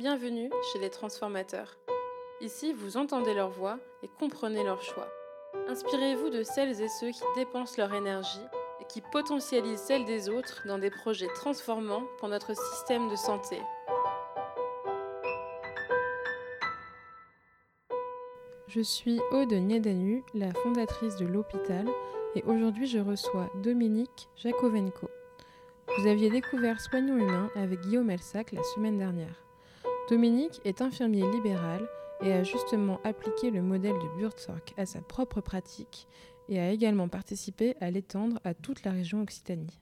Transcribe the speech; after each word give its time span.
Bienvenue 0.00 0.48
chez 0.72 0.78
les 0.78 0.88
transformateurs. 0.88 1.76
Ici, 2.40 2.72
vous 2.72 2.96
entendez 2.96 3.34
leur 3.34 3.50
voix 3.50 3.78
et 4.02 4.08
comprenez 4.18 4.64
leurs 4.64 4.80
choix. 4.80 5.06
Inspirez-vous 5.68 6.30
de 6.30 6.42
celles 6.42 6.80
et 6.80 6.88
ceux 6.88 7.10
qui 7.10 7.20
dépensent 7.36 7.74
leur 7.76 7.92
énergie 7.92 8.46
et 8.80 8.86
qui 8.86 9.02
potentialisent 9.12 9.78
celle 9.78 10.06
des 10.06 10.30
autres 10.30 10.62
dans 10.66 10.78
des 10.78 10.88
projets 10.88 11.28
transformants 11.34 12.04
pour 12.18 12.28
notre 12.28 12.56
système 12.56 13.10
de 13.10 13.16
santé. 13.16 13.60
Je 18.68 18.80
suis 18.80 19.20
Aude 19.32 19.52
Niedanu, 19.52 20.24
la 20.32 20.50
fondatrice 20.62 21.16
de 21.16 21.26
l'hôpital, 21.26 21.86
et 22.36 22.42
aujourd'hui 22.44 22.86
je 22.86 23.00
reçois 23.00 23.50
Dominique 23.56 24.30
Jakovenko. 24.36 25.10
Vous 25.98 26.06
aviez 26.06 26.30
découvert 26.30 26.80
Soignons 26.80 27.18
Humains 27.18 27.50
avec 27.54 27.80
Guillaume 27.80 28.08
Elsac 28.08 28.52
la 28.52 28.62
semaine 28.62 28.96
dernière. 28.96 29.49
Dominique 30.10 30.60
est 30.64 30.82
infirmier 30.82 31.24
libéral 31.30 31.88
et 32.20 32.32
a 32.32 32.42
justement 32.42 33.00
appliqué 33.04 33.52
le 33.52 33.62
modèle 33.62 33.94
de 33.94 34.16
Buurtzorg 34.16 34.64
à 34.76 34.84
sa 34.84 35.00
propre 35.00 35.40
pratique 35.40 36.08
et 36.48 36.58
a 36.58 36.72
également 36.72 37.08
participé 37.08 37.76
à 37.80 37.92
l'étendre 37.92 38.40
à 38.42 38.52
toute 38.52 38.82
la 38.82 38.90
région 38.90 39.22
Occitanie. 39.22 39.78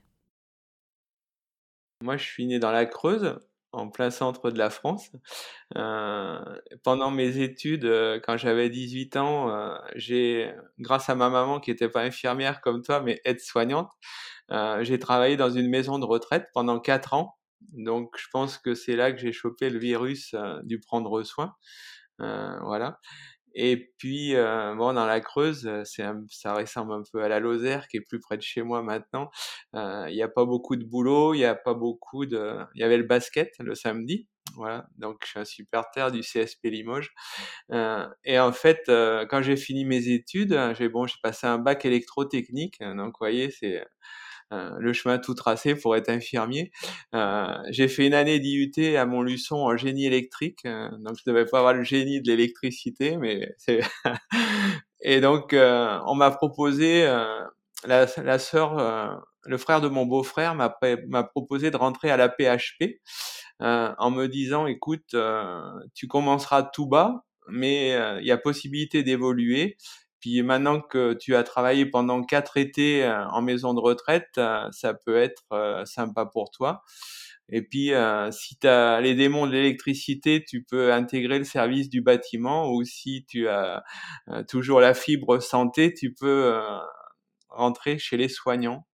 Moi, 2.03 2.15
je 2.15 2.25
suis 2.25 2.45
né 2.45 2.59
dans 2.59 2.71
la 2.71 2.85
Creuse, 2.85 3.39
en 3.71 3.89
plein 3.89 4.11
centre 4.11 4.51
de 4.51 4.59
la 4.59 4.69
France. 4.69 5.11
Euh, 5.75 6.39
pendant 6.83 7.09
mes 7.09 7.39
études, 7.39 7.85
euh, 7.85 8.19
quand 8.23 8.37
j'avais 8.37 8.69
18 8.69 9.17
ans, 9.17 9.49
euh, 9.49 9.75
j'ai, 9.95 10.53
grâce 10.77 11.09
à 11.09 11.15
ma 11.15 11.31
maman 11.31 11.59
qui 11.59 11.71
n'était 11.71 11.89
pas 11.89 12.01
infirmière 12.01 12.61
comme 12.61 12.83
toi, 12.83 13.01
mais 13.01 13.19
aide-soignante, 13.25 13.91
j'ai 14.81 14.99
travaillé 14.99 15.37
dans 15.37 15.49
une 15.49 15.69
maison 15.69 15.97
de 15.97 16.05
retraite 16.05 16.49
pendant 16.53 16.79
4 16.79 17.15
ans. 17.15 17.38
Donc, 17.73 18.15
je 18.17 18.27
pense 18.31 18.57
que 18.57 18.75
c'est 18.75 18.95
là 18.95 19.11
que 19.11 19.19
j'ai 19.19 19.31
chopé 19.31 19.69
le 19.69 19.79
virus 19.79 20.35
du 20.63 20.79
prendre 20.79 21.23
soin. 21.23 21.53
voilà. 22.19 22.99
Et 23.55 23.91
puis, 23.97 24.35
euh, 24.35 24.75
bon, 24.75 24.93
dans 24.93 25.05
la 25.05 25.21
Creuse, 25.21 25.67
euh, 25.67 25.83
ça 25.83 26.53
ressemble 26.53 26.93
un 26.93 27.03
peu 27.11 27.23
à 27.23 27.27
la 27.27 27.39
Lozère, 27.39 27.87
qui 27.87 27.97
est 27.97 28.01
plus 28.01 28.19
près 28.19 28.37
de 28.37 28.41
chez 28.41 28.61
moi 28.61 28.83
maintenant. 28.83 29.29
Euh, 29.75 30.05
il 30.09 30.15
n'y 30.15 30.21
a 30.21 30.27
pas 30.27 30.45
beaucoup 30.45 30.75
de 30.75 30.85
boulot, 30.85 31.33
il 31.33 31.39
n'y 31.39 31.45
a 31.45 31.55
pas 31.55 31.73
beaucoup 31.73 32.25
de... 32.25 32.57
Il 32.75 32.81
y 32.81 32.83
avait 32.83 32.97
le 32.97 33.03
basket 33.03 33.51
le 33.59 33.75
samedi, 33.75 34.27
voilà. 34.55 34.87
Donc, 34.97 35.17
je 35.23 35.29
suis 35.31 35.39
un 35.39 35.45
supporter 35.45 36.11
du 36.11 36.21
CSP 36.21 36.65
Limoges. 36.65 37.11
Euh, 37.71 38.07
et 38.23 38.39
en 38.39 38.53
fait, 38.53 38.81
euh, 38.89 39.25
quand 39.25 39.41
j'ai 39.41 39.57
fini 39.57 39.85
mes 39.85 40.09
études, 40.09 40.57
j'ai 40.77 40.89
bon, 40.89 41.07
j'ai 41.07 41.17
passé 41.23 41.47
un 41.47 41.57
bac 41.57 41.85
électrotechnique. 41.85 42.79
Donc, 42.81 43.07
vous 43.07 43.19
voyez, 43.19 43.51
c'est 43.51 43.81
euh, 43.81 43.85
le 44.51 44.93
chemin 44.93 45.19
tout 45.19 45.33
tracé 45.33 45.75
pour 45.75 45.95
être 45.95 46.09
infirmier. 46.09 46.71
Euh, 47.13 47.45
j'ai 47.69 47.87
fait 47.87 48.07
une 48.07 48.13
année 48.13 48.39
d'IUT 48.39 48.95
à 48.97 49.05
Montluçon 49.05 49.57
en 49.57 49.77
génie 49.77 50.05
électrique, 50.05 50.65
euh, 50.65 50.89
donc 50.99 51.17
je 51.17 51.23
devais 51.25 51.45
pas 51.45 51.59
avoir 51.59 51.73
le 51.73 51.83
génie 51.83 52.21
de 52.21 52.27
l'électricité, 52.27 53.17
mais 53.17 53.53
c'est 53.57 53.79
et 55.01 55.21
donc 55.21 55.53
on 55.53 56.15
m'a 56.15 56.31
proposé 56.31 57.05
la, 57.85 58.39
sœur, 58.39 59.21
le 59.45 59.57
frère 59.57 59.81
de 59.81 59.87
mon 59.87 60.05
beau-frère 60.05 60.55
m'a 60.55 61.23
proposé 61.23 61.71
de 61.71 61.77
rentrer 61.77 62.11
à 62.11 62.17
la 62.17 62.29
PHP 62.29 62.99
en 63.59 64.11
me 64.11 64.27
disant 64.27 64.67
écoute, 64.67 65.15
tu 65.93 66.07
commenceras 66.07 66.63
tout 66.63 66.87
bas, 66.87 67.23
mais 67.47 67.89
il 68.19 68.25
y 68.25 68.31
a 68.31 68.37
possibilité 68.37 69.03
d'évoluer 69.03 69.77
puis 70.19 70.41
maintenant 70.43 70.81
que 70.81 71.13
tu 71.13 71.35
as 71.35 71.43
travaillé 71.43 71.85
pendant 71.85 72.23
quatre 72.23 72.57
étés 72.57 73.03
euh, 73.03 73.25
en 73.29 73.41
maison 73.41 73.73
de 73.73 73.79
retraite, 73.79 74.29
euh, 74.37 74.67
ça 74.71 74.93
peut 74.93 75.17
être 75.17 75.43
euh, 75.53 75.85
sympa 75.85 76.25
pour 76.25 76.51
toi. 76.51 76.81
Et 77.51 77.63
puis, 77.63 77.93
si 78.31 78.59
tu 78.59 78.67
as 78.67 79.01
les 79.01 79.15
démons 79.15 79.47
de 79.47 79.53
l'électricité, 79.53 80.43
tu 80.47 80.63
peux 80.63 80.93
intégrer 80.93 81.39
le 81.39 81.45
service 81.45 81.89
du 81.89 81.99
bâtiment 81.99 82.71
ou 82.71 82.83
si 82.83 83.25
tu 83.27 83.47
as 83.47 83.83
toujours 84.47 84.79
la 84.79 84.93
fibre 84.93 85.39
santé, 85.39 85.91
tu 85.91 86.13
peux 86.13 86.53
rentrer 87.49 87.97
chez 87.97 88.17
les 88.17 88.29
soignants. 88.29 88.85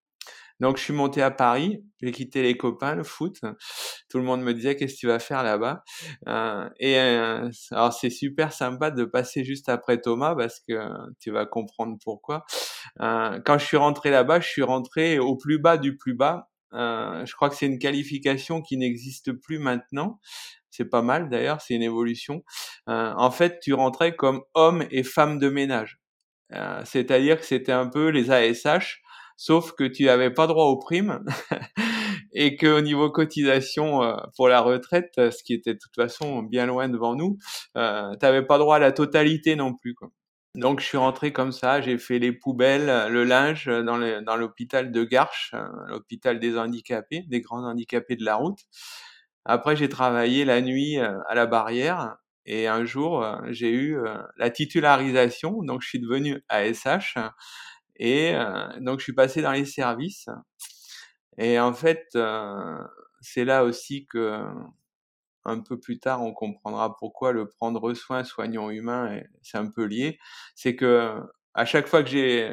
Donc 0.59 0.77
je 0.77 0.83
suis 0.83 0.93
monté 0.93 1.21
à 1.21 1.31
Paris, 1.31 1.83
j'ai 2.01 2.11
quitté 2.11 2.41
les 2.41 2.55
copains, 2.57 2.95
le 2.95 3.03
foot. 3.03 3.39
Tout 4.09 4.17
le 4.17 4.23
monde 4.23 4.41
me 4.41 4.53
disait 4.53 4.75
qu'est-ce 4.75 4.95
que 4.95 4.99
tu 4.99 5.07
vas 5.07 5.19
faire 5.19 5.43
là-bas? 5.43 5.83
Euh, 6.27 6.69
et 6.79 6.97
euh, 6.97 7.49
alors 7.71 7.93
c'est 7.93 8.09
super 8.09 8.53
sympa 8.53 8.91
de 8.91 9.05
passer 9.05 9.43
juste 9.43 9.69
après 9.69 9.99
Thomas 9.99 10.35
parce 10.35 10.59
que 10.59 10.89
tu 11.19 11.31
vas 11.31 11.45
comprendre 11.45 11.97
pourquoi. 12.03 12.45
Euh, 13.01 13.39
quand 13.45 13.57
je 13.57 13.65
suis 13.65 13.77
rentré 13.77 14.11
là-bas, 14.11 14.39
je 14.39 14.47
suis 14.47 14.63
rentré 14.63 15.19
au 15.19 15.35
plus 15.35 15.59
bas 15.59 15.77
du 15.77 15.97
plus 15.97 16.13
bas. 16.13 16.49
Euh, 16.73 17.25
je 17.25 17.33
crois 17.35 17.49
que 17.49 17.55
c'est 17.55 17.67
une 17.67 17.79
qualification 17.79 18.61
qui 18.61 18.77
n'existe 18.77 19.31
plus 19.33 19.59
maintenant. 19.59 20.19
C'est 20.69 20.85
pas 20.85 21.01
mal 21.01 21.29
d'ailleurs, 21.29 21.61
c'est 21.61 21.73
une 21.75 21.83
évolution. 21.83 22.43
Euh, 22.89 23.13
en 23.15 23.31
fait, 23.31 23.59
tu 23.61 23.73
rentrais 23.73 24.15
comme 24.15 24.41
homme 24.53 24.85
et 24.91 25.03
femme 25.03 25.39
de 25.39 25.49
ménage. 25.49 25.99
Euh, 26.53 26.81
c'est-à-dire 26.85 27.39
que 27.39 27.45
c'était 27.45 27.71
un 27.71 27.87
peu 27.87 28.09
les 28.09 28.29
ASH 28.31 29.01
sauf 29.37 29.73
que 29.73 29.83
tu 29.83 30.05
n'avais 30.05 30.31
pas 30.31 30.47
droit 30.47 30.65
aux 30.65 30.77
primes 30.77 31.23
et 32.33 32.55
qu'au 32.57 32.81
niveau 32.81 33.09
cotisation 33.09 34.03
euh, 34.03 34.15
pour 34.35 34.47
la 34.47 34.61
retraite, 34.61 35.13
ce 35.15 35.43
qui 35.43 35.53
était 35.53 35.73
de 35.73 35.79
toute 35.79 35.95
façon 35.95 36.43
bien 36.43 36.65
loin 36.65 36.89
devant 36.89 37.15
nous, 37.15 37.37
euh, 37.77 38.11
tu 38.11 38.25
n'avais 38.25 38.45
pas 38.45 38.57
droit 38.57 38.75
à 38.75 38.79
la 38.79 38.91
totalité 38.91 39.55
non 39.55 39.73
plus. 39.73 39.95
Donc 40.55 40.79
je 40.79 40.85
suis 40.85 40.97
rentré 40.97 41.33
comme 41.33 41.51
ça, 41.51 41.81
j'ai 41.81 41.97
fait 41.97 42.19
les 42.19 42.31
poubelles, 42.31 43.11
le 43.11 43.23
linge 43.25 43.67
dans 43.67 44.35
l'hôpital 44.37 44.91
de 44.91 45.03
Garches, 45.03 45.51
euh, 45.53 45.65
l'hôpital 45.87 46.39
des 46.39 46.57
handicapés, 46.57 47.23
des 47.27 47.41
grands 47.41 47.65
handicapés 47.65 48.15
de 48.15 48.23
la 48.23 48.35
route. 48.35 48.59
Après 49.43 49.75
j'ai 49.75 49.89
travaillé 49.89 50.43
la 50.43 50.61
nuit 50.61 50.97
à 50.97 51.35
la 51.35 51.45
barrière 51.45 52.17
et 52.47 52.67
un 52.67 52.83
jour 52.83 53.23
j'ai 53.49 53.71
eu 53.71 53.99
la 54.37 54.49
titularisation, 54.49 55.61
donc 55.61 55.83
je 55.83 55.89
suis 55.89 55.99
devenu 55.99 56.43
ASH 56.49 57.15
et 57.97 58.33
euh, 58.35 58.67
donc, 58.79 58.99
je 58.99 59.03
suis 59.05 59.13
passé 59.13 59.41
dans 59.41 59.51
les 59.51 59.65
services. 59.65 60.27
Et 61.37 61.59
en 61.59 61.73
fait, 61.73 62.07
euh, 62.15 62.77
c'est 63.21 63.45
là 63.45 63.63
aussi 63.63 64.05
que, 64.07 64.45
un 65.45 65.59
peu 65.59 65.79
plus 65.79 65.99
tard, 65.99 66.23
on 66.23 66.33
comprendra 66.33 66.95
pourquoi 66.97 67.31
le 67.31 67.47
prendre 67.47 67.93
soin, 67.93 68.23
soignant 68.23 68.69
humain, 68.69 69.21
c'est 69.41 69.57
un 69.57 69.67
peu 69.69 69.83
lié. 69.85 70.17
C'est 70.55 70.75
que 70.75 71.21
à 71.53 71.65
chaque 71.65 71.87
fois 71.87 72.03
que 72.03 72.09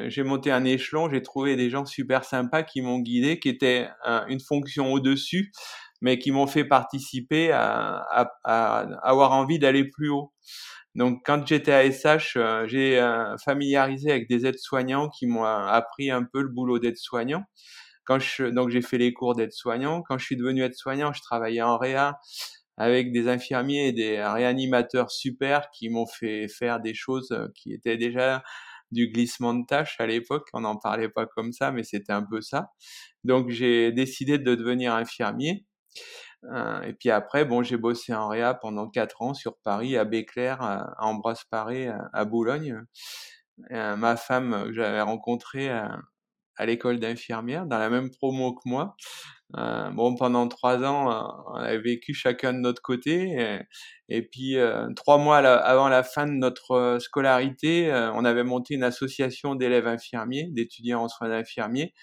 j'ai 0.09 0.23
monté 0.23 0.51
un 0.51 0.63
échelon, 0.63 1.09
j'ai 1.09 1.21
trouvé 1.21 1.55
des 1.57 1.69
gens 1.69 1.85
super 1.85 2.23
sympas 2.23 2.63
qui 2.63 2.81
m'ont 2.81 2.99
guidé, 2.99 3.39
qui 3.39 3.49
étaient 3.49 3.89
une 4.29 4.39
fonction 4.39 4.93
au-dessus, 4.93 5.51
mais 6.03 6.19
qui 6.19 6.31
m'ont 6.31 6.47
fait 6.47 6.65
participer 6.65 7.51
à, 7.51 7.95
à, 8.11 8.31
à 8.43 8.79
avoir 9.01 9.31
envie 9.31 9.57
d'aller 9.57 9.85
plus 9.85 10.09
haut. 10.09 10.33
Donc, 10.95 11.23
quand 11.25 11.47
j'étais 11.47 11.71
à 11.71 11.89
SH, 11.91 12.37
euh, 12.37 12.67
j'ai 12.67 12.99
euh, 12.99 13.35
familiarisé 13.37 14.11
avec 14.11 14.29
des 14.29 14.45
aides-soignants 14.45 15.09
qui 15.09 15.25
m'ont 15.25 15.45
euh, 15.45 15.65
appris 15.65 16.11
un 16.11 16.23
peu 16.23 16.41
le 16.43 16.49
boulot 16.49 16.77
d'aide-soignant. 16.77 17.43
Quand 18.05 18.19
je, 18.19 18.45
donc, 18.45 18.69
j'ai 18.69 18.81
fait 18.81 18.97
les 18.99 19.13
cours 19.13 19.33
d'aide-soignant. 19.33 20.03
Quand 20.03 20.17
je 20.19 20.25
suis 20.25 20.37
devenu 20.37 20.61
aide-soignant, 20.63 21.13
je 21.13 21.21
travaillais 21.21 21.61
en 21.63 21.77
réa 21.77 22.19
avec 22.77 23.11
des 23.11 23.27
infirmiers 23.29 23.87
et 23.87 23.91
des 23.93 24.21
réanimateurs 24.23 25.09
super 25.09 25.69
qui 25.71 25.89
m'ont 25.89 26.07
fait 26.07 26.47
faire 26.47 26.79
des 26.81 26.93
choses 26.93 27.35
qui 27.55 27.73
étaient 27.73 27.97
déjà 27.97 28.43
du 28.91 29.09
glissement 29.09 29.53
de 29.53 29.65
tâches 29.65 29.95
à 29.99 30.05
l'époque. 30.05 30.49
On 30.53 30.61
n'en 30.61 30.77
parlait 30.77 31.09
pas 31.09 31.25
comme 31.25 31.53
ça, 31.53 31.71
mais 31.71 31.83
c'était 31.83 32.13
un 32.13 32.23
peu 32.23 32.41
ça. 32.41 32.71
Donc, 33.23 33.49
j'ai 33.49 33.91
décidé 33.91 34.37
de 34.37 34.55
devenir 34.55 34.93
infirmier. 34.93 35.65
Euh, 36.51 36.81
et 36.81 36.93
puis 36.93 37.09
après, 37.09 37.45
bon, 37.45 37.63
j'ai 37.63 37.77
bossé 37.77 38.13
en 38.13 38.27
réa 38.27 38.53
pendant 38.53 38.89
quatre 38.89 39.21
ans 39.21 39.33
sur 39.33 39.57
Paris, 39.63 39.97
à 39.97 40.05
Béclair, 40.05 40.61
à, 40.61 40.93
Ambroise-Paré, 40.99 41.89
à, 42.13 42.25
Boulogne. 42.25 42.81
Euh, 43.71 43.95
ma 43.95 44.17
femme 44.17 44.65
que 44.65 44.73
j'avais 44.73 45.01
rencontrée 45.01 45.69
à, 45.69 45.99
l'école 46.65 46.99
d'infirmière, 46.99 47.65
dans 47.65 47.77
la 47.77 47.89
même 47.89 48.09
promo 48.11 48.53
que 48.53 48.61
moi. 48.65 48.95
Euh, 49.57 49.89
bon, 49.91 50.15
pendant 50.15 50.47
trois 50.47 50.83
ans, 50.83 51.45
on 51.47 51.55
avait 51.55 51.79
vécu 51.79 52.13
chacun 52.13 52.53
de 52.53 52.59
notre 52.59 52.81
côté. 52.81 53.59
Et, 54.09 54.21
puis, 54.21 54.57
trois 54.95 55.17
mois 55.17 55.37
avant 55.37 55.89
la 55.89 56.03
fin 56.03 56.25
de 56.27 56.33
notre 56.33 56.97
scolarité, 56.99 57.91
on 58.15 58.25
avait 58.25 58.43
monté 58.43 58.75
une 58.75 58.83
association 58.83 59.55
d'élèves 59.55 59.87
infirmiers, 59.87 60.47
d'étudiants 60.51 61.03
en 61.03 61.07
soins 61.07 61.29
d'infirmiers 61.29 61.93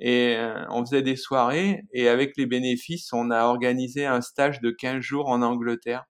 et 0.00 0.36
euh, 0.36 0.64
on 0.70 0.84
faisait 0.84 1.02
des 1.02 1.16
soirées 1.16 1.84
et 1.92 2.08
avec 2.08 2.36
les 2.36 2.46
bénéfices, 2.46 3.12
on 3.12 3.30
a 3.30 3.44
organisé 3.44 4.06
un 4.06 4.20
stage 4.20 4.60
de 4.60 4.70
15 4.70 5.00
jours 5.00 5.28
en 5.28 5.42
Angleterre. 5.42 6.04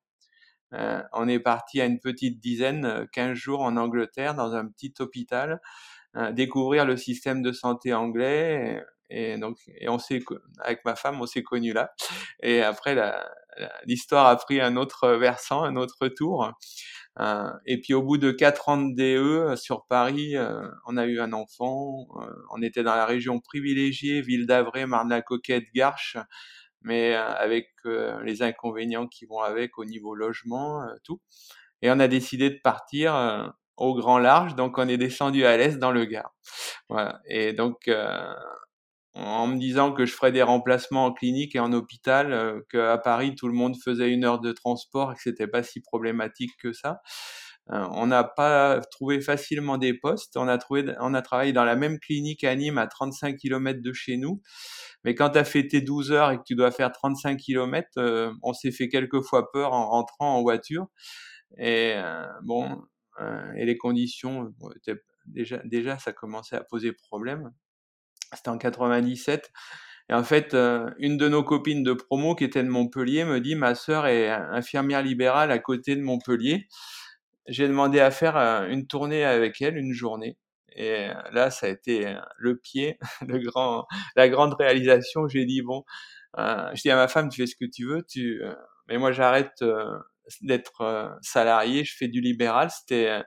Euh, 0.73 1.03
on 1.13 1.29
est 1.29 1.41
parti 1.41 1.81
à 1.81 1.85
une 1.85 2.01
petite 2.01 2.41
dizaine, 2.41 3.07
15 3.13 3.31
euh, 3.31 3.35
jours 3.35 3.61
en 3.61 3.77
Angleterre 3.77 4.35
dans 4.35 4.55
un 4.55 4.67
petit 4.67 4.95
hôpital, 4.99 5.61
découvrir 6.33 6.85
le 6.85 6.97
système 6.97 7.43
de 7.43 7.51
santé 7.51 7.93
anglais. 7.93 8.81
Et, 9.11 9.37
donc, 9.39 9.59
et 9.79 9.89
on 9.89 9.99
s'est, 9.99 10.21
avec 10.61 10.85
ma 10.85 10.97
femme, 10.97 11.21
on 11.21 11.27
s'est 11.27 11.43
connus 11.43 11.73
là. 11.73 11.93
Et 12.43 12.63
après, 12.63 12.97
l'histoire 13.85 14.27
a 14.27 14.37
pris 14.37 14.61
un 14.61 14.77
autre 14.77 15.09
versant, 15.11 15.63
un 15.63 15.77
autre 15.77 16.09
tour. 16.09 16.53
Euh, 17.21 17.51
et 17.67 17.81
puis 17.81 17.95
au 17.95 18.03
bout 18.03 18.19
de 18.19 18.33
quatre 18.33 18.69
ans 18.69 18.77
de 18.77 18.95
DE 18.95 19.03
euh, 19.03 19.57
sur 19.57 19.87
Paris, 19.87 20.37
euh, 20.37 20.69
on 20.87 20.97
a 20.97 21.07
eu 21.07 21.21
un 21.21 21.33
enfant. 21.33 22.09
on 22.51 22.63
était 22.63 22.83
dans 22.83 22.97
la 22.97 23.07
région 23.07 23.41
privilégiée, 23.41 24.21
Ville 24.21 24.47
d'Avray, 24.47 24.87
Marne-la-Coquette, 24.87 25.67
Garches. 25.75 26.17
mais 26.83 27.15
avec 27.15 27.71
les 28.23 28.43
inconvénients 28.43 29.07
qui 29.09 29.27
vont 29.27 29.41
avec 29.41 29.79
au 29.79 29.85
niveau 29.85 30.15
logement, 30.15 30.83
tout. 31.05 31.21
Et 31.83 31.91
on 31.91 32.01
a 32.01 32.09
décidé 32.09 32.51
de 32.51 32.59
partir 32.63 33.55
au 33.77 33.95
grand 33.95 34.19
large, 34.19 34.55
donc 34.55 34.79
on 34.79 34.89
est 34.89 34.99
descendu 34.99 35.45
à 35.47 35.57
l'est 35.57 35.79
dans 35.79 35.93
le 35.93 36.05
Gard. 36.05 36.35
Voilà. 36.89 37.21
Et 37.27 37.53
donc 37.55 37.91
en 39.15 39.47
me 39.47 39.59
disant 39.59 39.93
que 39.93 40.07
je 40.07 40.13
ferais 40.13 40.33
des 40.33 40.43
remplacements 40.43 41.07
en 41.07 41.13
clinique 41.13 41.55
et 41.55 41.61
en 41.61 41.73
hôpital, 41.73 42.33
euh, 42.33 42.61
qu'à 42.71 42.99
Paris 42.99 43.35
tout 43.37 43.47
le 43.49 43.55
monde 43.55 43.77
faisait 43.83 44.11
une 44.11 44.25
heure 44.25 44.41
de 44.41 44.53
transport 44.53 45.13
et 45.13 45.15
que 45.15 45.23
c'était 45.23 45.47
pas 45.47 45.63
si 45.63 45.81
problématique 45.81 46.53
que 46.61 46.73
ça. 46.73 47.01
Euh, 47.73 47.87
on 47.93 48.07
n'a 48.09 48.25
pas 48.25 48.81
trouvé 48.91 49.21
facilement 49.21 49.79
des 49.79 49.95
postes. 49.95 50.37
On 50.37 50.49
a 50.49 50.59
trouvé, 50.59 50.85
on 51.01 51.15
a 51.15 51.23
travaillé 51.23 51.53
dans 51.53 51.65
la 51.65 51.77
même 51.77 51.99
clinique 51.99 52.45
à 52.45 52.55
Nîmes 52.57 52.79
à 52.79 52.87
35 52.87 53.37
km 53.37 53.81
de 53.81 53.93
chez 53.93 54.17
nous. 54.17 54.43
Mais 55.05 55.15
quand 55.15 55.31
tu 55.31 55.39
as 55.39 55.45
fait 55.45 55.67
tes 55.67 55.81
12 55.81 56.13
heures 56.13 56.31
et 56.33 56.39
que 56.39 56.43
tu 56.47 56.57
dois 56.57 56.71
faire 56.73 56.93
35 56.93 57.39
km, 57.39 57.89
euh, 57.99 58.33
on 58.43 58.53
s'est 58.53 58.73
fait 58.73 58.89
quelques 58.89 59.23
fois 59.23 59.51
peur 59.53 59.73
en 59.73 59.89
rentrant 59.89 60.37
en 60.37 60.43
voiture. 60.43 60.87
Et 61.59 61.95
bon, 62.43 62.83
et 63.57 63.65
les 63.65 63.77
conditions, 63.77 64.53
déjà, 65.27 65.59
déjà, 65.65 65.99
ça 65.99 66.13
commençait 66.13 66.57
à 66.57 66.65
poser 66.65 66.93
problème. 66.93 67.53
C'était 68.33 68.49
en 68.49 68.59
97. 68.59 69.51
Et 70.11 70.15
en 70.15 70.25
fait, 70.25 70.55
euh, 70.55 70.91
une 70.99 71.17
de 71.17 71.29
nos 71.29 71.43
copines 71.43 71.83
de 71.83 71.95
promo 71.95 72.35
qui 72.35 72.45
était 72.45 72.63
de 72.63 72.69
Montpellier 72.69 73.25
me 73.25 73.41
dit 73.41 73.55
ma 73.55 73.75
sœur 73.75 74.07
est 74.07 74.29
infirmière 74.29 75.03
libérale 75.03 75.51
à 75.51 75.59
côté 75.59 75.97
de 75.97 76.03
Montpellier. 76.03 76.69
J'ai 77.49 77.69
demandé 77.69 78.01
à 78.01 78.11
faire 78.11 78.37
euh, 78.37 78.69
une 78.69 78.87
tournée 78.87 79.25
avec 79.25 79.61
elle, 79.63 79.77
une 79.77 79.93
journée. 79.93 80.37
Et 80.77 81.09
euh, 81.11 81.15
là, 81.33 81.51
ça 81.51 81.67
a 81.67 81.71
été 81.71 82.17
le 82.37 82.57
pied, 82.59 82.99
le 83.27 83.39
grand, 83.39 83.87
la 84.17 84.29
grande 84.29 84.55
réalisation. 84.55 85.29
J'ai 85.29 85.47
dit 85.47 85.63
bon, 85.63 85.85
je 86.37 86.81
dis 86.83 86.91
à 86.91 86.97
ma 86.97 87.09
femme, 87.09 87.29
tu 87.31 87.41
fais 87.43 87.47
ce 87.47 87.57
que 87.57 87.65
tu 87.65 87.87
veux, 87.87 88.03
tu, 88.09 88.43
mais 88.89 88.99
moi 88.99 89.13
j'arrête 89.13 89.65
d'être 90.43 91.17
salarié, 91.23 91.85
je 91.85 91.97
fais 91.97 92.09
du 92.09 92.21
libéral. 92.21 92.71
C'était 92.71 93.23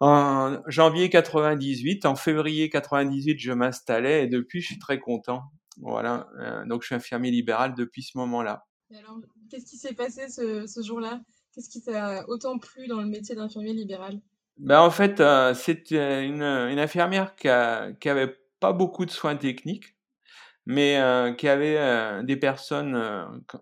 en 0.00 0.58
janvier 0.66 1.08
98, 1.08 2.04
en 2.06 2.16
février 2.16 2.68
98, 2.68 3.38
je 3.38 3.52
m'installais 3.52 4.24
et 4.24 4.26
depuis, 4.26 4.60
je 4.60 4.66
suis 4.66 4.78
très 4.78 4.98
content. 4.98 5.44
Voilà, 5.78 6.28
euh, 6.38 6.64
donc 6.66 6.82
je 6.82 6.86
suis 6.86 6.94
infirmier 6.94 7.30
libéral 7.30 7.74
depuis 7.74 8.02
ce 8.02 8.16
moment-là. 8.18 8.66
alors, 8.96 9.18
qu'est-ce 9.50 9.66
qui 9.66 9.76
s'est 9.76 9.94
passé 9.94 10.28
ce, 10.28 10.66
ce 10.66 10.82
jour-là? 10.82 11.20
Qu'est-ce 11.54 11.70
qui 11.70 11.82
t'a 11.82 12.26
autant 12.28 12.58
plu 12.58 12.86
dans 12.86 13.00
le 13.00 13.06
métier 13.06 13.34
d'infirmier 13.34 13.72
libéral? 13.72 14.20
Ben, 14.58 14.80
En 14.80 14.90
fait, 14.90 15.20
euh, 15.20 15.54
c'est 15.54 15.90
une, 15.90 16.42
une, 16.42 16.78
infirmière 16.78 17.34
qui, 17.36 17.48
a, 17.48 17.92
qui 17.92 18.08
avait 18.08 18.34
pas 18.60 18.72
beaucoup 18.72 19.04
de 19.04 19.10
soins 19.10 19.36
techniques, 19.36 19.96
mais 20.64 20.98
euh, 20.98 21.32
qui 21.32 21.48
avait 21.48 21.76
euh, 21.78 22.22
des 22.22 22.36
personnes, 22.36 22.94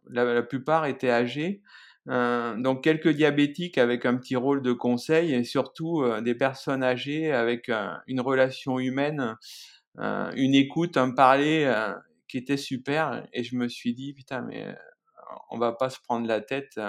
la, 0.08 0.24
la, 0.24 0.42
plupart 0.42 0.86
étaient 0.86 1.10
âgées, 1.10 1.62
euh, 2.08 2.60
donc 2.60 2.84
quelques 2.84 3.08
diabétiques 3.08 3.78
avec 3.78 4.04
un 4.04 4.16
petit 4.16 4.36
rôle 4.36 4.62
de 4.62 4.72
conseil 4.72 5.32
et 5.32 5.42
surtout 5.44 6.02
euh, 6.02 6.20
des 6.20 6.34
personnes 6.34 6.82
âgées 6.82 7.32
avec 7.32 7.70
euh, 7.70 7.94
une 8.06 8.20
relation 8.20 8.78
humaine, 8.78 9.36
une 9.96 10.54
écoute, 10.54 10.96
un 10.96 11.12
parler 11.12 11.72
qui 12.28 12.38
était 12.38 12.56
super. 12.56 13.26
Et 13.32 13.44
je 13.44 13.56
me 13.56 13.68
suis 13.68 13.94
dit 13.94 14.12
putain 14.12 14.42
mais 14.42 14.74
on 15.50 15.58
va 15.58 15.72
pas 15.72 15.88
se 15.88 16.00
prendre 16.00 16.26
la 16.26 16.40
tête. 16.40 16.80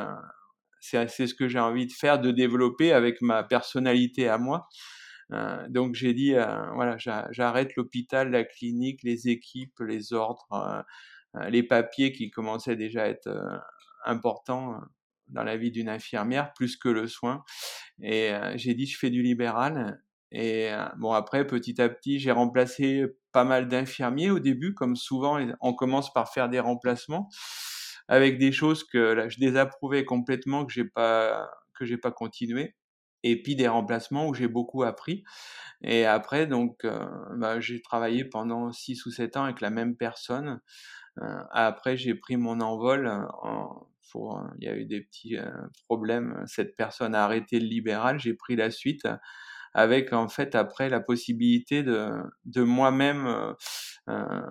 c'est 0.80 1.08
ce 1.08 1.36
que 1.36 1.48
j'ai 1.48 1.60
envie 1.60 1.86
de 1.86 1.92
faire, 1.92 2.20
de 2.20 2.32
développer 2.32 2.94
avec 2.94 3.22
ma 3.22 3.44
personnalité 3.44 4.28
à 4.28 4.40
moi. 4.40 4.68
donc 5.70 5.94
j'ai 5.94 6.16
dit 6.16 6.34
voilà 6.34 6.98
j'arrête 6.98 7.76
l'hôpital, 7.76 8.32
la 8.32 8.44
clinique, 8.44 9.04
les 9.04 9.30
équipes, 9.30 9.80
les 9.82 10.14
ordres, 10.14 10.84
les 11.48 11.62
papiers 11.62 12.12
qui 12.12 12.32
commençaient 12.32 12.76
déjà 12.76 13.04
à 13.04 13.08
être 13.08 13.30
importants 14.04 14.82
dans 15.30 15.44
la 15.44 15.57
vie 15.57 15.72
d'une 15.72 15.89
infirmière 15.89 16.54
plus 16.54 16.77
que 16.77 16.89
le 16.89 17.07
soin. 17.07 17.44
Et 18.01 18.31
euh, 18.31 18.54
j'ai 18.56 18.74
dit 18.74 18.86
je 18.86 18.98
fais 18.98 19.10
du 19.10 19.22
libéral. 19.22 20.01
Et 20.31 20.72
euh, 20.72 20.86
bon 20.98 21.13
après 21.13 21.45
petit 21.45 21.80
à 21.81 21.88
petit 21.88 22.19
j'ai 22.19 22.31
remplacé 22.31 23.06
pas 23.31 23.44
mal 23.44 23.68
d'infirmiers 23.68 24.31
au 24.31 24.39
début 24.39 24.74
comme 24.74 24.95
souvent 24.95 25.39
on 25.62 25.74
commence 25.74 26.12
par 26.12 26.33
faire 26.33 26.50
des 26.50 26.60
remplacements 26.60 27.30
avec 28.07 28.38
des 28.39 28.51
choses 28.51 28.83
que 28.83 28.98
là, 28.98 29.30
je 29.30 29.39
désapprouvais 29.39 30.04
complètement 30.04 30.66
que 30.66 30.74
j'ai 30.74 30.86
pas 30.86 31.50
que 31.75 31.86
j'ai 31.86 31.98
pas 31.98 32.12
continué 32.12 32.75
et 33.24 33.42
puis 33.42 33.56
des 33.56 33.68
remplacements 33.68 34.28
où 34.28 34.33
j'ai 34.33 34.48
beaucoup 34.48 34.83
appris 34.83 35.24
et 35.83 36.06
après 36.06 36.48
donc 36.48 36.83
euh, 36.86 37.07
bah, 37.38 37.60
j'ai 37.60 37.81
travaillé 37.81 38.25
pendant 38.25 38.71
six 38.71 39.06
ou 39.06 39.12
sept 39.12 39.38
ans 39.38 39.44
avec 39.44 39.62
la 39.62 39.69
même 39.69 39.95
personne 39.95 40.60
après 41.51 41.95
j'ai 41.95 42.16
pris 42.16 42.36
mon 42.36 42.60
envol 42.60 43.07
en, 43.42 43.88
Hein. 44.16 44.54
il 44.60 44.66
y 44.66 44.70
a 44.70 44.76
eu 44.76 44.86
des 44.86 45.02
petits 45.02 45.38
euh, 45.38 45.50
problèmes. 45.86 46.44
Cette 46.46 46.76
personne 46.76 47.16
a 47.16 47.24
arrêté 47.24 47.60
le 47.60 47.68
libéral. 47.68 48.20
J'ai 48.20 48.34
pris 48.34 48.56
la 48.56 48.72
suite 48.72 49.08
avec 49.74 50.14
en 50.14 50.30
fait 50.30 50.56
après 50.56 50.90
la 50.90 51.02
possibilité 51.02 51.84
de, 51.84 52.10
de 52.46 52.64
moi-même 52.64 53.28
euh, 53.28 53.54
euh, 54.10 54.42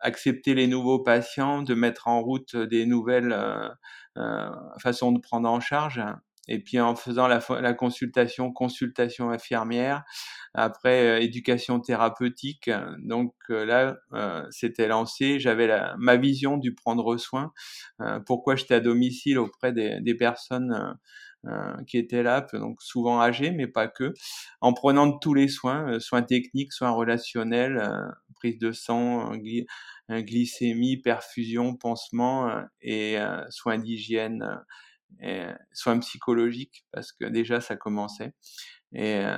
accepter 0.00 0.54
les 0.54 0.66
nouveaux 0.66 0.98
patients, 0.98 1.62
de 1.62 1.74
mettre 1.74 2.08
en 2.08 2.20
route 2.20 2.56
des 2.56 2.86
nouvelles 2.86 3.34
façons 4.78 5.12
de 5.12 5.20
prendre 5.20 5.48
en 5.48 5.60
charge 5.60 6.02
et 6.48 6.58
puis 6.58 6.80
en 6.80 6.94
faisant 6.96 7.26
la, 7.26 7.40
la 7.60 7.74
consultation, 7.74 8.52
consultation 8.52 9.30
infirmière, 9.30 10.04
après 10.54 11.06
euh, 11.06 11.20
éducation 11.20 11.80
thérapeutique. 11.80 12.70
Donc 12.98 13.34
euh, 13.50 13.64
là, 13.64 13.96
euh, 14.12 14.46
c'était 14.50 14.88
lancé. 14.88 15.40
J'avais 15.40 15.68
ma 15.98 16.16
vision 16.16 16.56
du 16.56 16.74
prendre 16.74 17.16
soin. 17.16 17.52
pourquoi 18.26 18.56
j'étais 18.56 18.74
à 18.74 18.80
domicile 18.80 19.38
auprès 19.38 19.72
des, 19.72 20.00
des 20.00 20.14
personnes 20.14 20.96
qui 21.86 21.98
étaient 21.98 22.22
là, 22.22 22.46
donc 22.54 22.80
souvent 22.80 23.20
âgées, 23.20 23.50
mais 23.50 23.66
pas 23.66 23.86
que, 23.86 24.14
en 24.62 24.72
prenant 24.72 25.18
tous 25.18 25.34
les 25.34 25.48
soins, 25.48 26.00
soins 26.00 26.22
techniques, 26.22 26.72
soins 26.72 26.90
relationnels, 26.90 27.86
prise 28.36 28.58
de 28.58 28.72
sang, 28.72 29.32
glycémie, 30.08 30.96
perfusion, 30.96 31.76
pansement 31.76 32.50
et 32.80 33.18
soins 33.50 33.78
d'hygiène 33.78 34.58
et 35.22 35.44
soins 35.72 35.98
psychologiques 36.00 36.84
parce 36.92 37.12
que 37.12 37.24
déjà 37.24 37.60
ça 37.60 37.76
commençait. 37.76 38.32
Et 38.92 39.16
euh, 39.16 39.36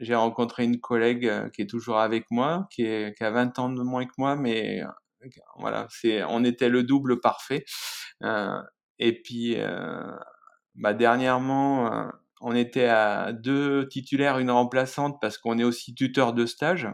j'ai 0.00 0.14
rencontré 0.14 0.64
une 0.64 0.80
collègue 0.80 1.26
euh, 1.26 1.48
qui 1.50 1.62
est 1.62 1.66
toujours 1.66 1.98
avec 1.98 2.24
moi, 2.30 2.66
qui, 2.70 2.82
est, 2.82 3.16
qui 3.16 3.22
a 3.22 3.30
20 3.30 3.58
ans 3.58 3.68
de 3.68 3.82
moins 3.82 4.06
que 4.06 4.12
moi, 4.18 4.34
mais 4.34 4.82
euh, 4.82 5.28
voilà, 5.58 5.86
c'est, 5.90 6.24
on 6.24 6.42
était 6.42 6.70
le 6.70 6.82
double 6.82 7.20
parfait. 7.20 7.64
Euh, 8.22 8.60
et 8.98 9.20
puis, 9.22 9.56
bah, 10.74 10.92
dernièrement, 10.92 12.10
on 12.42 12.54
était 12.54 12.84
à 12.84 13.32
deux 13.32 13.88
titulaires, 13.88 14.38
une 14.38 14.50
remplaçante, 14.50 15.18
parce 15.22 15.38
qu'on 15.38 15.58
est 15.58 15.64
aussi 15.64 15.94
tuteur 15.94 16.34
de 16.34 16.44
stage. 16.44 16.86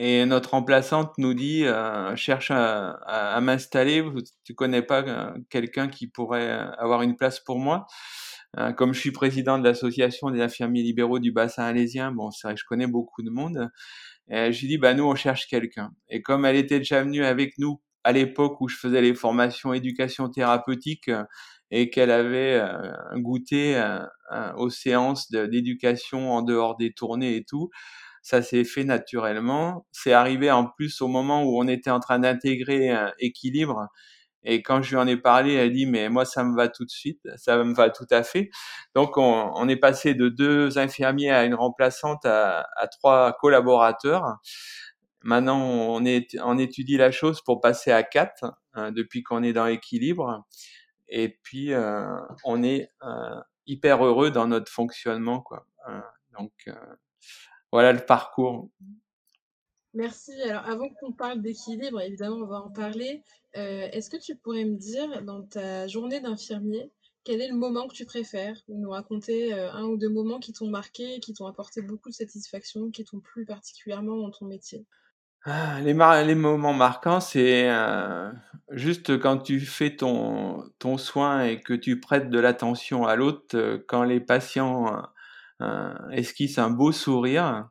Et 0.00 0.24
notre 0.26 0.50
remplaçante 0.50 1.18
nous 1.18 1.34
dit 1.34 1.64
euh, 1.64 2.14
cherche 2.14 2.52
à, 2.52 2.90
à, 2.90 3.40
m'installer. 3.40 4.04
Tu 4.44 4.54
connais 4.54 4.80
pas 4.82 5.02
euh, 5.02 5.32
quelqu'un 5.50 5.88
qui 5.88 6.06
pourrait 6.06 6.50
euh, 6.52 6.70
avoir 6.78 7.02
une 7.02 7.16
place 7.16 7.40
pour 7.40 7.58
moi? 7.58 7.86
Euh, 8.58 8.72
Comme 8.72 8.94
je 8.94 9.00
suis 9.00 9.10
président 9.10 9.58
de 9.58 9.64
l'association 9.64 10.30
des 10.30 10.40
infirmiers 10.40 10.84
libéraux 10.84 11.18
du 11.18 11.32
bassin 11.32 11.64
alésien, 11.64 12.12
bon, 12.12 12.30
c'est 12.30 12.46
vrai 12.46 12.54
que 12.54 12.60
je 12.60 12.66
connais 12.66 12.86
beaucoup 12.86 13.22
de 13.22 13.30
monde. 13.30 13.70
Et 14.30 14.52
je 14.52 14.60
lui 14.60 14.68
dis 14.68 14.78
bah 14.78 14.94
nous 14.94 15.04
on 15.04 15.16
cherche 15.16 15.48
quelqu'un. 15.48 15.90
Et 16.08 16.22
comme 16.22 16.44
elle 16.44 16.56
était 16.56 16.78
déjà 16.78 17.02
venue 17.02 17.24
avec 17.24 17.58
nous 17.58 17.80
à 18.04 18.12
l'époque 18.12 18.60
où 18.60 18.68
je 18.68 18.76
faisais 18.76 19.00
les 19.02 19.14
formations 19.14 19.72
éducation 19.74 20.28
thérapeutique 20.28 21.10
et 21.70 21.90
qu'elle 21.90 22.10
avait 22.10 22.62
goûté 23.16 23.82
aux 24.56 24.70
séances 24.70 25.30
d'éducation 25.30 26.32
en 26.32 26.42
dehors 26.42 26.76
des 26.76 26.92
tournées 26.92 27.36
et 27.36 27.44
tout 27.44 27.70
ça 28.28 28.42
s'est 28.42 28.64
fait 28.64 28.84
naturellement. 28.84 29.86
C'est 29.90 30.12
arrivé 30.12 30.50
en 30.50 30.66
plus 30.66 31.00
au 31.00 31.08
moment 31.08 31.44
où 31.44 31.58
on 31.58 31.66
était 31.66 31.88
en 31.88 31.98
train 31.98 32.18
d'intégrer 32.18 32.94
équilibre. 33.18 33.88
Et 34.44 34.62
quand 34.62 34.82
je 34.82 34.90
lui 34.90 34.96
en 34.96 35.06
ai 35.06 35.16
parlé, 35.16 35.54
elle 35.54 35.72
dit 35.72 35.86
mais 35.86 36.10
moi 36.10 36.26
ça 36.26 36.44
me 36.44 36.54
va 36.54 36.68
tout 36.68 36.84
de 36.84 36.90
suite, 36.90 37.26
ça 37.36 37.56
me 37.64 37.74
va 37.74 37.88
tout 37.88 38.06
à 38.10 38.22
fait. 38.22 38.50
Donc 38.94 39.16
on, 39.16 39.66
est 39.66 39.76
passé 39.76 40.12
de 40.12 40.28
deux 40.28 40.76
infirmiers 40.78 41.30
à 41.30 41.44
une 41.44 41.54
remplaçante 41.54 42.26
à, 42.26 42.66
trois 42.90 43.32
collaborateurs. 43.40 44.36
Maintenant 45.22 45.58
on, 45.58 46.58
étudie 46.58 46.98
la 46.98 47.10
chose 47.10 47.40
pour 47.40 47.62
passer 47.62 47.92
à 47.92 48.02
quatre 48.02 48.44
hein, 48.74 48.92
depuis 48.92 49.22
qu'on 49.22 49.42
est 49.42 49.54
dans 49.54 49.64
l'équilibre. 49.64 50.44
Et 51.08 51.38
puis 51.42 51.72
euh, 51.72 52.14
on 52.44 52.62
est 52.62 52.90
euh, 53.04 53.40
hyper 53.66 54.04
heureux 54.04 54.30
dans 54.30 54.46
notre 54.46 54.70
fonctionnement 54.70 55.40
quoi. 55.40 55.66
Euh, 55.88 56.00
donc 56.38 56.52
voilà 57.72 57.92
le 57.92 58.04
parcours. 58.04 58.68
Merci. 59.94 60.32
Alors, 60.42 60.66
avant 60.66 60.88
qu'on 61.00 61.12
parle 61.12 61.40
d'équilibre, 61.40 62.00
évidemment, 62.00 62.36
on 62.36 62.46
va 62.46 62.62
en 62.62 62.70
parler. 62.70 63.22
Euh, 63.56 63.88
est-ce 63.92 64.10
que 64.10 64.16
tu 64.16 64.36
pourrais 64.36 64.64
me 64.64 64.76
dire, 64.76 65.22
dans 65.22 65.42
ta 65.42 65.88
journée 65.88 66.20
d'infirmier, 66.20 66.92
quel 67.24 67.40
est 67.40 67.48
le 67.48 67.56
moment 67.56 67.88
que 67.88 67.94
tu 67.94 68.04
préfères? 68.04 68.56
Nous 68.68 68.90
raconter 68.90 69.52
euh, 69.52 69.72
un 69.72 69.84
ou 69.84 69.96
deux 69.96 70.08
moments 70.08 70.38
qui 70.38 70.52
t'ont 70.52 70.68
marqué, 70.68 71.20
qui 71.20 71.32
t'ont 71.32 71.46
apporté 71.46 71.82
beaucoup 71.82 72.10
de 72.10 72.14
satisfaction, 72.14 72.90
qui 72.90 73.04
t'ont 73.04 73.20
plu 73.20 73.44
particulièrement 73.44 74.16
dans 74.16 74.30
ton 74.30 74.46
métier? 74.46 74.86
Ah, 75.44 75.80
les, 75.80 75.94
moments 76.34 76.74
marquants, 76.74 77.20
c'est, 77.20 77.70
heu, 77.70 78.32
juste 78.70 79.18
quand 79.18 79.38
tu 79.38 79.60
fais 79.60 79.96
ton 79.96 80.64
ton 80.78 80.98
soin 80.98 81.44
et 81.44 81.60
que 81.60 81.72
tu 81.72 82.00
prêtes 82.00 82.28
de 82.28 82.38
l'attention 82.38 83.06
à 83.06 83.16
l'autre, 83.16 83.82
quand 83.88 84.02
les 84.02 84.20
patients, 84.20 85.02
heu, 85.62 85.94
esquissent 86.12 86.58
un 86.58 86.70
beau 86.70 86.92
sourire? 86.92 87.68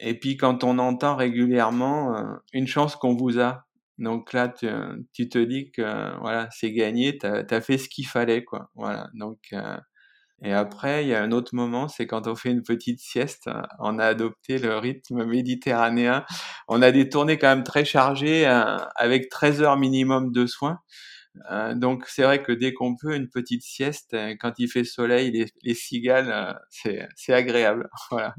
Et 0.00 0.18
puis 0.18 0.36
quand 0.38 0.64
on 0.64 0.78
entend 0.78 1.16
régulièrement, 1.16 2.16
heu: 2.18 2.24
«Une 2.54 2.66
chance 2.68 2.96
qu'on 2.96 3.16
vous 3.16 3.40
a». 3.40 3.64
Donc 3.98 4.32
là, 4.34 4.48
tu 4.48 4.68
tu 5.14 5.28
te 5.30 5.38
dis 5.38 5.70
que, 5.72 6.18
voilà, 6.20 6.48
c'est 6.52 6.72
gagné, 6.72 7.18
tu 7.18 7.26
as 7.28 7.60
fait 7.62 7.78
ce 7.78 7.88
qu'il 7.88 8.06
fallait, 8.08 8.44
quoi. 8.44 8.70
Voilà, 8.76 9.08
donc 9.14 9.38
et 10.44 10.52
après, 10.52 11.04
il 11.04 11.08
y 11.08 11.14
a 11.14 11.22
un 11.22 11.32
autre 11.32 11.54
moment, 11.54 11.88
c'est 11.88 12.06
quand 12.08 12.26
on 12.28 12.34
fait 12.36 12.50
une 12.50 12.62
petite 12.64 13.00
sieste. 13.00 13.48
On 13.80 13.98
a 14.00 14.06
adopté 14.06 14.58
le 14.58 14.76
rythme 14.78 15.24
méditerranéen. 15.24 16.24
On 16.68 16.82
a 16.82 16.92
des 16.92 17.08
tournées 17.08 17.38
quand 17.38 17.48
même 17.48 17.64
très 17.64 17.84
chargées, 17.84 18.46
avec 18.96 19.28
13 19.30 19.62
heures 19.62 19.78
minimum 19.78 20.32
de 20.32 20.46
soins. 20.46 20.80
Heu, 21.50 21.74
donc 21.76 22.06
c'est 22.08 22.22
vrai 22.24 22.42
que 22.42 22.52
dès 22.52 22.72
qu'on 22.74 22.96
peut, 22.96 23.14
une 23.16 23.28
petite 23.30 23.62
sieste, 23.62 24.16
quand 24.40 24.54
il 24.58 24.68
fait 24.68 24.84
soleil, 24.84 25.30
les 25.32 25.46
les 25.62 25.74
cigales, 25.74 26.58
c'est 26.70 27.08
c'est 27.16 27.34
agréable, 27.34 27.88
voilà. 28.10 28.34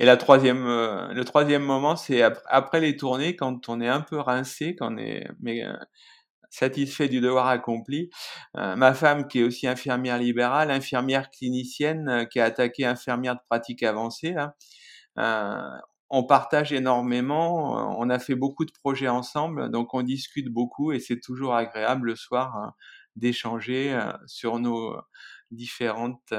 Et 0.00 0.04
la 0.06 0.16
3e, 0.18 0.66
heu, 0.66 1.14
le 1.14 1.24
3e 1.24 1.62
moment, 1.64 1.96
c'est 1.96 2.22
ap 2.22 2.38
après 2.48 2.80
les 2.80 2.96
tournées, 2.96 3.36
quand 3.36 3.68
on 3.70 3.80
est 3.80 3.88
un 3.88 4.00
peu 4.02 4.18
rincé, 4.20 4.76
quand 4.76 4.94
on 4.94 4.98
est 4.98 5.26
satisfait 6.50 7.08
du 7.08 7.20
devoir 7.20 7.48
accompli. 7.48 8.10
Ma 8.54 8.94
femme 8.94 9.28
qui 9.28 9.40
est 9.40 9.44
aussi 9.44 9.66
infirmière 9.68 10.18
libérale, 10.18 10.70
infirmière 10.72 11.30
clinicienne, 11.30 12.26
qui 12.32 12.40
a 12.40 12.46
attaqué 12.46 12.86
infirmière 12.86 13.36
de 13.36 13.40
pratique 13.50 13.82
avancée 13.84 14.34
on 16.10 16.24
partage 16.24 16.72
énormément, 16.72 17.98
on 18.00 18.08
a 18.10 18.18
fait 18.18 18.34
beaucoup 18.36 18.64
de 18.64 18.72
projets 18.72 19.08
ensemble, 19.08 19.70
donc 19.70 19.94
on 19.94 20.02
discute 20.02 20.48
beaucoup 20.48 20.92
et 20.92 21.00
c'est 21.00 21.20
toujours 21.20 21.54
agréable 21.54 22.08
le 22.08 22.16
soir 22.16 22.74
d'échanger, 23.16 23.92
heu, 23.94 24.12
sur 24.26 24.58
nos 24.60 24.96
différentes, 25.50 26.32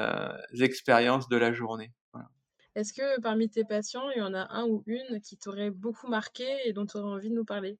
expériences 0.60 1.30
de 1.30 1.38
la 1.38 1.54
journée. 1.54 1.94
Voilà. 2.14 2.30
Est-ce 2.76 2.94
que 2.94 3.20
parmi 3.20 3.50
tes 3.50 3.66
patients, 3.66 4.10
il 4.10 4.20
y 4.20 4.22
en 4.22 4.34
a 4.34 4.48
un 4.54 4.66
ou 4.70 4.82
une 4.86 5.20
qui 5.20 5.36
t'aurait 5.38 5.70
beaucoup 5.70 6.08
marqué 6.08 6.48
et 6.64 6.72
dont 6.72 6.86
tu 6.86 6.96
aurais 6.96 7.12
envie 7.16 7.30
de 7.30 7.36
nous 7.36 7.44
parler? 7.44 7.78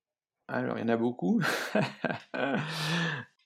Alors, 0.48 0.78
il 0.78 0.82
y 0.82 0.84
en 0.84 0.90
a 0.90 0.98
beaucoup. 0.98 1.42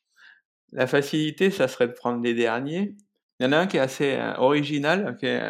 La 0.71 0.87
facilité, 0.87 1.51
ça 1.51 1.67
serait 1.67 1.87
de 1.87 1.93
prendre 1.93 2.21
les 2.23 2.33
derniers. 2.33 2.95
Il 3.39 3.45
y 3.45 3.47
en 3.47 3.51
a 3.53 3.57
un 3.57 3.67
qui 3.67 3.77
est 3.77 3.79
assez, 3.79 4.17
original, 4.37 5.17
qui 5.17 5.25
est 5.25 5.41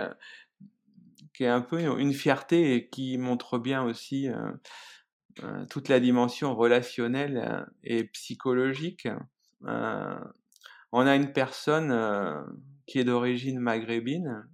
qui 1.33 1.43
est 1.45 1.47
un 1.49 1.61
peu 1.61 1.79
une 1.99 2.13
fierté 2.13 2.75
et 2.75 2.89
qui 2.89 3.17
montre 3.17 3.57
bien 3.59 3.83
aussi, 3.83 4.27
heu 4.29 4.59
heu, 5.43 5.65
toute 5.69 5.89
la 5.89 5.99
dimension 5.99 6.55
relationnelle 6.55 7.67
et 7.83 8.05
psychologique. 8.05 9.07
On 10.93 11.07
a 11.07 11.15
une 11.15 11.31
personne, 11.33 11.91
qui 12.87 12.99
est 12.99 13.03
d'origine 13.03 13.59
maghrébine, 13.59 14.47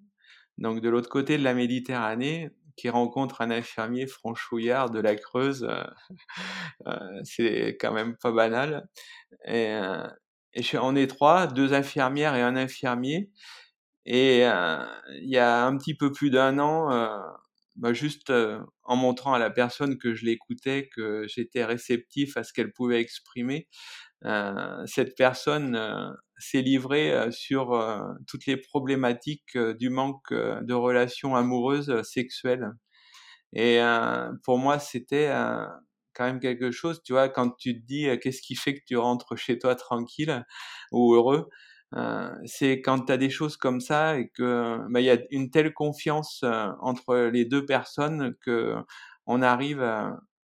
donc 0.57 0.81
de 0.81 0.89
l'autre 0.89 1.09
côté 1.09 1.37
de 1.37 1.43
la 1.43 1.53
Méditerranée, 1.55 2.51
qui 2.77 2.89
rencontre 2.89 3.41
un 3.41 3.51
infirmier 3.51 4.07
franchouillard 4.07 4.91
de 4.91 4.99
la 4.99 5.15
Creuse, 5.15 5.67
c'est 7.25 7.77
quand 7.81 7.93
même 7.93 8.17
pas 8.17 8.31
banal 8.31 8.87
et 9.47 9.79
et 10.55 10.63
on 10.79 10.95
est 10.95 11.07
3, 11.07 11.47
2 11.47 11.73
infirmières 11.73 12.35
et 12.35 12.41
1 12.43 12.55
infirmier 12.57 13.29
et 14.07 14.45
heu, 14.47 14.79
il 15.21 15.29
y 15.29 15.37
a 15.39 15.65
un 15.67 15.77
petit 15.77 15.95
peu 15.95 16.11
plus 16.13 16.31
d'1 16.31 16.59
an, 16.59 16.91
heu, 16.93 17.09
bah, 17.77 17.93
juste, 17.93 18.31
heu, 18.31 18.61
en 18.85 18.97
montrant 18.97 19.33
à 19.35 19.39
la 19.39 19.51
personne 19.51 19.97
que 19.99 20.15
je 20.15 20.25
l'écoutais, 20.25 20.89
que 20.95 21.27
j'étais 21.29 21.65
réceptif 21.65 22.37
à 22.37 22.43
ce 22.45 22.53
qu'elle 22.53 22.73
pouvait 22.73 23.01
exprimer, 23.01 23.67
cette 24.87 25.15
personne, 25.17 25.79
s'est 26.39 26.61
livrée, 26.63 27.13
sur, 27.31 27.73
toutes 28.27 28.45
les 28.47 28.57
problématiques, 28.57 29.57
du 29.79 29.89
manque, 29.91 30.33
de 30.33 30.73
relations 30.75 31.35
amoureuses 31.37 32.01
sexuelles 32.03 32.71
et 33.53 33.79
pour 34.45 34.57
moi, 34.59 34.79
c'était, 34.79 35.31
quand 36.15 36.25
même 36.25 36.39
quelque 36.41 36.71
chose, 36.71 37.01
tu 37.05 37.13
vois? 37.13 37.29
Quand 37.29 37.51
tu 37.57 37.73
te 37.81 37.85
dis: 37.87 38.07
«Qu'est-ce 38.21 38.41
qui 38.43 38.55
fait 38.55 38.75
que 38.75 38.83
tu 38.87 38.97
rentres 38.97 39.37
chez 39.37 39.59
toi 39.59 39.75
tranquille 39.75 40.45
ou 40.93 41.15
heureux?» 41.15 41.49
Heu, 41.95 42.31
c'est 42.45 42.81
quand 42.81 43.05
tu 43.05 43.11
as 43.13 43.17
des 43.17 43.29
choses 43.29 43.57
comme 43.57 43.81
ça 43.81 44.17
et 44.19 44.29
que, 44.29 44.79
bah, 44.89 44.99
il 45.01 45.05
y 45.05 45.09
a 45.11 45.17
une 45.31 45.49
telle 45.51 45.73
confiance, 45.73 46.41
heu, 46.43 46.51
entre 46.81 47.15
les 47.33 47.45
2 47.45 47.65
personnes 47.65 48.35
qu'on 48.45 49.41
arrive 49.41 49.81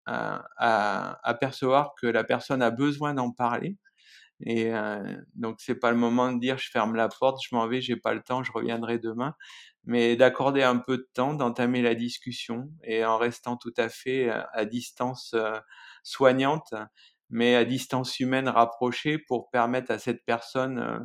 à 0.05 1.33
percevoir 1.39 1.93
que 2.01 2.07
la 2.07 2.23
personne 2.23 2.61
a 2.63 2.71
besoin 2.71 3.13
d'en 3.13 3.31
parler 3.31 3.77
et 4.45 4.71
heu, 4.73 5.25
donc 5.35 5.57
c'est 5.61 5.75
pas 5.75 5.91
le 5.91 5.97
moment 5.97 6.31
de 6.33 6.39
dire: 6.39 6.57
«Je 6.59 6.69
ferme 6.71 6.95
la 6.95 7.09
porte, 7.09 7.39
je 7.43 7.55
m'en 7.55 7.67
vais, 7.67 7.81
j'ai 7.81 7.95
pas 7.97 8.13
le 8.13 8.21
temps, 8.23 8.43
je 8.43 8.51
reviendrai 8.53 8.99
demain», 8.99 9.35
mais 9.85 10.15
d'accorder 10.17 10.63
un 10.63 10.77
peu 10.77 10.97
de 10.97 11.07
temps, 11.13 11.33
d'entamer 11.33 11.81
la 11.81 11.95
discussion 11.95 12.69
et 12.83 13.05
en 13.05 13.17
restant 13.17 13.57
tout 13.57 13.73
à 13.77 13.89
fait 13.89 14.29
à 14.53 14.65
distance, 14.65 15.35
soignante, 16.03 16.73
mais 17.29 17.55
à 17.55 17.65
distance 17.65 18.19
humaine 18.19 18.49
rapprochée 18.49 19.17
pour 19.19 19.49
permettre 19.51 19.91
à 19.91 19.99
cette 19.99 20.25
personne, 20.25 20.79
heu 20.79 20.99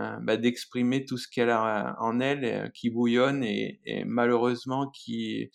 heu, 0.00 0.18
bah, 0.22 0.36
d'exprimer 0.36 1.04
tout 1.06 1.18
ce 1.18 1.28
qu'elle 1.28 1.50
a 1.50 1.96
en 2.00 2.20
elle, 2.20 2.70
qui 2.74 2.90
bouillonne 2.90 3.44
et 3.44 3.80
et 3.84 4.04
malheureusement 4.04 4.90
qui 4.90 5.50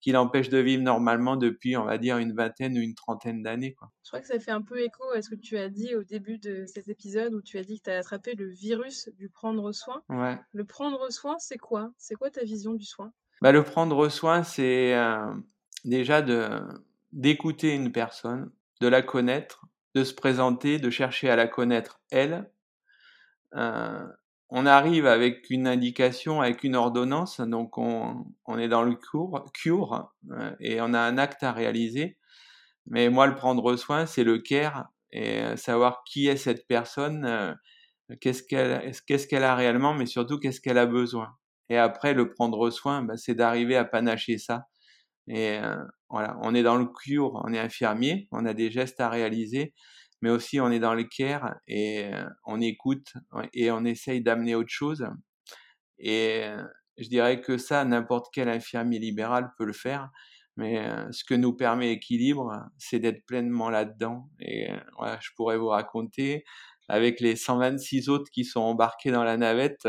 qui 0.00 0.12
l'empêche 0.12 0.50
de 0.50 0.58
vivre 0.58 0.82
normalement 0.82 1.36
depuis, 1.36 1.78
on 1.78 1.84
va 1.84 1.96
dire, 1.96 2.18
une 2.18 2.34
vingtaine 2.34 2.76
ou 2.76 2.82
une 2.82 2.94
trentaine 2.94 3.42
d'années. 3.42 3.74
Je 4.04 4.10
crois 4.10 4.20
que 4.20 4.26
ça 4.26 4.38
fait 4.38 4.50
un 4.50 4.60
peu 4.60 4.80
écho 4.82 5.02
à 5.14 5.22
ce 5.22 5.30
que 5.30 5.34
tu 5.34 5.56
as 5.56 5.70
dit 5.70 5.94
au 5.94 6.04
début 6.04 6.38
de 6.38 6.66
cet 6.66 6.88
épisode 6.88 7.32
où 7.32 7.40
tu 7.40 7.56
as 7.56 7.64
dit 7.64 7.78
que 7.78 7.84
tu 7.84 7.90
as 7.90 7.98
attrapé 7.98 8.34
le 8.34 8.50
virus 8.50 9.08
du 9.16 9.30
prendre 9.30 9.72
soin. 9.72 10.02
Ouais. 10.10 10.38
Le 10.52 10.64
prendre 10.66 11.10
soin, 11.10 11.36
c'est 11.38 11.56
quoi? 11.56 11.90
C'est 11.96 12.16
quoi 12.16 12.30
ta 12.30 12.44
vision 12.44 12.74
du 12.74 12.84
soin? 12.84 13.12
Bah, 13.40 13.50
le 13.50 13.62
prendre 13.62 14.08
soin, 14.10 14.42
c'est, 14.42 14.94
déjà 15.84 16.22
de 16.22 16.60
d'écouter 17.12 17.72
une 17.74 17.92
personne, 17.92 18.50
de 18.84 18.88
la 18.88 19.02
connaître, 19.02 19.66
de 19.96 20.04
se 20.04 20.14
présenter, 20.14 20.78
de 20.78 20.90
chercher 20.90 21.30
à 21.30 21.36
la 21.36 21.48
connaître 21.48 22.00
elle. 22.12 22.50
Heu, 23.54 24.08
on 24.50 24.66
arrive 24.66 25.06
avec 25.06 25.50
une 25.50 25.66
indication, 25.66 26.40
avec 26.40 26.64
une 26.64 26.76
ordonnance, 26.76 27.40
donc 27.40 27.78
on 27.78 28.26
on 28.46 28.58
est 28.58 28.68
dans 28.68 28.82
le 28.82 28.94
cours 28.96 29.44
cure, 29.52 30.10
heu 30.30 30.56
et 30.60 30.80
on 30.80 30.94
a 30.94 31.00
un 31.00 31.18
acte 31.18 31.42
à 31.42 31.52
réaliser, 31.52 32.18
mais 32.86 33.10
moi, 33.10 33.26
le 33.28 33.34
prendre 33.36 33.76
soin, 33.76 34.06
c'est 34.06 34.24
le 34.24 34.38
care 34.38 34.88
et 35.12 35.56
savoir 35.58 36.04
qui 36.06 36.28
est 36.28 36.36
cette 36.38 36.66
personne, 36.68 37.56
qu'est-ce 38.20 38.42
qu'elle 38.44 38.92
qu'est-ce 39.06 39.26
qu'elle 39.28 39.44
a 39.44 39.54
réellement, 39.56 39.94
mais 39.94 40.06
surtout 40.06 40.38
qu'est-ce 40.40 40.60
qu'elle 40.60 40.78
a 40.78 40.86
besoin 40.86 41.36
et 41.70 41.78
après 41.78 42.14
le 42.14 42.30
prendre 42.30 42.70
soin, 42.70 43.02
bah, 43.02 43.16
c'est 43.16 43.34
d'arriver 43.36 43.76
à 43.76 43.84
panacher 43.86 44.38
ça 44.38 44.68
et 45.28 45.58
on 46.42 46.54
est 46.54 46.62
dans 46.62 46.76
le 46.76 46.86
cure, 46.86 47.40
on 47.44 47.52
est 47.52 47.58
infirmier, 47.58 48.28
on 48.32 48.46
a 48.46 48.54
des 48.54 48.70
gestes 48.70 49.00
à 49.00 49.08
réaliser, 49.08 49.74
mais 50.22 50.30
aussi 50.30 50.60
on 50.60 50.70
est 50.70 50.78
dans 50.80 50.94
le 50.94 51.04
care 51.04 51.56
et 51.68 52.04
heu, 52.12 52.26
on 52.46 52.60
écoute 52.60 53.12
et 53.54 53.70
on 53.70 53.84
essaye 53.84 54.22
d'amener 54.22 54.54
autre 54.54 54.70
chose 54.70 55.06
et 55.98 56.44
heu, 56.48 56.64
je 56.98 57.08
dirais 57.08 57.40
que 57.40 57.58
ça, 57.58 57.84
n'importe 57.84 58.28
quel 58.32 58.48
infirmier 58.48 58.98
libéral 58.98 59.50
peut 59.58 59.64
le 59.64 59.72
faire, 59.72 60.10
mais 60.56 60.78
heu, 60.86 61.08
ce 61.12 61.24
que 61.24 61.34
nous 61.34 61.52
permet 61.54 61.92
Équilibre, 61.92 62.64
c'est 62.78 62.98
d'être 63.00 63.24
pleinement 63.26 63.70
là-dedans 63.70 64.28
et 64.40 64.68
voilà, 64.98 65.18
je 65.22 65.30
pourrais 65.36 65.58
vous 65.58 65.68
raconter 65.68 66.44
avec 66.88 67.20
les 67.20 67.36
126 67.36 68.08
autres 68.10 68.30
qui 68.30 68.44
sont 68.44 68.60
embarqués 68.60 69.10
dans 69.10 69.24
la 69.24 69.36
navette, 69.38 69.88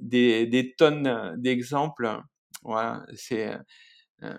des 0.00 0.46
des 0.46 0.74
tonnes 0.76 1.34
d'exemples. 1.38 2.20
Voilà, 2.62 3.04
c'est, 3.16 3.56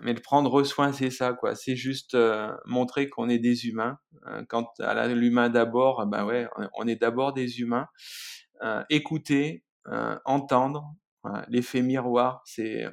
mais 0.02 0.12
le 0.14 0.20
prendre 0.20 0.62
soin, 0.64 0.92
c'est 0.92 1.10
ça, 1.10 1.32
quoi. 1.34 1.54
C'est 1.56 1.76
juste, 1.76 2.14
heu, 2.14 2.50
montrer 2.66 3.08
qu'on 3.08 3.28
est 3.28 3.38
des 3.38 3.66
humains, 3.66 3.98
heu, 4.28 4.44
quant 4.48 4.68
à 4.80 5.08
l'humain 5.08 5.48
d'abord, 5.50 6.06
bah, 6.06 6.24
ouais, 6.26 6.48
on 6.78 6.86
est 6.88 6.96
d'abord 6.96 7.32
des 7.34 7.60
humains, 7.60 7.88
heu, 8.64 8.82
écouter, 8.90 9.64
heu, 9.88 10.18
entendre, 10.24 10.94
voilà, 11.24 11.44
l'effet 11.48 11.82
miroir, 11.82 12.42
c'est, 12.46 12.86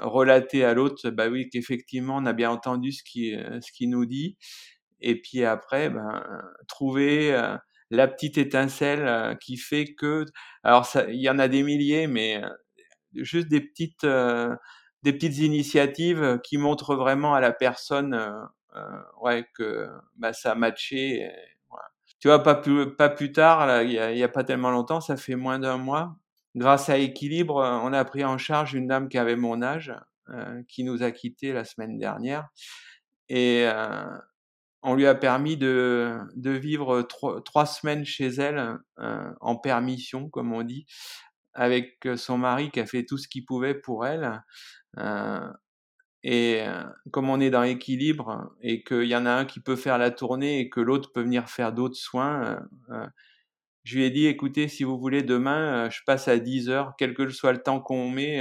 relater 0.00 0.64
à 0.64 0.74
l'autre, 0.74 1.10
bah, 1.10 1.28
oui, 1.28 1.48
qu'effectivement, 1.50 2.16
on 2.18 2.26
a 2.26 2.32
bien 2.34 2.50
entendu 2.50 2.92
ce 2.92 3.02
qui, 3.04 3.34
ce 3.62 3.72
qu'il 3.72 3.90
nous 3.90 4.06
dit. 4.06 4.36
Et 5.00 5.20
puis 5.20 5.44
après, 5.44 5.90
ben, 5.90 6.22
trouver, 6.68 7.32
la 7.90 8.08
petite 8.08 8.38
étincelle 8.38 9.38
qui 9.40 9.56
fait 9.56 9.94
que 9.94 10.26
alors 10.64 10.86
il 11.08 11.16
y 11.22 11.30
en 11.30 11.38
a 11.38 11.48
des 11.48 11.62
milliers, 11.62 12.06
mais 12.08 12.42
juste 13.14 13.48
des 13.48 13.60
petites, 13.62 14.06
des 15.02 15.12
petites 15.12 15.38
initiatives 15.38 16.40
qui 16.44 16.58
montrent 16.58 16.96
vraiment 16.96 17.34
à 17.34 17.40
la 17.40 17.52
personne, 17.52 18.14
heu 18.14 18.32
heu, 18.76 18.82
ouais, 19.22 19.46
que, 19.54 19.88
bah, 20.16 20.32
ça 20.32 20.52
a 20.52 20.54
matché. 20.54 21.30
Tu 22.20 22.28
vois, 22.28 22.42
pas 22.42 22.54
plus 22.56 22.94
pas 22.96 23.08
plus 23.08 23.32
tard, 23.32 23.82
il 23.82 23.92
y 23.92 23.98
a 23.98 24.12
y 24.12 24.22
a 24.24 24.28
pas 24.28 24.42
tellement 24.44 24.70
longtemps, 24.70 25.00
ça 25.00 25.16
fait 25.16 25.36
moins 25.36 25.58
d'1 25.60 25.78
mois, 25.78 26.16
grâce 26.56 26.88
à 26.88 26.98
Équilibre, 26.98 27.56
on 27.84 27.92
a 27.92 28.04
pris 28.04 28.24
en 28.24 28.38
charge 28.38 28.74
une 28.74 28.88
dame 28.88 29.08
qui 29.08 29.18
avait 29.18 29.36
mon 29.36 29.62
âge, 29.62 29.94
qui 30.68 30.82
nous 30.84 31.02
a 31.04 31.10
quittés 31.12 31.52
la 31.52 31.64
semaine 31.64 31.98
dernière. 31.98 32.48
Et 33.28 33.66
on 34.82 34.94
lui 34.94 35.06
a 35.06 35.14
permis 35.14 35.56
de, 35.56 36.18
de 36.36 36.50
vivre 36.50 37.02
trois, 37.02 37.42
trois, 37.42 37.66
semaines 37.66 38.04
chez 38.04 38.26
elle 38.28 38.78
en 39.40 39.56
permission, 39.56 40.28
comme 40.30 40.52
on 40.52 40.62
dit, 40.62 40.86
avec 41.58 42.08
son 42.16 42.38
mari 42.38 42.70
qui 42.70 42.80
a 42.80 42.86
fait 42.86 43.04
tout 43.04 43.18
ce 43.18 43.28
qu'il 43.28 43.44
pouvait 43.44 43.74
pour 43.74 44.06
elle. 44.06 44.42
Et 46.22 46.62
comme 47.10 47.28
on 47.30 47.40
est 47.40 47.50
dans 47.50 47.62
l'équilibre 47.62 48.52
et 48.62 48.82
qu'il 48.84 49.04
y 49.04 49.16
en 49.16 49.26
a 49.26 49.32
un 49.32 49.44
qui 49.44 49.60
peut 49.60 49.76
faire 49.76 49.98
la 49.98 50.10
tournée 50.10 50.60
et 50.60 50.70
que 50.70 50.80
l'autre 50.80 51.12
peut 51.12 51.22
venir 51.22 51.48
faire 51.48 51.72
d'autres 51.72 51.96
soins, 51.96 52.60
je 53.84 53.96
lui 53.96 54.04
ai 54.04 54.10
dit, 54.10 54.26
écoutez, 54.26 54.68
si 54.68 54.84
vous 54.84 54.98
voulez, 54.98 55.22
demain, 55.22 55.90
je 55.90 56.00
passe 56.06 56.28
à 56.28 56.38
10 56.38 56.68
heures, 56.68 56.94
quel 56.98 57.14
que 57.14 57.28
soit 57.30 57.52
le 57.52 57.62
temps 57.62 57.80
qu'on 57.80 58.10
met, 58.10 58.40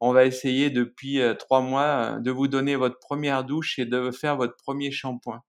on 0.00 0.12
va 0.12 0.24
essayer 0.24 0.70
depuis 0.70 1.20
trois 1.38 1.60
mois 1.60 2.18
de 2.20 2.30
vous 2.30 2.48
donner 2.48 2.76
votre 2.76 2.98
première 2.98 3.44
douche 3.44 3.78
et 3.78 3.86
de 3.86 4.10
faire 4.10 4.36
votre 4.36 4.56
premier 4.56 4.90
shampoing. 4.90 5.42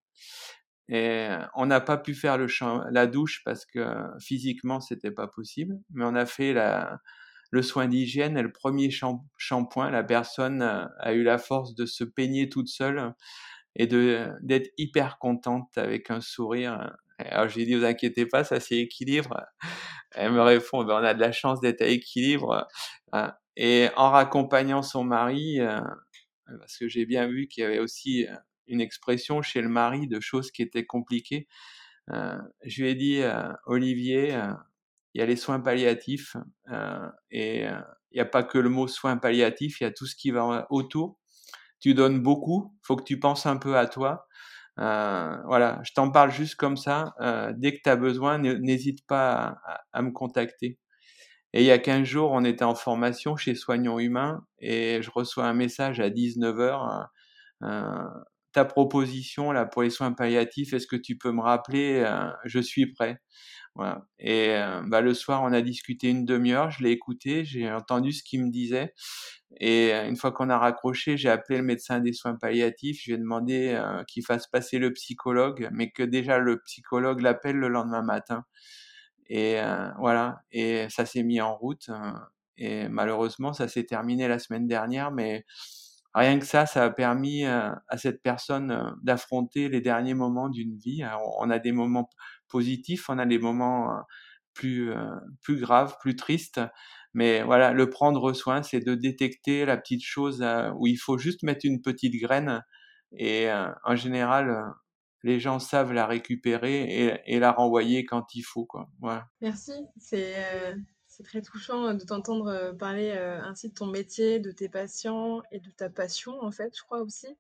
Et 0.87 1.29
on 1.55 1.65
n'a 1.65 1.81
pas 1.81 1.97
pu 1.97 2.13
faire 2.13 2.37
le 2.37 2.47
la 2.91 3.07
douche 3.07 3.41
parce 3.43 3.65
que 3.65 3.85
physiquement, 4.19 4.79
c'était 4.79 5.11
pas 5.11 5.27
possible, 5.27 5.79
mais 5.91 6.05
on 6.05 6.15
a 6.15 6.25
fait 6.25 6.53
la, 6.53 6.99
le 7.51 7.61
soin 7.61 7.87
d'hygiène 7.87 8.37
et 8.37 8.41
le 8.41 8.51
premier 8.51 8.89
shampoing, 9.37 9.89
la 9.89 10.03
personne 10.03 10.61
a 10.61 11.13
eu 11.13 11.23
la 11.23 11.37
force 11.37 11.73
de 11.75 11.85
se 11.85 12.03
peigner 12.03 12.49
toute 12.49 12.67
seule 12.67 13.13
et 13.75 13.87
de 13.87 14.29
d'être 14.41 14.71
hyper 14.77 15.17
contente 15.19 15.77
avec 15.77 16.11
un 16.11 16.21
sourire. 16.21 16.95
Alors 17.17 17.47
je 17.47 17.55
lui 17.55 17.63
ai 17.63 17.65
dit, 17.65 17.75
vous 17.75 17.85
inquiétez 17.85 18.25
pas, 18.25 18.43
ça 18.43 18.59
s'équilibre. 18.59 19.41
Elle 20.11 20.33
me 20.33 20.41
répond, 20.41 20.83
ben, 20.83 20.95
on 21.01 21.03
a 21.03 21.13
de 21.13 21.19
la 21.19 21.31
chance 21.31 21.59
d'être 21.61 21.81
à 21.81 21.87
équilibre. 21.87 22.67
Hein. 23.13 23.33
Et 23.57 23.89
en 23.95 24.11
raccompagnant 24.11 24.81
son 24.81 25.03
mari, 25.03 25.59
parce 26.59 26.77
que 26.77 26.87
j'ai 26.87 27.05
bien 27.05 27.27
vu 27.27 27.47
qu'il 27.47 27.63
y 27.63 27.65
avait 27.65 27.79
aussi 27.79 28.27
une 28.67 28.81
expression 28.81 29.41
chez 29.41 29.61
le 29.61 29.69
mari 29.69 30.07
de 30.07 30.19
choses 30.19 30.51
qui 30.51 30.61
étaient 30.61 30.85
compliquées, 30.85 31.47
je 32.09 32.81
lui 32.81 32.89
ai 32.89 32.95
dit, 32.95 33.21
Olivier, 33.65 34.37
il 35.15 35.19
y 35.19 35.21
a 35.21 35.25
les 35.25 35.37
soins 35.37 35.61
palliatifs 35.61 36.35
euh, 36.69 37.09
et 37.31 37.67
euh, 37.67 37.79
il 38.11 38.15
n'y 38.15 38.21
a 38.21 38.25
pas 38.25 38.43
que 38.43 38.57
le 38.57 38.69
mot 38.69 38.85
soins 38.87 39.15
palliatifs, 39.15 39.79
il 39.79 39.85
y 39.85 39.87
a 39.87 39.91
tout 39.91 40.05
ce 40.05 40.15
qui 40.15 40.29
va 40.29 40.67
autour. 40.69 41.17
Tu 41.79 41.93
donnes 41.93 42.21
beaucoup, 42.21 42.75
faut 42.81 42.97
que 42.97 43.03
tu 43.03 43.17
penses 43.17 43.45
un 43.45 43.55
peu 43.55 43.77
à 43.77 43.87
toi. 43.87 44.27
Euh, 44.77 45.37
voilà, 45.45 45.79
je 45.83 45.93
t'en 45.93 46.11
parle 46.11 46.31
juste 46.31 46.55
comme 46.55 46.75
ça. 46.75 47.15
Euh, 47.21 47.53
dès 47.55 47.73
que 47.73 47.79
tu 47.81 47.89
as 47.89 47.95
besoin, 47.95 48.37
n'hésite 48.39 49.07
pas 49.07 49.57
à, 49.93 50.01
me 50.01 50.11
contacter. 50.11 50.79
Et 51.53 51.61
il 51.61 51.65
y 51.65 51.71
a 51.71 51.79
15 51.79 52.03
jours, 52.03 52.31
on 52.33 52.43
était 52.43 52.65
en 52.65 52.75
formation 52.75 53.37
chez 53.37 53.55
Soignons 53.55 53.99
Humains 53.99 54.45
et 54.59 55.01
je 55.01 55.09
reçois 55.11 55.45
un 55.45 55.53
message 55.53 56.01
à 56.01 56.09
19h. 56.09 57.07
Euh, 57.63 58.03
ta 58.55 58.65
proposition 58.65 59.51
là 59.51 59.65
pour 59.65 59.83
les 59.83 59.89
soins 59.89 60.13
palliatifs, 60.13 60.73
est-ce 60.73 60.87
que 60.87 60.95
tu 60.95 61.17
peux 61.17 61.31
me 61.31 61.41
rappeler 61.41 62.03
Je 62.45 62.59
suis 62.59 62.91
prêt? 62.93 63.19
Voilà. 63.75 64.05
Et 64.19 64.51
euh, 64.55 64.81
bah, 64.87 65.01
le 65.01 65.13
soir, 65.13 65.43
on 65.43 65.51
a 65.51 65.61
discuté 65.61 66.09
une 66.09 66.23
demi-heure, 66.25 66.71
je 66.71 66.81
l'ai 66.81 66.91
écouté, 66.91 67.43
j'ai 67.43 67.69
entendu 67.69 68.13
ce 68.13 68.23
qu'il 68.23 68.41
me 68.45 68.49
disait. 68.49 68.93
Et 69.59 69.93
euh, 69.93 70.07
une 70.07 70.15
fois 70.15 70.31
qu'on 70.31 70.49
a 70.49 70.57
raccroché, 70.57 71.17
j'ai 71.17 71.29
appelé 71.29 71.57
le 71.59 71.65
médecin 71.65 71.99
des 71.99 72.13
soins 72.13 72.35
palliatifs, 72.35 73.01
je 73.03 73.11
lui 73.11 73.15
ai 73.15 73.17
demandé 73.19 73.73
euh, 73.75 74.03
qu'il 74.05 74.23
fasse 74.25 74.47
passer 74.47 74.79
le 74.79 74.93
psychologue, 74.93 75.69
mais 75.73 75.91
que 75.91 76.03
déjà 76.03 76.37
le 76.39 76.61
psychologue 76.63 77.21
l'appelle 77.21 77.57
le 77.57 77.67
lendemain 77.67 78.01
matin. 78.01 78.45
Et 79.29 79.57
voilà, 79.99 80.41
et 80.51 80.87
ça 80.89 81.05
s'est 81.07 81.23
mis 81.23 81.41
en 81.41 81.55
route. 81.55 81.89
et 82.57 82.87
malheureusement, 82.89 83.53
ça 83.53 83.67
s'est 83.67 83.85
terminé 83.85 84.27
la 84.27 84.39
semaine 84.39 84.67
dernière, 84.67 85.11
mais 85.11 85.45
rien 86.15 86.39
que 86.39 86.45
ça, 86.45 86.65
ça 86.65 86.85
a 86.85 86.89
permis 86.89 87.45
à 87.45 87.97
cette 87.97 88.23
personne 88.23 88.95
d'affronter 89.03 89.69
les 89.69 89.81
derniers 89.81 90.13
moments 90.13 90.49
d'une 90.49 90.77
vie. 90.77 91.03
on 91.39 91.49
a 91.49 91.59
des 91.59 91.71
moments 91.71 92.09
positifs, 92.47 93.09
on 93.09 93.19
a 93.19 93.25
des 93.25 93.39
moments 93.39 93.91
euh, 93.91 94.01
plus, 94.53 94.91
euh, 94.91 95.15
plus 95.41 95.59
graves, 95.59 95.97
plus 95.99 96.15
tristes. 96.15 96.61
Mais 97.13 97.43
voilà, 97.43 97.71
le 97.73 97.89
prendre 97.89 98.33
soin, 98.33 98.63
c'est 98.63 98.79
de 98.79 98.95
détecter 98.95 99.65
la 99.65 99.77
petite 99.77 100.03
chose 100.03 100.41
euh, 100.41 100.71
où 100.77 100.87
il 100.87 100.97
faut 100.97 101.17
juste 101.17 101.43
mettre 101.43 101.65
une 101.65 101.81
petite 101.81 102.15
graine. 102.15 102.63
Et 103.17 103.47
en 103.85 103.95
général, 103.95 104.73
les 105.23 105.39
gens 105.39 105.59
savent 105.59 105.93
la 105.93 106.05
récupérer 106.05 107.21
et, 107.25 107.39
la 107.39 107.53
renvoyer 107.53 108.03
quand 108.03 108.35
il 108.35 108.41
faut. 108.41 108.65
Quoi. 108.65 108.89
Merci. 109.39 109.71
C'est 109.97 110.35
c'est 111.15 111.23
très 111.23 111.41
touchant 111.41 111.93
de 111.93 112.03
t'entendre 112.03 112.75
parler 112.77 113.11
ainsi 113.11 113.69
de 113.69 113.73
ton 113.73 113.85
métier, 113.85 114.39
de 114.39 114.51
tes 114.51 114.69
patients 114.69 115.41
et 115.51 115.59
de 115.59 115.69
ta 115.69 115.89
passion, 115.89 116.41
en 116.41 116.51
fait, 116.51 116.75
je 116.77 116.83
crois 116.83 117.01
aussi. 117.01 117.37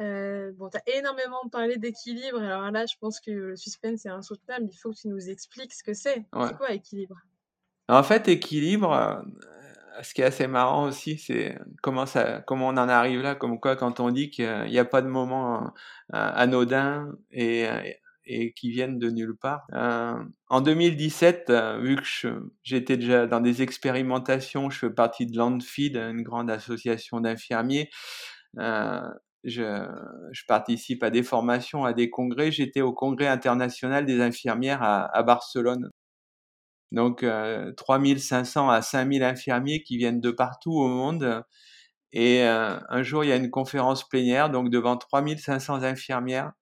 Euh, 0.00 0.52
bon, 0.56 0.68
tu 0.70 0.76
as 0.76 0.98
énormément 0.98 1.48
parlé 1.50 1.76
d'équilibre. 1.76 2.40
Alors 2.40 2.70
là, 2.70 2.86
je 2.86 2.94
pense 3.00 3.20
que 3.20 3.30
le 3.30 3.56
suspense 3.56 4.06
est 4.06 4.10
insoutenable. 4.10 4.68
Il 4.70 4.76
faut 4.76 4.90
que 4.90 4.96
tu 4.96 5.08
nous 5.08 5.28
expliques 5.28 5.74
ce 5.74 5.82
que 5.82 5.94
c'est. 5.94 6.24
C'est 6.32 6.56
quoi 6.56 6.70
équilibre? 6.70 7.16
En 7.88 8.02
fait, 8.02 8.28
équilibre, 8.28 8.92
euh, 8.92 10.02
ce 10.02 10.14
qui 10.14 10.20
est 10.20 10.26
assez 10.26 10.46
marrant 10.46 10.86
aussi, 10.86 11.18
c'est 11.18 11.58
comment, 11.82 12.06
ça, 12.06 12.42
comment 12.46 12.68
on 12.68 12.76
en 12.76 12.88
arrive 12.88 13.22
là. 13.22 13.34
Comme 13.34 13.58
quoi, 13.58 13.74
quand 13.74 13.98
on 13.98 14.10
dit 14.10 14.30
qu'il 14.30 14.66
n'y 14.66 14.78
a 14.78 14.84
pas 14.84 15.02
de 15.02 15.08
moment 15.08 15.64
euh, 15.64 15.70
anodin 16.12 17.12
et, 17.32 17.66
et 18.28 18.52
qui 18.52 18.70
viennent 18.70 18.98
de 18.98 19.10
nulle 19.10 19.36
part. 19.36 19.66
en 19.72 20.60
2017, 20.60 21.50
vu 21.80 21.96
que 21.96 22.02
j'étais 22.62 22.96
déjà 22.96 23.26
dans 23.26 23.40
des 23.40 23.62
expérimentations, 23.62 24.70
je 24.70 24.78
fais 24.78 24.90
partie 24.90 25.26
de 25.26 25.36
l'ANFID, 25.36 25.96
une 25.96 26.22
grande 26.22 26.50
association 26.50 27.20
d'infirmiers. 27.20 27.90
Euh, 28.58 29.00
je, 29.44 30.44
participe 30.46 31.02
à 31.02 31.10
des 31.10 31.22
formations, 31.22 31.84
à 31.84 31.92
des 31.92 32.10
congrès. 32.10 32.50
J'étais 32.52 32.80
au 32.80 32.92
congrès 32.92 33.26
international 33.28 34.06
des 34.06 34.20
infirmières 34.20 34.82
à, 34.82 35.22
Barcelone. 35.22 35.90
Donc 36.92 37.22
euh, 37.22 37.72
3500 37.76 38.70
à 38.70 38.80
5000 38.82 39.22
infirmiers 39.22 39.82
qui 39.82 39.98
viennent 39.98 40.20
de 40.20 40.30
partout 40.30 40.72
au 40.72 40.88
monde. 40.88 41.44
Et 42.12 42.44
euh, 42.44 42.78
un 42.88 43.02
jour, 43.02 43.24
il 43.24 43.28
y 43.28 43.32
a 43.32 43.36
une 43.36 43.50
conférence 43.50 44.08
plénière, 44.08 44.50
donc 44.50 44.70
devant 44.70 44.96
3500 44.96 45.82
infirmières. 45.82 46.52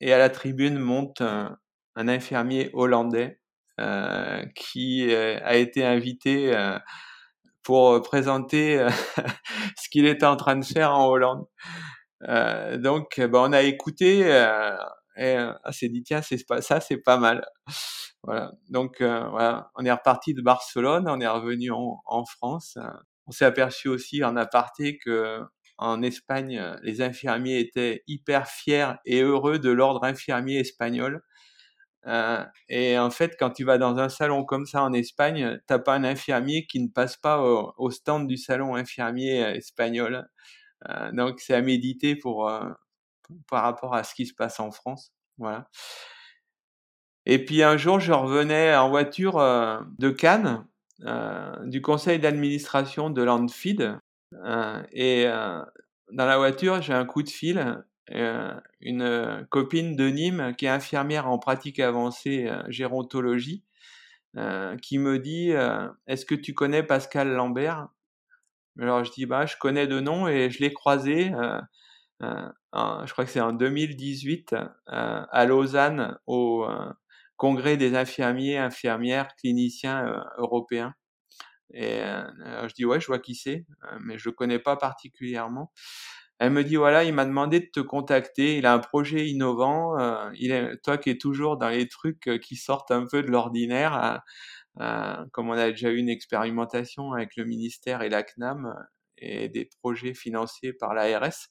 Et 0.00 0.12
à 0.12 0.18
la 0.18 0.30
tribune 0.30 0.78
monte 0.78 1.20
un, 1.20 1.58
infirmier 1.96 2.70
hollandais 2.74 3.40
euh, 3.80 4.44
qui 4.54 5.12
euh, 5.12 5.38
a 5.44 5.56
été 5.56 5.84
invité 5.84 6.54
euh, 6.56 6.78
pour 7.62 7.90
euh, 7.92 8.00
présenter 8.00 8.78
euh, 8.78 8.90
ce 9.76 9.88
qu'il 9.90 10.06
était 10.06 10.26
en 10.26 10.36
train 10.36 10.56
de 10.56 10.64
faire 10.64 10.94
en 10.94 11.06
Hollande. 11.08 11.46
Donc, 12.78 13.20
ben, 13.20 13.38
on 13.38 13.52
a 13.52 13.62
écouté 13.62 14.20
et 15.16 15.38
on 15.64 15.72
s'est 15.72 15.88
dit 15.88 16.02
tiens, 16.02 16.20
c'est 16.22 16.44
pas 16.46 16.60
ça, 16.62 16.80
c'est 16.80 16.96
pas 16.96 17.16
mal. 17.16 17.46
Voilà. 18.24 18.52
Donc, 18.70 18.96
voilà, 19.00 19.70
on 19.76 19.84
est 19.84 19.92
reparti 19.92 20.34
de 20.34 20.42
Barcelone, 20.42 21.08
on 21.08 21.20
est 21.20 21.28
revenu 21.28 21.70
en, 21.70 22.02
en 22.04 22.24
France. 22.24 22.76
On 23.26 23.30
s'est 23.30 23.44
aperçu 23.44 23.88
aussi 23.88 24.24
en 24.24 24.36
aparté 24.36 24.98
que 24.98 25.40
en 25.78 26.02
Espagne, 26.02 26.62
les 26.82 27.02
infirmiers 27.02 27.60
étaient 27.60 28.02
hyper 28.06 28.48
fiers 28.48 28.92
et 29.04 29.22
heureux 29.22 29.58
de 29.58 29.70
l'ordre 29.70 30.04
infirmier 30.04 30.58
espagnol. 30.58 31.22
Euh, 32.06 32.44
et 32.68 32.98
en 32.98 33.10
fait, 33.10 33.36
quand 33.38 33.50
tu 33.50 33.64
vas 33.64 33.78
dans 33.78 33.98
un 33.98 34.08
salon 34.08 34.44
comme 34.44 34.66
ça 34.66 34.82
en 34.82 34.92
Espagne, 34.92 35.60
t'as 35.66 35.78
pas 35.78 35.94
un 35.94 36.04
infirmier 36.04 36.66
qui 36.66 36.80
ne 36.80 36.88
passe 36.88 37.16
pas 37.16 37.40
au, 37.42 37.90
stand 37.90 38.26
du 38.26 38.36
salon 38.36 38.74
infirmier 38.74 39.44
euh, 39.44 39.54
espagnol. 39.54 40.28
Euh, 40.88 41.12
donc, 41.12 41.40
c'est 41.40 41.54
à 41.54 41.62
méditer 41.62 42.16
pour 42.16 42.50
par 43.48 43.62
rapport 43.62 43.94
à 43.94 44.04
ce 44.04 44.14
qui 44.14 44.26
se 44.26 44.34
passe 44.34 44.60
en 44.60 44.70
France. 44.70 45.12
Voilà. 45.38 45.68
Et 47.26 47.44
puis 47.44 47.62
un 47.62 47.76
jour, 47.76 48.00
je 48.00 48.12
revenais 48.12 48.74
en 48.74 48.88
voiture 48.88 49.36
de 49.98 50.10
Cannes, 50.10 50.66
du 51.66 51.82
conseil 51.82 52.18
d'administration 52.18 53.10
de 53.10 53.22
Landfeed, 53.22 53.98
et 54.92 55.24
dans 55.24 56.26
la 56.26 56.38
voiture, 56.38 56.82
j'ai 56.82 56.94
un 56.94 57.04
coup 57.04 57.22
de 57.22 57.30
fil 57.30 57.84
une 58.80 59.46
copine 59.50 59.96
de 59.96 60.08
Nîmes 60.08 60.54
qui 60.56 60.66
est 60.66 60.70
infirmière 60.70 61.28
en 61.28 61.38
pratique 61.38 61.78
avancée 61.80 62.50
gérontologie, 62.68 63.64
qui 64.82 64.98
me 64.98 65.18
dit 65.18 65.52
Est-ce 66.06 66.26
que 66.26 66.34
tu 66.34 66.54
connais 66.54 66.82
Pascal 66.82 67.28
Lambert? 67.32 67.88
Alors 68.78 69.04
je 69.04 69.12
dis 69.12 69.26
bah, 69.26 69.46
Je 69.46 69.56
connais 69.58 69.86
de 69.86 70.00
nom 70.00 70.28
et 70.28 70.50
je 70.50 70.60
l'ai 70.60 70.72
croisé. 70.72 71.32
je 72.20 73.12
crois 73.12 73.24
que 73.24 73.30
c'est 73.30 73.40
en 73.40 73.52
2018 73.52 74.54
à 74.86 75.44
Lausanne 75.44 76.18
au 76.26 76.66
congrès 77.36 77.76
des 77.76 77.94
infirmiers, 77.94 78.58
infirmières, 78.58 79.28
cliniciens 79.36 80.24
européens. 80.38 80.94
Et 81.72 82.00
je 82.00 82.74
dis 82.74 82.84
ouais, 82.84 83.00
je 83.00 83.06
vois 83.06 83.18
qui 83.18 83.34
c'est, 83.34 83.66
mais 84.00 84.18
je 84.18 84.30
connais 84.30 84.58
pas 84.58 84.76
particulièrement. 84.76 85.72
Elle 86.38 86.52
me 86.52 86.62
dit 86.62 86.76
voilà, 86.76 87.04
il 87.04 87.12
m'a 87.14 87.24
demandé 87.24 87.60
de 87.60 87.66
te 87.72 87.80
contacter. 87.80 88.58
Il 88.58 88.66
a 88.66 88.72
un 88.72 88.78
projet 88.78 89.26
innovant. 89.28 89.98
Euh, 89.98 90.74
toi 90.84 90.96
qui 90.98 91.10
es 91.10 91.18
toujours 91.18 91.56
dans 91.58 91.68
les 91.68 91.88
trucs 91.88 92.28
euh, 92.28 92.38
qui 92.38 92.54
sortent 92.56 92.92
un 92.92 93.06
peu 93.10 93.22
de 93.22 93.28
l'ordinaire, 93.28 94.22
euh, 94.80 95.16
comme 95.32 95.48
on 95.50 95.52
a 95.52 95.70
déjà 95.70 95.90
eu 95.90 95.96
une 95.96 96.08
expérimentation 96.08 97.12
avec 97.12 97.36
le 97.36 97.44
ministère 97.44 98.02
et 98.02 98.08
la 98.08 98.22
CNAM. 98.22 98.74
et 99.18 99.48
des 99.48 99.68
projets 99.82 100.14
financés 100.14 100.72
par 100.72 100.94
l'ARS. 100.94 101.48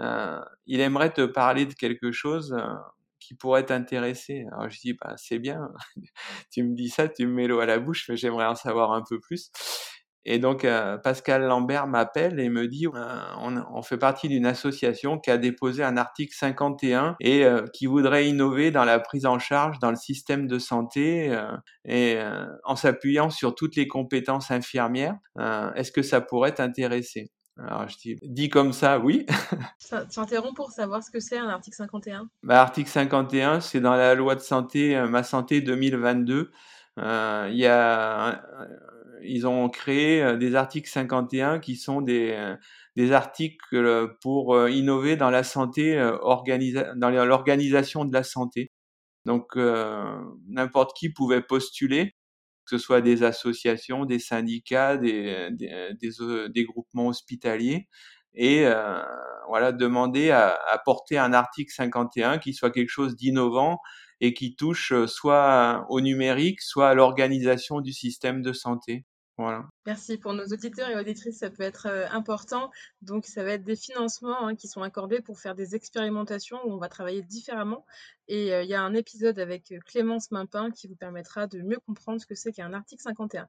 Euh, 0.00 0.40
il 0.66 0.80
aimerait 0.80 1.12
te 1.12 1.26
parler 1.26 1.66
de 1.66 1.74
quelque 1.74 2.12
chose 2.12 2.54
euh, 2.58 2.74
qui 3.22 3.34
pourrait 3.34 3.66
t'intéresser. 3.66 4.44
Alors 4.52 4.68
je 4.68 4.78
dis, 4.80 4.94
bah, 4.94 5.14
c'est 5.16 5.38
bien, 5.38 5.68
tu 6.52 6.62
me 6.62 6.74
dis 6.74 6.88
ça, 6.88 7.08
tu 7.08 7.26
me 7.26 7.32
mets 7.32 7.46
l'eau 7.46 7.60
à 7.60 7.66
la 7.66 7.78
bouche, 7.78 8.06
mais 8.08 8.16
j'aimerais 8.16 8.46
en 8.46 8.54
savoir 8.54 8.92
un 8.92 9.02
peu 9.08 9.20
plus. 9.20 9.50
Et 10.24 10.38
donc 10.38 10.64
euh, 10.64 10.98
Pascal 10.98 11.42
Lambert 11.42 11.86
m'appelle 11.86 12.38
et 12.38 12.48
me 12.48 12.68
dit 12.68 12.86
euh, 12.86 13.60
on, 13.70 13.82
fait 13.82 13.98
partie 13.98 14.28
d'une 14.28 14.46
association 14.46 15.18
qui 15.18 15.30
a 15.30 15.38
déposé 15.38 15.82
un 15.82 15.96
article 15.96 16.34
51 16.34 17.16
et 17.20 17.44
euh, 17.44 17.64
qui 17.72 17.86
voudrait 17.86 18.28
innover 18.28 18.70
dans 18.70 18.84
la 18.84 19.00
prise 19.00 19.26
en 19.26 19.40
charge 19.40 19.80
dans 19.80 19.90
le 19.90 19.96
système 19.96 20.46
de 20.46 20.58
santé 20.58 21.36
et 21.84 22.18
en 22.64 22.76
s'appuyant 22.76 23.30
sur 23.30 23.54
toutes 23.54 23.76
les 23.76 23.88
compétences 23.88 24.50
infirmières. 24.50 25.16
Est-ce 25.74 25.90
que 25.90 26.02
ça 26.02 26.20
pourrait 26.20 26.54
t'intéresser? 26.54 27.30
Alors 27.58 27.88
je 27.88 27.96
dis, 27.98 28.16
dit 28.22 28.48
comme 28.48 28.72
ça, 28.72 28.98
oui. 28.98 29.26
tu 30.10 30.18
interromps 30.18 30.54
pour 30.54 30.70
savoir 30.70 31.02
ce 31.02 31.10
que 31.10 31.20
c'est 31.20 31.36
un 31.36 31.48
article 31.48 31.76
51 31.76 32.28
bah, 32.42 32.62
Article 32.62 32.88
51, 32.88 33.60
c'est 33.60 33.80
dans 33.80 33.94
la 33.94 34.14
loi 34.14 34.34
de 34.34 34.40
santé, 34.40 35.00
Ma 35.08 35.22
Santé 35.22 35.60
2022. 35.60 36.50
Euh, 36.98 37.48
y 37.52 37.66
a 37.66 38.42
ils 39.24 39.46
ont 39.46 39.68
créé 39.68 40.22
euh, 40.22 40.36
des 40.36 40.54
articles 40.54 40.88
51 40.88 41.60
qui 41.60 41.76
sont 41.76 42.02
des, 42.02 42.32
euh, 42.32 42.56
des 42.96 43.12
articles 43.12 44.16
pour 44.20 44.54
euh, 44.54 44.70
innover 44.70 45.16
dans 45.16 45.30
la 45.30 45.44
santé, 45.44 45.96
dans 46.96 47.10
l'organisation 47.10 48.04
de 48.04 48.12
la 48.12 48.22
santé. 48.22 48.72
Donc 49.24 49.56
n'importe 50.48 50.96
qui 50.96 51.08
pouvait 51.10 51.42
postuler, 51.42 52.16
que 52.72 52.78
ce 52.78 52.84
soit 52.84 53.02
des 53.02 53.22
associations, 53.22 54.06
des 54.06 54.18
syndicats, 54.18 54.96
des, 54.96 55.48
des, 55.50 56.64
groupements 56.64 57.08
hospitaliers, 57.08 57.88
et 58.34 58.64
voilà 59.46 59.72
demander 59.72 60.30
à, 60.30 60.80
porter 60.84 61.18
un 61.18 61.34
article 61.34 61.72
51 61.72 62.38
qui 62.38 62.54
soit 62.54 62.70
quelque 62.70 62.88
chose 62.88 63.14
d'innovant 63.14 63.80
et 64.20 64.32
qui 64.32 64.56
touche 64.56 64.94
soit 65.06 65.84
au 65.90 66.00
numérique, 66.00 66.62
soit 66.62 66.88
à 66.88 66.94
l'organisation 66.94 67.80
du 67.80 67.92
système 67.92 68.40
de 68.40 68.52
santé. 68.52 69.04
Voilà. 69.38 69.64
Merci. 69.86 70.18
Pour 70.18 70.34
nos 70.34 70.44
auditeurs 70.44 70.90
et 70.90 70.96
auditrices, 70.96 71.38
ça 71.38 71.50
peut 71.50 71.62
être 71.62 71.86
euh, 71.86 72.06
important. 72.10 72.70
Donc, 73.00 73.24
ça 73.24 73.42
va 73.42 73.52
être 73.52 73.64
des 73.64 73.76
financements 73.76 74.46
hein, 74.46 74.54
qui 74.54 74.68
sont 74.68 74.82
accordés 74.82 75.20
pour 75.22 75.40
faire 75.40 75.54
des 75.54 75.74
expérimentations 75.74 76.58
où 76.64 76.72
on 76.72 76.78
va 76.78 76.88
travailler 76.88 77.22
différemment. 77.22 77.84
Et 78.28 78.52
euh, 78.52 78.62
il 78.62 78.68
y 78.68 78.74
a 78.74 78.82
un 78.82 78.94
épisode 78.94 79.38
avec 79.38 79.72
euh, 79.72 79.78
Clémence 79.86 80.30
Mimpin 80.30 80.70
qui 80.70 80.88
vous 80.88 80.96
permettra 80.96 81.46
de 81.46 81.60
mieux 81.60 81.78
comprendre 81.86 82.20
ce 82.20 82.26
que 82.26 82.34
c'est 82.34 82.52
qu'un 82.52 82.72
article 82.72 83.02
51. 83.02 83.48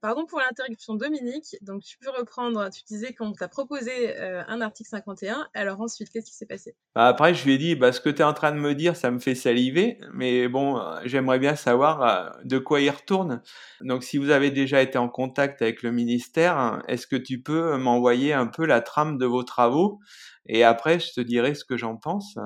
pardon 0.00 0.26
pour 0.26 0.40
l'interruption, 0.40 0.94
Dominique. 0.94 1.56
Donc, 1.62 1.82
tu 1.82 1.98
peux 1.98 2.10
reprendre. 2.10 2.70
Tu 2.70 2.82
disais 2.84 3.12
qu'on 3.14 3.32
t'a 3.32 3.48
proposé 3.48 4.16
un 4.18 4.60
article 4.60 4.88
51. 4.90 5.48
Alors 5.54 5.80
ensuite, 5.80 6.10
qu'est-ce 6.10 6.26
qui 6.26 6.36
s'est 6.36 6.46
passé? 6.46 6.74
Bah, 6.94 7.08
Après, 7.08 7.34
je 7.34 7.44
lui 7.44 7.54
ai 7.54 7.58
dit, 7.58 7.74
bah, 7.74 7.92
ce 7.92 8.00
que 8.00 8.10
tu 8.10 8.20
es 8.20 8.24
en 8.24 8.32
train 8.32 8.52
de 8.52 8.58
me 8.58 8.74
dire, 8.74 8.96
ça 8.96 9.10
me 9.10 9.18
fait 9.18 9.34
saliver. 9.34 9.98
Mais 10.12 10.48
bon, 10.48 10.80
j'aimerais 11.04 11.38
bien 11.38 11.56
savoir 11.56 12.38
de 12.44 12.58
quoi 12.58 12.80
il 12.80 12.90
retourne. 12.90 13.42
Donc, 13.80 14.04
si 14.04 14.18
vous 14.18 14.30
avez 14.30 14.50
déjà 14.50 14.82
été 14.82 14.98
en 14.98 15.08
contact 15.08 15.62
avec 15.62 15.82
le 15.82 15.92
ministère, 15.92 16.82
est-ce 16.88 17.06
que 17.06 17.16
tu 17.16 17.42
peux 17.42 17.76
m'envoyer 17.76 18.32
un 18.32 18.46
peu 18.46 18.66
la 18.66 18.80
trame 18.80 19.18
de 19.18 19.26
vos 19.26 19.42
travaux? 19.42 20.00
Et 20.46 20.64
après 20.64 20.98
je 21.00 21.12
te 21.12 21.20
dirai 21.20 21.54
ce 21.54 21.64
que 21.64 21.76
j'en 21.76 21.96
pense. 21.96 22.36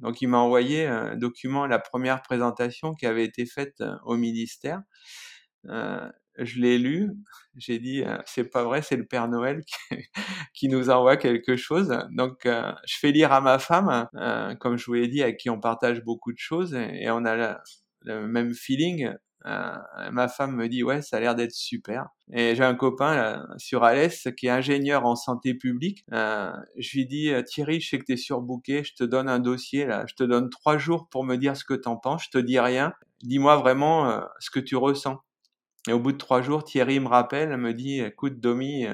Donc 0.00 0.20
il 0.22 0.28
m'a 0.28 0.38
envoyé 0.38 0.86
un 0.86 1.16
document, 1.16 1.66
la 1.66 1.78
première 1.78 2.22
présentation 2.22 2.94
qui 2.94 3.06
avait 3.06 3.24
été 3.24 3.46
faite 3.46 3.80
euh, 3.80 3.96
au 4.04 4.16
ministère. 4.16 4.82
Euh, 5.68 6.08
je 6.38 6.60
l'ai 6.60 6.78
lu, 6.78 7.10
j'ai 7.56 7.78
dit 7.78 8.02
euh, 8.02 8.18
c'est 8.26 8.44
pas 8.44 8.64
vrai, 8.64 8.82
c'est 8.82 8.96
le 8.96 9.06
Père 9.06 9.28
Noël 9.28 9.62
qui, 10.54 10.68
nous 10.68 10.90
envoie 10.90 11.16
quelque 11.16 11.56
chose. 11.56 11.96
Donc 12.10 12.40
je 12.44 12.98
fais 12.98 13.12
lire 13.12 13.32
à 13.32 13.40
ma 13.40 13.58
femme, 13.58 14.08
comme 14.60 14.76
je 14.76 14.86
vous 14.86 14.94
l'ai 14.94 15.08
dit, 15.08 15.22
avec 15.22 15.38
qui 15.38 15.50
on 15.50 15.60
partage 15.60 16.02
beaucoup 16.02 16.32
de 16.32 16.38
choses 16.38 16.74
et, 16.74 17.10
on 17.10 17.24
a 17.24 17.60
le 18.02 18.26
même 18.26 18.54
feeling. 18.54 19.12
Euh, 19.46 19.76
ma 20.12 20.28
femme 20.28 20.54
me 20.54 20.68
dit 20.68 20.84
ouais, 20.84 21.02
ça 21.02 21.16
a 21.16 21.20
l'air 21.20 21.34
d'être 21.34 21.52
super. 21.52 22.08
Et 22.32 22.54
j'ai 22.54 22.64
un 22.64 22.74
copain 22.74 23.44
sur 23.56 23.84
Alès 23.84 24.28
qui 24.36 24.46
est 24.46 24.50
ingénieur 24.50 25.04
en 25.04 25.16
santé 25.16 25.54
publique. 25.54 26.04
Euh, 26.12 26.52
je 26.78 26.96
lui 26.96 27.06
dis 27.06 27.32
Thierry, 27.46 27.80
je 27.80 27.88
sais 27.88 27.98
que 27.98 28.04
tu 28.04 28.12
es 28.12 28.16
surbooké, 28.16 28.84
je 28.84 28.94
te 28.94 29.04
donne 29.04 29.28
un 29.28 29.38
dossier 29.38 29.84
là, 29.84 30.04
je 30.06 30.14
te 30.14 30.24
donne 30.24 30.50
trois 30.50 30.78
jours 30.78 31.08
pour 31.10 31.24
me 31.24 31.36
dire 31.36 31.56
ce 31.56 31.64
que 31.64 31.74
t'en 31.74 31.96
penses. 31.96 32.24
Je 32.24 32.30
te 32.30 32.38
dis 32.38 32.60
rien. 32.60 32.92
Dis-moi 33.22 33.56
vraiment 33.56 34.08
euh, 34.08 34.20
ce 34.40 34.50
que 34.50 34.60
tu 34.60 34.76
ressens. 34.76 35.18
Et 35.88 35.92
au 35.92 35.98
bout 35.98 36.12
de 36.12 36.18
trois 36.18 36.42
jours, 36.42 36.64
Thierry 36.64 37.00
me 37.00 37.08
rappelle, 37.08 37.56
me 37.56 37.74
dit 37.74 38.00
écoute 38.00 38.40
Domi, 38.40 38.86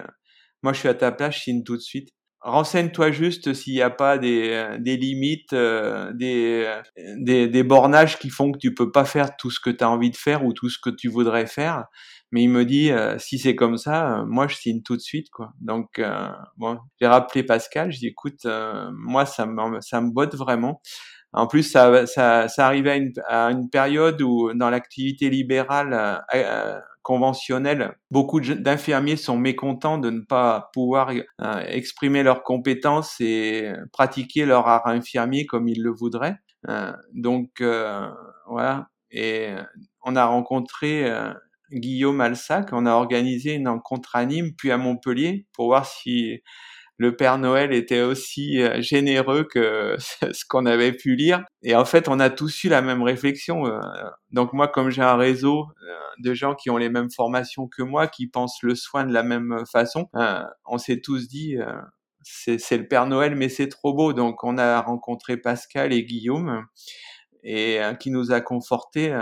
moi 0.62 0.72
je 0.72 0.78
suis 0.78 0.88
à 0.88 0.94
ta 0.94 1.12
place, 1.12 1.36
je 1.36 1.40
signe 1.40 1.62
tout 1.62 1.76
de 1.76 1.82
suite 1.82 2.10
renseigne-toi 2.40 3.10
juste 3.10 3.52
s'il 3.52 3.74
n'y 3.74 3.82
a 3.82 3.90
pas 3.90 4.18
des, 4.18 4.50
euh, 4.50 4.78
des 4.78 4.96
limites, 4.96 5.52
euh, 5.52 6.12
des, 6.12 6.64
euh, 6.66 6.82
des, 7.16 7.48
des, 7.48 7.62
bornages 7.62 8.18
qui 8.18 8.30
font 8.30 8.52
que 8.52 8.58
tu 8.58 8.74
peux 8.74 8.92
pas 8.92 9.04
faire 9.04 9.36
tout 9.36 9.50
ce 9.50 9.60
que 9.60 9.70
tu 9.70 9.82
as 9.82 9.90
envie 9.90 10.10
de 10.10 10.16
faire 10.16 10.44
ou 10.44 10.52
tout 10.52 10.68
ce 10.68 10.78
que 10.78 10.90
tu 10.90 11.08
voudrais 11.08 11.46
faire. 11.46 11.86
Mais 12.30 12.42
il 12.42 12.50
me 12.50 12.66
dit, 12.66 12.90
si 13.16 13.38
c'est 13.38 13.54
comme 13.56 13.78
ça, 13.78 14.22
moi 14.28 14.48
je 14.48 14.56
signe 14.56 14.82
tout 14.82 14.96
de 14.96 15.00
suite. 15.00 15.30
quoi. 15.30 15.54
Donc, 15.62 15.98
bon, 16.58 16.78
j'ai 17.00 17.06
rappelé 17.06 17.42
Pascal, 17.42 17.90
je 17.90 18.00
dis, 18.00 18.08
écoute, 18.08 18.46
moi 18.92 19.24
ça 19.24 19.46
me, 19.46 19.80
ça 19.80 20.02
me 20.02 20.10
botte 20.10 20.34
vraiment. 20.34 20.82
En 21.32 21.46
plus, 21.46 21.62
ça, 21.62 22.04
arrivait 22.58 23.12
à 23.26 23.50
une, 23.50 23.70
période 23.70 24.20
où 24.22 24.52
dans 24.54 24.70
l'activité 24.70 25.30
libérale, 25.30 26.22
conventionnel. 27.08 27.96
Beaucoup 28.10 28.38
d'infirmiers 28.38 29.16
sont 29.16 29.38
mécontents 29.38 29.96
de 29.96 30.10
ne 30.10 30.20
pas 30.20 30.68
pouvoir 30.74 31.10
euh, 31.10 31.60
exprimer 31.66 32.22
leurs 32.22 32.42
compétences 32.42 33.18
et 33.18 33.72
pratiquer 33.94 34.44
leur 34.44 34.68
art 34.68 34.86
infirmier 34.86 35.46
comme 35.46 35.68
ils 35.68 35.82
le 35.82 35.90
voudraient. 35.90 36.36
Euh, 36.68 36.92
donc 37.14 37.62
euh, 37.62 38.06
voilà. 38.46 38.88
Et 39.10 39.54
on 40.04 40.16
a 40.16 40.26
rencontré 40.26 41.10
Guillaume 41.72 42.20
Alsac, 42.20 42.74
on 42.74 42.84
a 42.84 42.92
organisé 42.92 43.54
une 43.54 43.68
rencontre 43.68 44.14
anime 44.14 44.52
puis 44.54 44.70
à 44.70 44.76
Montpellier 44.76 45.46
pour 45.54 45.68
voir 45.68 45.86
si 45.86 46.42
le 46.98 47.14
Père 47.14 47.38
Noël 47.38 47.72
était 47.72 48.02
aussi 48.02 48.60
euh, 48.60 48.82
généreux 48.82 49.44
que 49.44 49.96
ce 50.32 50.44
qu'on 50.46 50.66
avait 50.66 50.92
pu 50.92 51.14
lire. 51.14 51.44
Et 51.62 51.74
en 51.74 51.84
fait, 51.84 52.08
on 52.08 52.20
a 52.20 52.28
tous 52.28 52.64
eu 52.64 52.68
la 52.68 52.82
même 52.82 53.02
réflexion. 53.02 53.66
Euh, 53.66 53.80
donc 54.32 54.52
moi, 54.52 54.68
comme 54.68 54.90
j'ai 54.90 55.02
un 55.02 55.16
réseau 55.16 55.66
euh, 55.82 55.98
de 56.18 56.34
gens 56.34 56.54
qui 56.54 56.70
ont 56.70 56.76
les 56.76 56.90
mêmes 56.90 57.10
formations 57.10 57.68
que 57.68 57.82
moi, 57.82 58.08
qui 58.08 58.26
pensent 58.26 58.62
le 58.62 58.74
soin 58.74 59.04
de 59.04 59.12
la 59.12 59.22
même 59.22 59.62
façon, 59.70 60.08
on 60.66 60.78
s'est 60.78 61.00
tous 61.00 61.28
dit, 61.28 61.56
c'est 62.22 62.76
le 62.76 62.88
Père 62.88 63.06
Noël, 63.06 63.36
mais 63.36 63.48
c'est 63.48 63.68
trop 63.68 63.94
beau. 63.94 64.12
Donc 64.12 64.42
on 64.42 64.58
a 64.58 64.80
rencontré 64.80 65.36
Pascal 65.36 65.92
et 65.92 66.02
Guillaume 66.02 66.64
et 67.44 67.80
qui 68.00 68.10
nous 68.10 68.32
a 68.32 68.40
conforté 68.40 69.16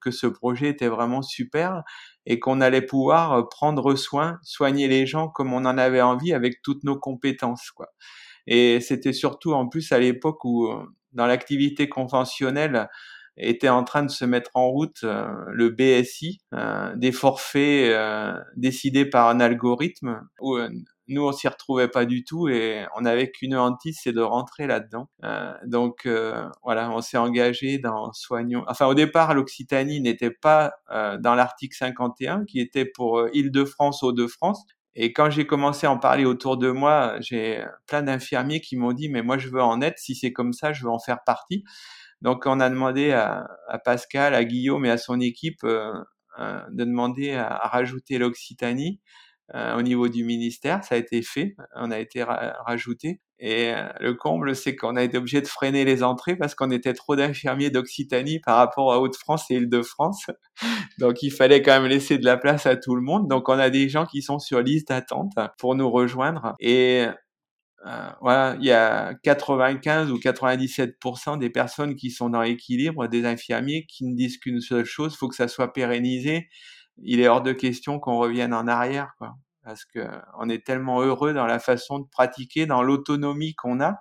que 0.00 0.10
ce 0.10 0.26
projet 0.26 0.68
était 0.68 0.88
vraiment 0.88 1.22
super 1.22 1.82
et 2.26 2.38
qu'on 2.38 2.60
allait 2.60 2.82
pouvoir 2.82 3.32
euh, 3.32 3.42
prendre 3.42 3.94
soin, 3.94 4.38
soigner 4.42 4.88
les 4.88 5.06
gens 5.06 5.28
comme 5.28 5.52
on 5.52 5.64
en 5.64 5.78
avait 5.78 6.02
envie 6.02 6.32
avec 6.32 6.62
toutes 6.62 6.84
nos 6.84 6.98
compétences, 6.98 7.70
quoi. 7.70 7.88
Et 8.46 8.80
c'était 8.80 9.12
surtout 9.12 9.52
en 9.52 9.68
plus 9.68 9.92
à 9.92 9.98
l'époque 9.98 10.44
où 10.44 10.66
euh, 10.66 10.84
dans 11.12 11.26
l'activité 11.26 11.88
conventionnelle 11.88 12.88
était 13.36 13.68
en 13.68 13.84
train 13.84 14.02
de 14.02 14.10
se 14.10 14.24
mettre 14.24 14.50
en 14.54 14.68
route 14.68 15.04
euh, 15.04 15.26
le 15.48 15.70
BSI, 15.70 16.40
des 16.96 17.12
forfaits 17.12 17.94
décidés 18.56 19.06
par 19.06 19.28
un 19.28 19.40
algorithme 19.40 20.20
où 20.40 20.58
nous, 21.08 21.22
on 21.22 21.32
s'y 21.32 21.48
retrouvait 21.48 21.88
pas 21.88 22.04
du 22.04 22.24
tout 22.24 22.48
et 22.48 22.86
on 22.96 23.02
n'avait 23.02 23.30
qu'une 23.30 23.56
hantise, 23.56 23.98
c'est 24.02 24.12
de 24.12 24.20
rentrer 24.20 24.66
là-dedans. 24.66 25.08
Euh, 25.24 25.52
donc 25.66 26.06
euh, 26.06 26.48
voilà, 26.62 26.90
on 26.90 27.00
s'est 27.00 27.18
engagé 27.18 27.78
dans 27.78 28.12
Soignons. 28.12 28.64
Enfin, 28.68 28.86
au 28.86 28.94
départ, 28.94 29.34
l'Occitanie 29.34 30.00
n'était 30.00 30.30
pas 30.30 30.72
euh, 30.90 31.18
dans 31.18 31.34
l'article 31.34 31.76
51, 31.76 32.44
qui 32.44 32.60
était 32.60 32.84
pour 32.84 33.28
Île-de-France, 33.32 34.02
Hauts-de-France. 34.02 34.64
Et 34.94 35.12
quand 35.12 35.30
j'ai 35.30 35.46
commencé 35.46 35.86
à 35.86 35.90
en 35.90 35.98
parler 35.98 36.24
autour 36.24 36.58
de 36.58 36.70
moi, 36.70 37.16
j'ai 37.20 37.64
plein 37.86 38.02
d'infirmiers 38.02 38.60
qui 38.60 38.76
m'ont 38.76 38.92
dit, 38.92 39.08
mais 39.08 39.22
moi, 39.22 39.38
je 39.38 39.48
veux 39.48 39.62
en 39.62 39.80
être. 39.80 39.98
Si 39.98 40.14
c'est 40.14 40.32
comme 40.32 40.52
ça, 40.52 40.72
je 40.72 40.84
veux 40.84 40.90
en 40.90 40.98
faire 40.98 41.24
partie. 41.24 41.64
Donc, 42.22 42.46
on 42.46 42.60
a 42.60 42.70
demandé 42.70 43.12
à, 43.12 43.46
Pascal, 43.84 44.34
à 44.34 44.44
Guillaume 44.44 44.86
et 44.86 44.90
à 44.90 44.98
son 44.98 45.20
équipe 45.20 45.64
de 45.64 46.84
demander 46.84 47.32
à 47.34 47.68
rajouter 47.68 48.16
l'Occitanie. 48.18 49.00
Euh, 49.54 49.76
au 49.76 49.82
niveau 49.82 50.08
du 50.08 50.24
ministère. 50.24 50.82
Ça 50.82 50.94
a 50.94 50.98
été 50.98 51.20
fait, 51.20 51.56
on 51.76 51.90
a 51.90 51.98
été 51.98 52.22
rajouté. 52.22 53.20
Et 53.38 53.74
euh, 53.74 53.86
le 54.00 54.14
comble, 54.14 54.56
c'est 54.56 54.76
qu'on 54.76 54.96
a 54.96 55.02
été 55.02 55.18
obligé 55.18 55.42
de 55.42 55.46
freiner 55.46 55.84
les 55.84 56.02
entrées 56.02 56.36
parce 56.36 56.54
qu'on 56.54 56.70
était 56.70 56.94
trop 56.94 57.16
d'infirmiers 57.16 57.68
d'Occitanie 57.68 58.38
par 58.38 58.56
rapport 58.56 58.94
à 58.94 59.00
Haute-France 59.00 59.50
et 59.50 59.56
Île-de-France. 59.56 60.30
Donc 60.98 61.22
il 61.22 61.30
fallait 61.30 61.60
quand 61.60 61.78
même 61.78 61.90
laisser 61.90 62.16
de 62.16 62.24
la 62.24 62.38
place 62.38 62.64
à 62.64 62.76
tout 62.76 62.94
le 62.94 63.02
monde. 63.02 63.28
Donc 63.28 63.50
on 63.50 63.58
a 63.58 63.68
des 63.68 63.90
gens 63.90 64.06
qui 64.06 64.22
sont 64.22 64.38
sur 64.38 64.62
liste 64.62 64.88
d'attente 64.88 65.34
pour 65.58 65.74
nous 65.74 65.90
rejoindre. 65.90 66.54
Et 66.58 67.04
euh, 67.86 68.10
voilà, 68.20 68.56
il 68.60 68.64
y 68.64 68.72
a 68.72 69.14
95 69.22 70.10
ou 70.10 70.18
97% 70.18 71.38
des 71.38 71.50
personnes 71.50 71.96
qui 71.96 72.10
sont 72.10 72.30
dans 72.30 72.42
l'équilibre, 72.42 73.08
des 73.08 73.24
infirmiers 73.24 73.86
qui 73.86 74.04
ne 74.04 74.14
disent 74.14 74.38
qu'une 74.38 74.60
seule 74.60 74.84
chose, 74.84 75.16
faut 75.16 75.28
que 75.28 75.34
ça 75.34 75.48
soit 75.48 75.72
pérennisé 75.72 76.48
il 76.98 77.20
est 77.20 77.28
hors 77.28 77.42
de 77.42 77.52
question 77.52 77.98
qu'on 77.98 78.18
revienne 78.18 78.54
en 78.54 78.66
arrière. 78.66 79.14
Quoi. 79.18 79.34
parce 79.64 79.84
que 79.84 80.00
on 80.38 80.48
est 80.48 80.64
tellement 80.64 81.00
heureux 81.00 81.32
dans 81.32 81.46
la 81.46 81.58
façon 81.58 81.98
de 81.98 82.06
pratiquer, 82.08 82.66
dans 82.66 82.82
l'autonomie 82.82 83.54
qu'on 83.54 83.80
a. 83.80 84.00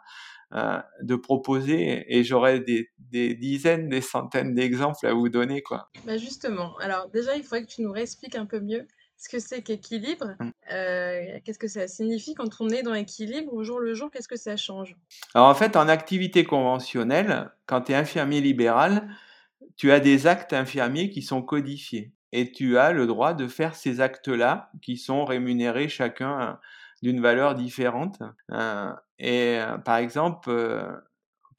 Euh, 0.54 0.82
de 1.02 1.16
proposer 1.16 2.04
et 2.10 2.26
j'aurais 2.26 2.60
des, 2.60 2.90
dizaines, 3.00 3.88
des 3.88 4.02
centaines 4.02 4.54
d'exemples 4.54 5.08
à 5.08 5.14
vous 5.14 5.30
donner. 5.30 5.62
Quoi. 5.62 5.90
Bah 6.06 6.18
justement, 6.18 6.76
alors 6.80 7.10
déjà 7.10 7.38
il 7.38 7.44
faudrait 7.44 7.64
que 7.64 7.72
tu 7.72 7.82
nous 7.82 7.94
réexpliques 7.94 8.36
un 8.36 8.46
peu 8.46 8.60
mieux 8.60 8.86
ce 9.22 9.30
que 9.30 9.38
c'est 9.38 9.62
qu'équilibre, 9.62 10.36
mmh. 10.40 10.50
euh, 10.74 11.40
qu'est-ce 11.46 11.60
que 11.60 11.68
ça 11.68 11.88
signifie 11.88 12.34
quand 12.34 12.60
on 12.60 12.70
est 12.70 12.82
dans 12.82 12.94
l'équilibre 12.94 13.54
au 13.54 13.64
jour 13.64 13.80
le 13.80 13.94
jour, 13.94 14.10
qu'est-ce 14.10 14.28
que 14.28 14.36
ça 14.36 14.58
change? 14.58 14.96
Alors 15.36 15.48
en 15.48 15.54
fait, 15.54 15.76
en 15.76 15.88
activité 15.88 16.44
conventionnelle, 16.44 17.52
quand 17.68 17.82
tu 17.82 17.92
es 17.92 17.96
infirmier 17.96 18.42
libéral, 18.42 19.08
tu 19.78 19.92
as 19.92 20.00
des 20.00 20.26
actes 20.26 20.54
infirmiers 20.54 21.12
qui 21.12 21.22
sont 21.22 21.44
codifiés 21.44 22.14
et 22.32 22.52
tu 22.52 22.80
as 22.80 22.94
le 22.94 23.06
droit 23.06 23.36
de 23.36 23.48
faire 23.48 23.76
ces 23.76 24.02
actes-là 24.02 24.72
qui 24.82 24.98
sont 24.98 25.24
rémunérés 25.24 25.88
chacun 25.88 26.60
d'une 27.04 27.22
valeur 27.22 27.54
différente. 27.54 28.24
Euh, 28.52 28.92
et 29.20 29.60
euh, 29.60 29.78
par 29.78 29.98
exemple, 29.98 30.50
euh, 30.50 30.92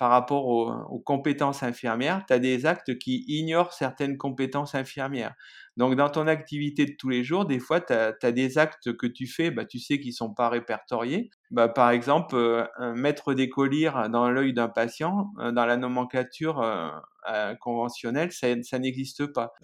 par 0.03 0.11
rapport 0.11 0.49
aux, 0.49 0.99
compétences 0.99 1.63
infirmières, 1.63 2.25
tu 2.27 2.33
as 2.33 2.41
des 2.41 2.67
actes 2.67 2.99
qui 2.99 3.25
ignorent 3.29 3.73
certaines 3.73 4.19
compétences 4.19 4.75
infirmières. 4.75 5.37
Donc, 5.77 5.95
dans 5.95 6.09
ton 6.09 6.27
activité 6.27 6.87
de 6.87 6.97
tous 6.99 7.09
les 7.09 7.23
jours, 7.23 7.47
des 7.47 7.61
fois, 7.61 7.81
tu 7.81 7.93
as, 7.93 8.33
des 8.33 8.59
actes 8.59 8.97
que 8.97 9.07
tu 9.07 9.29
fais, 9.29 9.53
bah, 9.53 9.65
tu 9.65 9.79
sais 9.79 10.01
qu'ils 10.01 10.13
sont 10.13 10.35
pas 10.35 10.49
répertoriés. 10.49 11.31
Bah, 11.53 11.69
par 11.69 11.91
exemple, 11.91 12.69
mettre 12.97 13.33
des 13.33 13.49
collyres 13.49 14.09
dans 14.11 14.29
l'œil 14.29 14.53
d'un 14.53 14.67
patient, 14.67 15.31
dans 15.37 15.67
la 15.67 15.77
nomenclature 15.77 16.61
conventionnelle, 17.61 18.33
ça, 18.33 18.49
ça 18.65 18.81
n'existe 18.81 19.27
pas. 19.27 19.55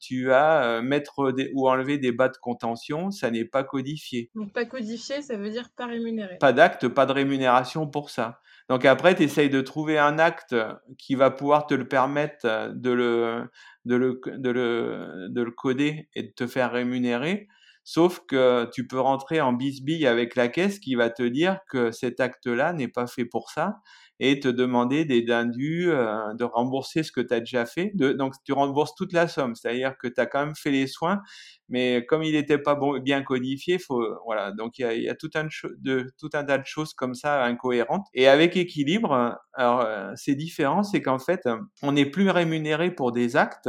tu 0.00 0.32
as 0.32 0.80
mettre 0.80 1.32
des, 1.32 1.50
ou 1.54 1.68
enlever 1.68 1.98
des 1.98 2.12
bas 2.12 2.28
de 2.28 2.36
contention, 2.36 3.10
ça 3.10 3.32
n'est 3.32 3.44
pas 3.44 3.64
codifié. 3.64 4.30
Donc, 4.36 4.52
pas 4.52 4.64
codifié, 4.64 5.22
ça 5.22 5.36
veut 5.36 5.50
dire 5.50 5.70
pas 5.76 5.86
rémunéré. 5.86 6.38
Pas 6.38 6.52
d'acte, 6.52 6.86
pas 6.86 7.04
de 7.04 7.12
rémunération 7.12 7.88
pour 7.88 8.10
ça. 8.10 8.38
Donc 8.70 8.86
après, 8.86 9.16
tu 9.16 9.24
essayes 9.24 9.50
de 9.50 9.60
trouver 9.60 9.98
un 9.98 10.18
acte 10.18 10.56
qui 10.98 11.14
va 11.16 11.30
pouvoir 11.30 11.66
te 11.66 11.74
le 11.74 11.86
permettre 11.88 12.72
de 12.74 12.90
le, 12.90 13.50
de 13.84 13.96
le, 13.96 14.20
de 14.26 14.50
le, 14.50 15.28
de 15.28 15.42
le 15.42 15.50
coder 15.50 16.08
et 16.14 16.22
de 16.22 16.30
te 16.30 16.46
faire 16.46 16.72
rémunérer. 16.72 17.48
Sauf 17.92 18.20
que 18.28 18.70
tu 18.72 18.86
peux 18.86 19.00
rentrer 19.00 19.40
en 19.40 19.52
bisbille 19.52 20.06
avec 20.06 20.36
la 20.36 20.46
caisse 20.46 20.78
qui 20.78 20.94
va 20.94 21.10
te 21.10 21.24
dire 21.24 21.58
que 21.68 21.90
cet 21.90 22.20
acte-là 22.20 22.72
n'est 22.72 22.86
pas 22.86 23.08
fait 23.08 23.24
pour 23.24 23.50
ça 23.50 23.78
et 24.20 24.38
te 24.38 24.46
demander 24.46 25.04
des 25.04 25.22
dindus, 25.22 25.90
euh, 25.90 26.32
de 26.34 26.44
rembourser 26.44 27.02
ce 27.02 27.10
que 27.10 27.20
tu 27.20 27.34
as 27.34 27.40
déjà 27.40 27.66
fait. 27.66 27.90
Donc, 27.96 28.34
tu 28.44 28.52
rembourses 28.52 28.94
toute 28.94 29.12
la 29.12 29.26
somme, 29.26 29.56
c'est-à-dire 29.56 29.98
que 29.98 30.06
tu 30.06 30.20
as 30.20 30.26
quand 30.26 30.46
même 30.46 30.54
fait 30.54 30.70
les 30.70 30.86
soins, 30.86 31.20
mais 31.68 32.06
comme 32.06 32.22
il 32.22 32.34
n'était 32.34 32.58
pas 32.58 32.78
bien 33.02 33.22
codifié, 33.22 33.80
faut, 33.80 34.06
voilà. 34.24 34.52
Donc, 34.52 34.78
il 34.78 35.02
y 35.02 35.08
a, 35.08 35.16
tout 35.16 35.30
un 35.34 36.44
tas 36.44 36.58
de 36.58 36.66
choses 36.66 36.94
comme 36.94 37.14
ça 37.14 37.42
incohérentes. 37.42 38.06
Et 38.14 38.28
avec 38.28 38.56
équilibre, 38.56 39.36
alors, 39.54 39.80
euh, 39.80 40.12
c'est 40.14 40.36
différent, 40.36 40.84
c'est 40.84 41.02
qu'en 41.02 41.18
fait, 41.18 41.48
on 41.82 41.90
n'est 41.90 42.06
plus 42.06 42.30
rémunéré 42.30 42.92
pour 42.92 43.10
des 43.10 43.34
actes, 43.34 43.68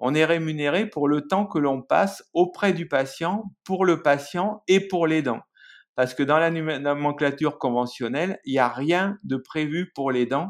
on 0.00 0.14
est 0.14 0.24
rémunéré 0.24 0.86
pour 0.86 1.06
le 1.06 1.28
temps 1.28 1.46
que 1.46 1.58
l'on 1.58 1.82
passe 1.82 2.24
auprès 2.34 2.72
du 2.72 2.88
patient, 2.88 3.44
pour 3.64 3.84
le 3.84 4.02
patient 4.02 4.62
et 4.66 4.80
pour 4.88 5.06
les 5.06 5.22
dents 5.22 5.42
parce 6.00 6.14
que 6.14 6.22
dans 6.22 6.38
la 6.38 6.50
nomenclature 6.50 7.58
conventionnelle, 7.58 8.38
il 8.46 8.52
n'y 8.52 8.58
a 8.58 8.70
rien 8.70 9.18
de 9.22 9.36
prévu 9.36 9.92
pour 9.94 10.10
les 10.10 10.24
dents. 10.24 10.48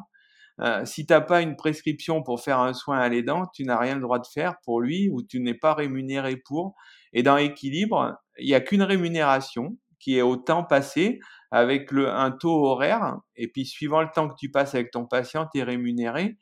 Euh, 0.60 0.84
si 0.84 1.06
tu 1.06 1.12
n'as 1.12 1.22
pas 1.22 1.42
une 1.42 1.56
prescription 1.56 2.22
pour 2.22 2.40
faire 2.40 2.60
un 2.60 2.72
soin 2.72 3.00
à 3.00 3.08
les 3.08 3.24
dents, 3.24 3.46
tu 3.52 3.64
n'as 3.64 3.76
rien 3.76 3.96
le 3.96 4.00
droit 4.00 4.20
de 4.20 4.26
faire 4.32 4.54
pour 4.62 4.80
lui 4.80 5.08
ou 5.10 5.22
tu 5.22 5.40
n'es 5.40 5.54
pas 5.54 5.74
rémunéré 5.74 6.36
pour. 6.36 6.76
Et 7.12 7.24
dans 7.24 7.34
l'équilibre, 7.34 8.16
il 8.38 8.46
n'y 8.46 8.54
a 8.54 8.60
qu'une 8.60 8.82
rémunération 8.82 9.76
qui 9.98 10.18
est 10.18 10.22
au 10.22 10.36
temps 10.36 10.62
passé 10.62 11.18
avec 11.50 11.92
un 11.92 12.30
taux 12.30 12.66
horaire. 12.66 13.16
Et 13.34 13.48
puis, 13.48 13.66
suivant 13.66 14.02
le 14.02 14.08
temps 14.14 14.28
que 14.28 14.36
tu 14.38 14.52
passes 14.52 14.76
avec 14.76 14.92
ton 14.92 15.04
patient, 15.04 15.48
tu 15.52 15.60
es 15.60 15.64
rémunéré. 15.64 16.38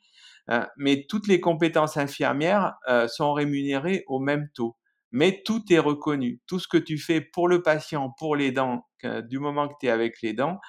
Euh, 0.49 0.65
mais 0.77 1.05
toutes 1.07 1.27
les 1.27 1.39
compétences 1.39 1.97
infirmières 1.97 2.75
euh, 2.87 3.07
sont 3.07 3.33
rémunérées 3.33 4.03
au 4.07 4.19
même 4.19 4.49
taux 4.53 4.75
mais 5.11 5.41
tout 5.43 5.63
est 5.71 5.79
reconnu. 5.79 6.39
Tout 6.45 6.59
ce 6.59 6.67
que 6.67 6.77
tu 6.77 6.99
fais 6.99 7.19
pour 7.19 7.47
le 7.47 7.63
patient, 7.63 8.11
pour 8.19 8.35
les 8.35 8.51
dents, 8.51 8.85
du 9.23 9.39
moment 9.39 9.67
que 9.67 9.73
tu 9.79 9.87
es 9.87 9.89
avec 9.89 10.21
les 10.21 10.33
dents, 10.33 10.59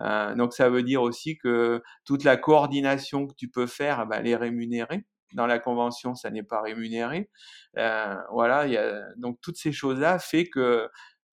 euh, 0.00 0.36
donc 0.36 0.52
ça 0.54 0.70
veut 0.70 0.84
dire 0.84 1.02
aussi 1.02 1.36
que 1.36 1.82
toute 2.04 2.22
la 2.22 2.36
coordination 2.36 3.26
que 3.26 3.34
tu 3.34 3.50
peux 3.50 3.66
faire, 3.66 4.06
bah, 4.06 4.18
elle 4.20 4.28
est 4.28 4.36
rémunérée. 4.36 5.04
Dans 5.32 5.48
la 5.48 5.58
convention, 5.58 6.14
ça 6.14 6.30
n'est 6.30 6.44
pas 6.44 6.62
rémunéré. 6.62 7.28
Voilà, 7.74 8.68
y 8.68 8.76
a, 8.76 9.02
donc 9.16 9.40
toutes 9.42 9.56
ces 9.56 9.72
choses-là 9.72 10.20
fait 10.20 10.46
que 10.46 10.88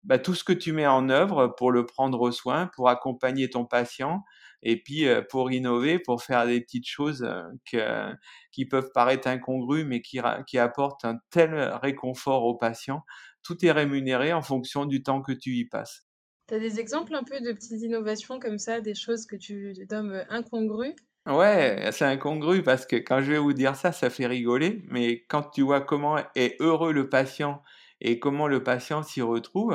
bah, 0.03 0.17
tout 0.17 0.33
ce 0.33 0.45
que 0.45 0.53
tu 0.53 0.71
mets 0.71 0.87
en 0.87 1.09
œuvre 1.09 1.47
pour 1.57 1.69
le 1.69 1.85
prendre 1.85 2.31
soin, 2.31 2.67
pour 2.75 2.87
accompagner 2.87 3.49
ton 3.49 3.65
patient, 3.65 4.23
et 4.63 4.81
puis 4.81 5.07
euh, 5.07 5.21
pour 5.21 5.51
innover, 5.51 5.99
pour 5.99 6.23
faire 6.23 6.45
des 6.47 6.61
petites 6.61 6.87
choses 6.87 7.23
euh, 7.23 7.43
que, 7.69 8.13
qui 8.51 8.65
peuvent 8.65 8.91
paraître 8.93 9.27
incongrues, 9.27 9.85
mais 9.85 10.01
qui, 10.01 10.19
qui 10.47 10.57
apportent 10.57 11.05
un 11.05 11.19
tel 11.29 11.53
réconfort 11.81 12.45
au 12.45 12.55
patient, 12.55 13.03
tout 13.43 13.63
est 13.65 13.71
rémunéré 13.71 14.33
en 14.33 14.41
fonction 14.41 14.85
du 14.85 15.03
temps 15.03 15.21
que 15.21 15.33
tu 15.33 15.51
y 15.55 15.65
passes. 15.65 16.07
Tu 16.47 16.53
as 16.53 16.59
des 16.59 16.79
exemples 16.79 17.15
un 17.15 17.23
peu 17.25 17.41
de 17.41 17.51
petites 17.51 17.81
innovations 17.81 18.39
comme 18.39 18.57
ça, 18.57 18.79
des 18.79 18.95
choses 18.95 19.25
que 19.25 19.35
tu 19.35 19.73
nommes 19.91 20.23
incongrues? 20.29 20.95
Ouais, 21.25 21.89
c'est 21.93 22.03
incongru 22.05 22.63
parce 22.63 22.85
que 22.85 22.97
quand 22.97 23.21
je 23.21 23.31
vais 23.31 23.37
vous 23.37 23.53
dire 23.53 23.77
ça, 23.77 23.93
ça 23.93 24.09
fait 24.09 24.27
rigoler, 24.27 24.83
mais 24.89 25.23
quand 25.29 25.43
tu 25.51 25.61
vois 25.61 25.79
comment 25.79 26.17
est 26.35 26.57
heureux 26.59 26.91
le 26.91 27.07
patient 27.07 27.63
et 28.01 28.19
comment 28.19 28.47
le 28.49 28.61
patient 28.61 29.03
s'y 29.03 29.21
retrouve, 29.21 29.73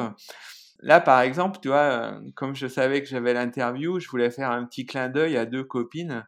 Là, 0.81 1.01
par 1.01 1.21
exemple, 1.23 1.59
tu 1.61 1.69
vois, 1.69 2.13
euh, 2.13 2.21
comme 2.37 2.55
je 2.55 2.69
savais 2.69 3.03
que 3.03 3.09
j'avais 3.09 3.35
l'interview, 3.35 3.99
je 3.99 4.09
voulais 4.09 4.31
faire 4.31 4.51
un 4.51 4.65
petit 4.65 4.87
clin 4.87 5.09
d'œil 5.09 5.37
à 5.37 5.45
deux 5.45 5.65
copines. 5.65 6.25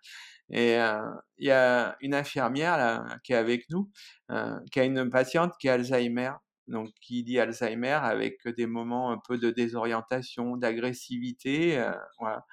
Et 0.51 0.77
euh, 0.81 0.99
il 1.39 1.47
y 1.49 1.53
a 1.53 1.97
une 2.01 2.15
infirmière 2.15 2.77
là, 2.77 3.07
qui 3.25 3.33
est 3.33 3.37
avec 3.37 3.71
nous, 3.71 3.91
euh, 4.33 4.59
qui 4.73 4.81
a 4.81 4.85
une 4.85 5.09
patiente 5.11 5.53
qui 5.61 5.69
a 5.69 5.75
Alzheimer. 5.75 6.33
Donc, 6.67 6.91
qui 7.01 7.23
dit 7.25 7.39
Alzheimer 7.41 7.99
avec 8.03 8.47
des 8.49 8.67
moments 8.67 9.11
un 9.13 9.19
peu 9.19 9.39
de 9.39 9.51
désorientation, 9.51 10.57
d'agressivité. 10.57 11.85
voilà. 12.21 12.45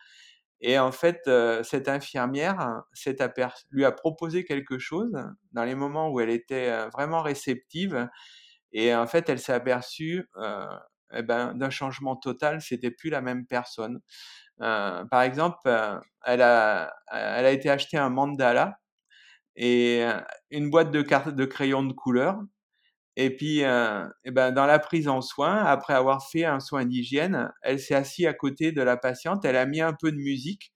Et 0.61 0.79
en 0.79 0.91
fait, 0.91 1.29
cette 1.63 1.87
infirmière 1.87 2.83
lui 3.69 3.85
a 3.85 3.91
proposé 3.91 4.43
quelque 4.43 4.79
chose 4.79 5.11
dans 5.51 5.63
les 5.65 5.75
moments 5.75 6.09
où 6.09 6.19
elle 6.19 6.31
était 6.31 6.87
vraiment 6.89 7.21
réceptive. 7.21 8.09
Et 8.71 8.95
en 8.95 9.05
fait, 9.05 9.29
elle 9.29 9.39
s'est 9.39 9.53
aperçue 9.53 10.27
eh 11.13 11.23
ben, 11.23 11.53
d'un 11.55 11.69
changement 11.69 12.15
total, 12.15 12.61
c'était 12.61 12.91
plus 12.91 13.09
la 13.09 13.21
même 13.21 13.45
personne. 13.45 14.01
Euh, 14.61 15.05
par 15.05 15.21
exemple, 15.21 15.59
euh, 15.67 15.99
elle, 16.25 16.41
a, 16.41 17.51
été 17.51 17.69
acheter 17.69 17.97
un 17.97 18.09
mandala 18.09 18.79
et 19.55 20.03
euh, 20.03 20.19
une 20.51 20.69
boîte 20.69 20.91
de 20.91 21.45
crayons 21.45 21.83
de 21.83 21.93
couleur. 21.93 22.39
Et 23.17 23.35
puis, 23.35 23.61
eh 23.61 24.31
ben, 24.31 24.51
dans 24.51 24.67
la 24.67 24.79
prise 24.79 25.07
en 25.07 25.21
soin, 25.21 25.65
après 25.65 25.93
avoir 25.95 26.29
fait 26.29 26.45
un 26.45 26.59
soin 26.59 26.85
d'hygiène, 26.85 27.51
elle 27.63 27.79
s'est 27.79 27.95
assise 27.95 28.27
à 28.27 28.33
côté 28.33 28.71
de 28.71 28.81
la 28.83 28.95
patiente, 28.95 29.43
elle 29.43 29.55
a 29.57 29.65
mis 29.65 29.81
un 29.81 29.93
peu 29.93 30.11
de 30.11 30.17
musique 30.17 30.71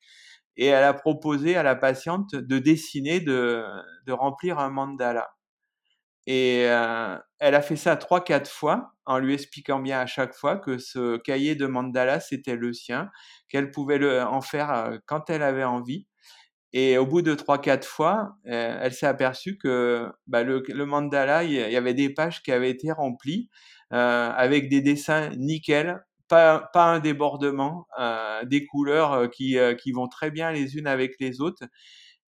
et 0.58 0.68
elle 0.68 0.84
a 0.84 0.94
proposé 0.96 1.56
à 1.56 1.64
la 1.64 1.76
patiente 1.76 2.34
de 2.36 2.60
dessiner, 2.60 3.20
de, 3.20 3.64
de 4.08 4.12
remplir 4.12 4.60
un 4.60 4.72
mandala. 4.72 5.30
Et 6.28 6.62
elle 6.62 7.56
a 7.56 7.62
fait 7.62 7.76
ça 7.76 7.96
trois, 7.96 8.24
quatre 8.24 8.50
fois, 8.50 8.94
en 9.06 9.18
lui 9.20 9.34
expliquant 9.34 9.80
bien 9.80 10.00
à 10.00 10.06
chaque 10.06 10.34
fois 10.34 10.58
que 10.58 10.78
ce 10.78 11.18
cahier 11.18 11.56
de 11.56 11.66
mandala, 11.66 12.20
c'était 12.20 12.56
le 12.56 12.74
sien, 12.74 13.10
qu'elle 13.50 13.72
pouvait 13.72 13.98
le, 13.98 14.22
en 14.22 14.42
faire 14.42 15.00
quand 15.08 15.30
elle 15.30 15.44
avait 15.44 15.64
envie. 15.64 16.08
Et 16.74 16.98
au 16.98 17.06
bout 17.06 17.22
de 17.22 17.36
trois, 17.36 17.60
quatre 17.60 17.88
fois, 17.88 18.38
elle 18.46 18.94
s'est 18.94 19.08
aperçue 19.08 19.58
que 19.58 20.10
bah, 20.28 20.44
le, 20.44 20.86
mandala, 20.86 21.44
il 21.44 21.54
y 21.54 21.78
avait 21.78 21.94
des 21.94 22.14
pages 22.14 22.42
qui 22.44 22.52
avaient 22.52 22.70
été 22.70 22.92
remplies 22.92 23.50
avec 23.90 24.70
des 24.70 24.82
dessins 24.82 25.30
nickel, 25.38 26.02
pas, 26.30 26.70
pas 26.74 26.86
un 26.86 27.00
débordement, 27.00 27.88
des 28.46 28.66
couleurs 28.66 29.30
qui, 29.32 29.58
qui 29.82 29.92
vont 29.92 30.08
très 30.08 30.32
bien 30.32 30.52
les 30.52 30.78
unes 30.78 30.88
avec 30.88 31.16
les 31.20 31.42
autres. 31.42 31.66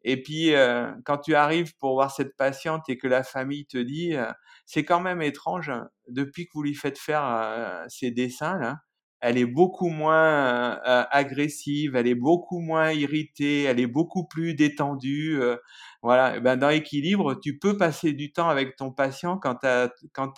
Et 0.04 0.22
puis, 0.22 0.54
euh, 0.56 0.92
quand 1.06 1.18
tu 1.20 1.36
arrives 1.36 1.76
pour 1.78 1.94
voir 1.94 2.12
cette 2.12 2.36
patiente 2.36 2.90
et 2.90 2.98
que 2.98 3.08
la 3.08 3.24
famille 3.24 3.66
te 3.66 3.78
dit, 3.78 4.16
euh, 4.16 4.26
c'est 4.66 4.84
quand 4.86 5.00
même 5.00 5.22
étrange, 5.22 5.72
depuis 6.08 6.46
que 6.48 6.52
vous 6.54 6.64
lui 6.64 6.76
faites 6.76 7.00
faire 7.00 7.24
euh, 7.26 7.86
ces 7.88 8.12
dessins, 8.12 8.58
là, 8.60 8.80
elle 9.22 9.38
est 9.38 9.46
beaucoup 9.46 9.88
moins 9.88 10.82
agressive, 11.12 11.96
elle 11.96 12.08
est 12.08 12.16
beaucoup 12.16 12.60
moins 12.60 12.92
irritée, 12.92 13.64
elle 13.64 13.80
est 13.80 13.88
beaucoup 13.88 14.28
plus 14.28 14.54
détendue. 14.54 15.40
voilà, 16.02 16.40
ben, 16.42 16.58
dans 16.58 16.68
l'équilibre, 16.70 17.36
tu 17.42 17.58
peux 17.58 17.78
passer 17.78 18.12
du 18.12 18.34
temps 18.34 18.50
avec 18.50 18.76
ton 18.76 18.92
patient 18.92 19.38
quand 19.38 19.56
tu 19.56 19.68
as, 19.68 19.90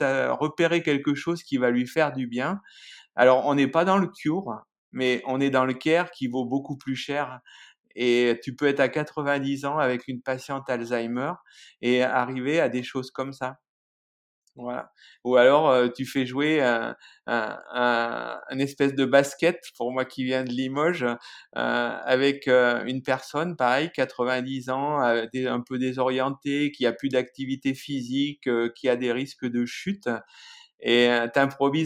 as 0.02 0.32
repéré 0.34 0.84
quelque 0.84 1.16
chose 1.16 1.42
qui 1.44 1.58
va 1.58 1.72
lui 1.72 1.88
faire 1.88 2.14
du 2.14 2.28
bien. 2.28 2.62
Alors, 3.16 3.46
on 3.48 3.56
n'est 3.56 3.68
pas 3.68 3.86
dans 3.86 3.98
le 3.98 4.08
cure, 4.08 4.46
mais 4.92 5.22
on 5.26 5.42
est 5.42 5.50
dans 5.50 5.66
le 5.66 5.74
care 5.74 6.12
qui 6.12 6.28
vaut 6.28 6.46
beaucoup 6.46 6.78
plus 6.78 6.96
cher. 6.96 7.40
Et 7.96 8.40
tu 8.44 8.56
peux 8.56 8.68
être 8.68 8.80
à 8.80 8.90
90 8.90 9.66
ans 9.66 9.78
avec 9.78 10.08
une 10.08 10.22
patiente 10.22 10.70
Alzheimer 10.70 11.34
et 11.82 12.04
arriver 12.04 12.60
à 12.60 12.70
des 12.70 12.84
choses 12.84 13.12
comme 13.12 13.34
ça. 13.34 13.60
Voilà. 14.58 14.90
Ou 15.26 15.36
alors 15.36 15.70
euh, 15.70 15.90
tu 15.90 16.06
fais 16.06 16.26
jouer 16.26 16.62
un, 16.62 16.96
un, 17.28 17.60
un, 18.50 18.60
espèce 18.60 18.96
de 18.96 19.04
basket 19.04 19.60
pour 19.76 19.92
moi 19.92 20.06
qui 20.06 20.24
viens 20.24 20.46
de 20.46 20.50
Limoges 20.50 21.04
euh, 21.04 21.18
avec 21.56 22.48
euh, 22.48 22.86
une 22.86 23.04
personne 23.04 23.58
pareil 23.58 23.92
90 23.94 24.70
ans 24.70 25.02
un 25.02 25.62
peu 25.62 25.78
désorienté 25.78 26.72
qui 26.72 26.86
a 26.86 26.94
plus 26.94 27.10
d'activité 27.10 27.74
physique 27.74 28.48
qui 28.76 28.88
a 28.88 28.96
des 28.96 29.12
risques 29.12 29.46
de 29.46 29.66
chute 29.66 30.08
et 30.80 31.10
tu 31.34 31.40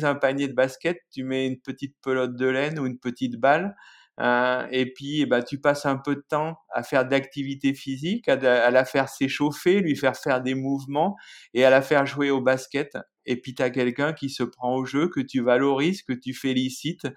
un 0.06 0.15
panier 0.15 0.48
de 0.48 0.54
basket 0.54 1.02
tu 1.12 1.24
mets 1.24 1.48
une 1.48 1.60
petite 1.60 1.95
pelote 2.04 2.36
de 2.36 2.45
laine 2.45 2.78
ou 2.78 2.86
une 2.86 3.00
petite 3.00 3.38
balle 3.38 3.76
euh, 4.19 4.67
et 4.71 4.91
puis, 4.91 5.25
bah, 5.25 5.43
tu 5.43 5.60
passes 5.60 5.86
un 5.86 5.97
peu 5.97 6.15
de 6.15 6.23
temps 6.27 6.60
à 6.73 6.84
faire 6.84 7.08
d'activité 7.08 7.73
physique, 7.73 8.27
à, 8.27 8.36
la 8.71 8.86
faire 8.86 9.08
s'échauffer, 9.08 9.79
lui 9.79 9.95
faire 9.95 10.15
faire 10.15 10.41
des 10.41 10.55
mouvements 10.55 11.15
et 11.53 11.63
à 11.63 11.69
la 11.69 11.82
faire 11.82 12.05
jouer 12.05 12.29
au 12.29 12.41
basket. 12.41 12.97
Et 13.25 13.39
puis, 13.39 13.55
tu 13.55 13.63
as 13.63 13.69
quelqu'un 13.69 14.13
qui 14.13 14.29
se 14.29 14.43
prend 14.43 14.75
au 14.75 14.86
jeu, 14.86 15.08
que 15.08 15.21
tu 15.21 15.41
valorises, 15.41 16.03
que 16.03 16.13
tu 16.13 16.34
félicites 16.34 17.08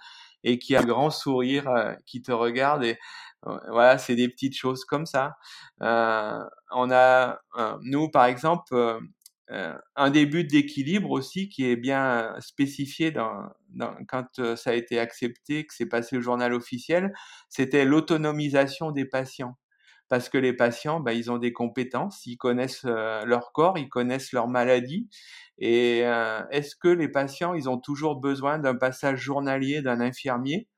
et 0.44 0.58
qui 0.58 0.76
a 0.76 0.80
un 0.80 0.84
grand 0.84 1.10
sourire, 1.10 1.68
euh, 1.68 1.94
qui 2.06 2.22
te 2.22 2.32
regarde. 2.32 2.84
Et 2.84 2.98
euh, 3.46 3.58
voilà, 3.70 3.98
c'est 3.98 4.16
des 4.16 4.28
petites 4.28 4.56
choses 4.56 4.84
comme 4.84 5.06
ça. 5.06 5.34
On 5.80 6.90
a, 6.90 7.40
nous, 7.82 8.10
par 8.10 8.26
exemple, 8.26 9.00
un 9.96 10.10
début 10.10 10.44
d'équilibre 10.44 11.10
aussi 11.10 11.48
qui 11.48 11.66
est 11.70 11.76
bien 11.76 12.34
spécifié 12.40 13.10
dans, 13.10 13.34
dans, 13.70 13.94
quand 14.08 14.38
euh, 14.38 14.56
ça 14.56 14.70
a 14.70 14.74
été 14.74 14.98
accepté, 14.98 15.66
que 15.66 15.74
c'est 15.74 15.86
passé 15.86 16.16
au 16.16 16.20
journal 16.20 16.54
officiel, 16.54 17.12
c'était 17.48 17.84
l'autonomisation 17.84 18.90
des 18.92 19.04
patients. 19.04 19.58
Parce 20.08 20.28
que 20.28 20.38
les 20.38 20.52
patients, 20.52 21.00
bah, 21.00 21.14
ils 21.14 21.30
ont 21.30 21.38
des 21.38 21.52
compétences, 21.54 22.26
ils 22.26 22.36
connaissent 22.36 22.84
euh, 22.86 23.24
leur 23.24 23.52
corps, 23.52 23.78
ils 23.78 23.88
connaissent 23.88 24.32
leur 24.32 24.48
maladie. 24.48 25.08
Et 25.58 26.00
est-ce 26.50 26.74
que 26.76 26.88
les 26.88 27.08
patients, 27.08 27.54
ils 27.54 27.68
ont 27.68 27.78
toujours 27.78 28.16
besoin 28.20 28.58
d'un 28.58 28.74
passage 28.74 29.20
journalier 29.20 29.80
d'un 29.82 30.00
infirmier 30.00 30.68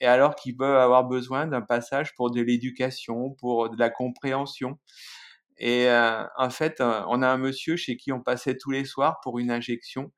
et 0.00 0.06
alors 0.06 0.36
qu'ils 0.36 0.56
peuvent 0.56 0.76
avoir 0.76 1.04
besoin 1.04 1.46
d'un 1.46 1.62
passage 1.62 2.14
pour 2.14 2.30
de 2.30 2.40
l'éducation, 2.40 3.30
pour 3.32 3.70
de 3.70 3.78
la 3.78 3.90
compréhension? 3.90 4.78
Et 5.62 5.88
euh, 5.88 6.24
en 6.36 6.50
fait, 6.50 6.80
euh, 6.80 7.02
on 7.06 7.22
a 7.22 7.28
un 7.28 7.38
monsieur 7.38 7.76
chez 7.76 7.96
qui 7.96 8.10
on 8.10 8.20
passait 8.20 8.58
tous 8.58 8.72
les 8.72 8.84
soirs 8.84 9.20
pour 9.22 9.38
une 9.38 9.52
injection. 9.52 10.10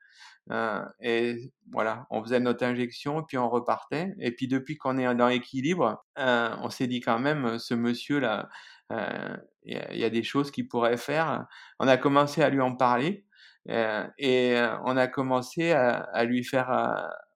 Euh, 0.51 0.83
et 1.01 1.53
voilà, 1.71 2.07
on 2.11 2.23
faisait 2.23 2.41
notre 2.41 2.65
injection 2.65 3.23
puis 3.23 3.37
on 3.37 3.51
repartait. 3.51 4.15
Et 4.21 4.33
puis 4.33 4.49
depuis 4.49 4.79
qu'on 4.79 4.97
est 4.97 5.15
dans 5.15 5.29
l'équilibre, 5.29 6.03
on 6.17 6.71
s'est 6.71 6.87
dit 6.87 7.01
quand 7.01 7.19
même, 7.19 7.59
ce 7.59 7.75
monsieur-là, 7.75 8.49
il 8.91 9.79
y, 9.93 10.05
a 10.05 10.11
des 10.11 10.23
choses 10.23 10.51
qu'il 10.51 10.67
pourrait 10.67 10.97
faire. 10.97 11.47
On 11.79 11.89
a 11.89 11.99
commencé 11.99 12.43
à 12.43 12.49
lui 12.49 12.63
en 12.63 12.75
parler 12.75 13.27
et 13.67 14.57
on 14.85 14.97
a 14.97 15.07
commencé 15.07 15.73
à, 15.73 16.01
à 16.13 16.25
lui 16.25 16.45
faire 16.45 16.71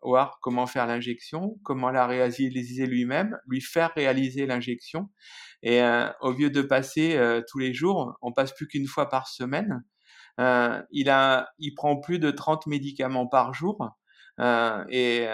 voir 0.02 0.38
comment 0.40 0.66
faire 0.66 0.86
l'injection, 0.86 1.58
comment 1.64 1.90
la 1.90 2.06
réaliser 2.06 2.86
lui-même, 2.86 3.38
lui 3.46 3.60
faire 3.60 3.92
réaliser 3.94 4.46
l'injection. 4.46 5.10
Et 5.62 5.82
euh, 5.82 6.08
au 6.20 6.32
lieu 6.32 6.50
de 6.50 6.62
passer 6.62 7.16
euh, 7.16 7.42
tous 7.48 7.58
les 7.58 7.72
jours, 7.72 8.16
on 8.22 8.32
passe 8.32 8.54
plus 8.54 8.68
qu'une 8.68 8.86
fois 8.86 9.08
par 9.08 9.28
semaine. 9.28 9.84
Euh, 10.40 10.80
il 10.92 11.10
a, 11.10 11.50
il 11.58 11.74
prend 11.74 11.98
plus 11.98 12.18
de 12.18 12.30
30 12.30 12.66
médicaments 12.66 13.26
par 13.26 13.54
jour. 13.54 13.90
Euh, 14.40 14.84
et 14.88 15.26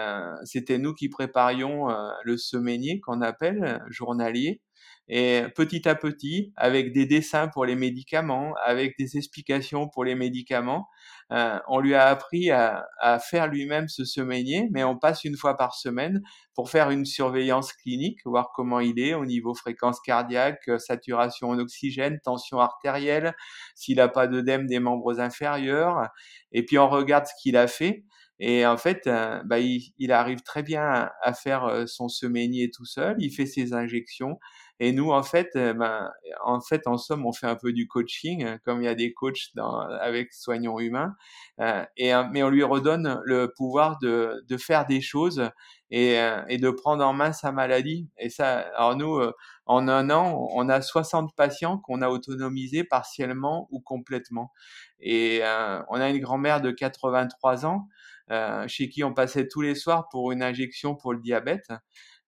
c'était 0.44 0.78
nous 0.78 0.94
qui 0.94 1.11
préparions 1.11 1.88
le 2.24 2.37
semainier 2.38 3.00
qu'on 3.00 3.20
appelle 3.20 3.83
journalier. 3.90 4.62
Et 5.08 5.42
petit 5.54 5.86
à 5.86 5.94
petit, 5.94 6.52
avec 6.56 6.92
des 6.92 7.04
dessins 7.04 7.48
pour 7.48 7.66
les 7.66 7.76
médicaments, 7.76 8.54
avec 8.64 8.96
des 8.98 9.18
explications 9.18 9.88
pour 9.88 10.02
les 10.02 10.14
médicaments, 10.14 10.88
euh, 11.30 11.58
on 11.68 11.80
lui 11.80 11.94
a 11.94 12.06
appris 12.06 12.50
à, 12.50 12.86
à 13.00 13.18
faire 13.18 13.48
lui-même 13.48 13.88
ce 13.88 14.04
semainier, 14.04 14.68
mais 14.70 14.82
on 14.82 14.96
passe 14.96 15.24
une 15.24 15.36
fois 15.36 15.56
par 15.56 15.74
semaine 15.74 16.22
pour 16.54 16.70
faire 16.70 16.90
une 16.90 17.04
surveillance 17.04 17.72
clinique, 17.74 18.20
voir 18.24 18.50
comment 18.54 18.80
il 18.80 18.98
est 18.98 19.12
au 19.14 19.26
niveau 19.26 19.54
fréquence 19.54 20.00
cardiaque, 20.00 20.70
saturation 20.78 21.50
en 21.50 21.58
oxygène, 21.58 22.18
tension 22.24 22.60
artérielle, 22.60 23.34
s'il 23.74 23.96
n'a 23.96 24.08
pas 24.08 24.26
d'œdème 24.26 24.66
des 24.66 24.78
membres 24.78 25.20
inférieurs, 25.20 26.08
et 26.52 26.64
puis 26.64 26.78
on 26.78 26.88
regarde 26.88 27.26
ce 27.26 27.32
qu'il 27.42 27.58
a 27.58 27.66
fait. 27.66 28.04
Et 28.40 28.66
en 28.66 28.76
fait, 28.76 29.06
euh, 29.06 29.40
bah, 29.44 29.58
il, 29.60 30.12
arrive 30.12 30.40
très 30.42 30.62
bien 30.62 31.08
à, 31.22 31.32
faire 31.34 31.64
euh, 31.64 31.86
son 31.86 32.08
semainier 32.08 32.70
tout 32.70 32.84
seul. 32.84 33.16
Il 33.20 33.30
fait 33.32 33.46
ses 33.46 33.72
injections. 33.72 34.38
Et 34.80 34.92
nous, 34.92 35.10
en 35.12 35.22
fait, 35.22 35.50
euh, 35.56 35.72
ben, 35.72 36.10
en 36.44 36.60
fait, 36.60 36.87
en 36.87 36.98
somme, 36.98 37.26
on 37.26 37.32
fait 37.32 37.46
un 37.46 37.56
peu 37.56 37.72
du 37.72 37.87
coaching, 37.87 38.44
hein, 38.44 38.58
comme 38.64 38.82
il 38.82 38.87
y 38.87 38.88
a 38.88 38.94
des 38.94 39.12
coachs 39.12 39.54
dans, 39.54 39.78
avec 39.80 40.32
soignants 40.32 40.78
humains. 40.78 41.14
Euh, 41.60 41.84
et 41.96 42.12
mais 42.32 42.42
on 42.42 42.50
lui 42.50 42.64
redonne 42.64 43.20
le 43.24 43.52
pouvoir 43.56 43.98
de, 44.00 44.44
de 44.48 44.56
faire 44.56 44.87
des 44.87 45.00
choses 45.00 45.50
et, 45.90 46.16
et, 46.48 46.58
de 46.58 46.70
prendre 46.70 47.04
en 47.06 47.12
main 47.12 47.32
sa 47.32 47.52
maladie. 47.52 48.08
Et 48.18 48.30
ça, 48.30 48.58
alors 48.76 48.96
nous, 48.96 49.20
en 49.66 49.87
un 49.88 50.10
an, 50.10 50.48
on 50.52 50.68
a 50.68 50.80
60 50.82 51.34
patients 51.37 51.78
qu'on 51.78 52.02
a 52.02 52.08
autonomisés 52.08 52.82
partiellement 52.82 53.68
ou 53.70 53.80
complètement. 53.80 54.50
Et 54.98 55.42
on 55.88 56.00
a 56.00 56.10
une 56.10 56.18
grand-mère 56.20 56.60
de 56.60 56.72
83 56.72 57.66
ans 57.66 57.88
euh, 58.30 58.66
chez 58.68 58.88
qui 58.88 59.04
on 59.04 59.12
passait 59.12 59.48
tous 59.48 59.60
les 59.60 59.74
soirs 59.74 60.08
pour 60.08 60.32
une 60.32 60.42
injection 60.42 60.94
pour 60.94 61.12
le 61.12 61.20
diabète. 61.20 61.68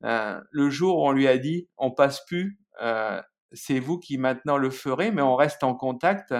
Euh, 0.04 0.40
le 0.50 0.70
jour 0.70 0.98
où 0.98 1.08
on 1.08 1.12
lui 1.12 1.26
a 1.28 1.38
dit 1.38 1.68
on 1.78 1.90
passe 1.90 2.24
plus, 2.26 2.58
euh, 2.82 3.20
c'est 3.52 3.80
vous 3.80 3.98
qui 3.98 4.18
maintenant 4.18 4.58
le 4.58 4.70
ferez, 4.70 5.10
mais 5.10 5.22
on 5.22 5.36
reste 5.36 5.64
en 5.64 5.74
contact. 5.74 6.34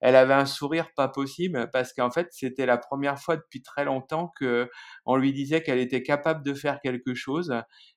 Elle 0.00 0.16
avait 0.16 0.34
un 0.34 0.46
sourire 0.46 0.92
pas 0.94 1.08
possible 1.08 1.68
parce 1.72 1.92
qu'en 1.92 2.10
fait 2.10 2.28
c'était 2.30 2.66
la 2.66 2.78
première 2.78 3.18
fois 3.18 3.36
depuis 3.36 3.62
très 3.62 3.84
longtemps 3.84 4.32
que 4.38 4.70
on 5.06 5.16
lui 5.16 5.32
disait 5.32 5.62
qu'elle 5.62 5.78
était 5.80 6.02
capable 6.04 6.44
de 6.44 6.54
faire 6.54 6.80
quelque 6.80 7.14
chose 7.14 7.54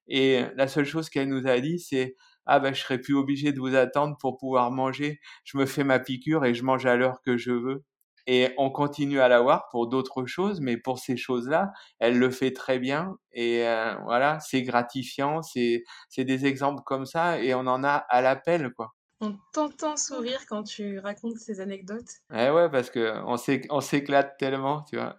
et 0.07 0.45
la 0.55 0.67
seule 0.67 0.85
chose 0.85 1.09
qu'elle 1.09 1.29
nous 1.29 1.47
a 1.47 1.59
dit 1.59 1.79
c'est 1.79 2.15
ah 2.47 2.59
ben 2.59 2.73
je 2.73 2.81
serai 2.81 2.99
plus 2.99 3.13
obligé 3.15 3.51
de 3.53 3.59
vous 3.59 3.75
attendre 3.75 4.17
pour 4.19 4.37
pouvoir 4.37 4.71
manger, 4.71 5.19
je 5.43 5.57
me 5.57 5.65
fais 5.67 5.83
ma 5.83 5.99
piqûre 5.99 6.43
et 6.45 6.53
je 6.55 6.63
mange 6.63 6.85
à 6.87 6.95
l'heure 6.95 7.21
que 7.21 7.37
je 7.37 7.51
veux. 7.51 7.83
Et 8.27 8.53
on 8.57 8.69
continue 8.69 9.19
à 9.19 9.27
la 9.27 9.41
voir 9.41 9.67
pour 9.69 9.87
d'autres 9.87 10.25
choses, 10.25 10.61
mais 10.61 10.77
pour 10.77 10.99
ces 10.99 11.17
choses-là, 11.17 11.71
elle 11.99 12.17
le 12.17 12.29
fait 12.31 12.51
très 12.51 12.79
bien. 12.79 13.17
Et 13.31 13.67
euh, 13.67 13.95
voilà, 14.03 14.39
c'est 14.39 14.61
gratifiant, 14.61 15.41
c'est 15.41 15.83
des 16.17 16.45
exemples 16.45 16.83
comme 16.85 17.05
ça, 17.05 17.39
et 17.39 17.53
on 17.53 17.67
en 17.67 17.83
a 17.83 17.95
à 17.95 18.21
l'appel, 18.21 18.71
quoi. 18.73 18.93
On 19.23 19.37
t'entend 19.53 19.97
sourire 19.97 20.39
quand 20.49 20.63
tu 20.63 20.97
racontes 20.97 21.37
ces 21.37 21.59
anecdotes. 21.59 22.09
Eh 22.33 22.49
ouais, 22.49 22.69
parce 22.71 22.89
que 22.89 23.21
on 23.69 23.81
s'éclate 23.81 24.37
tellement, 24.37 24.83
tu 24.89 24.95
vois. 24.95 25.15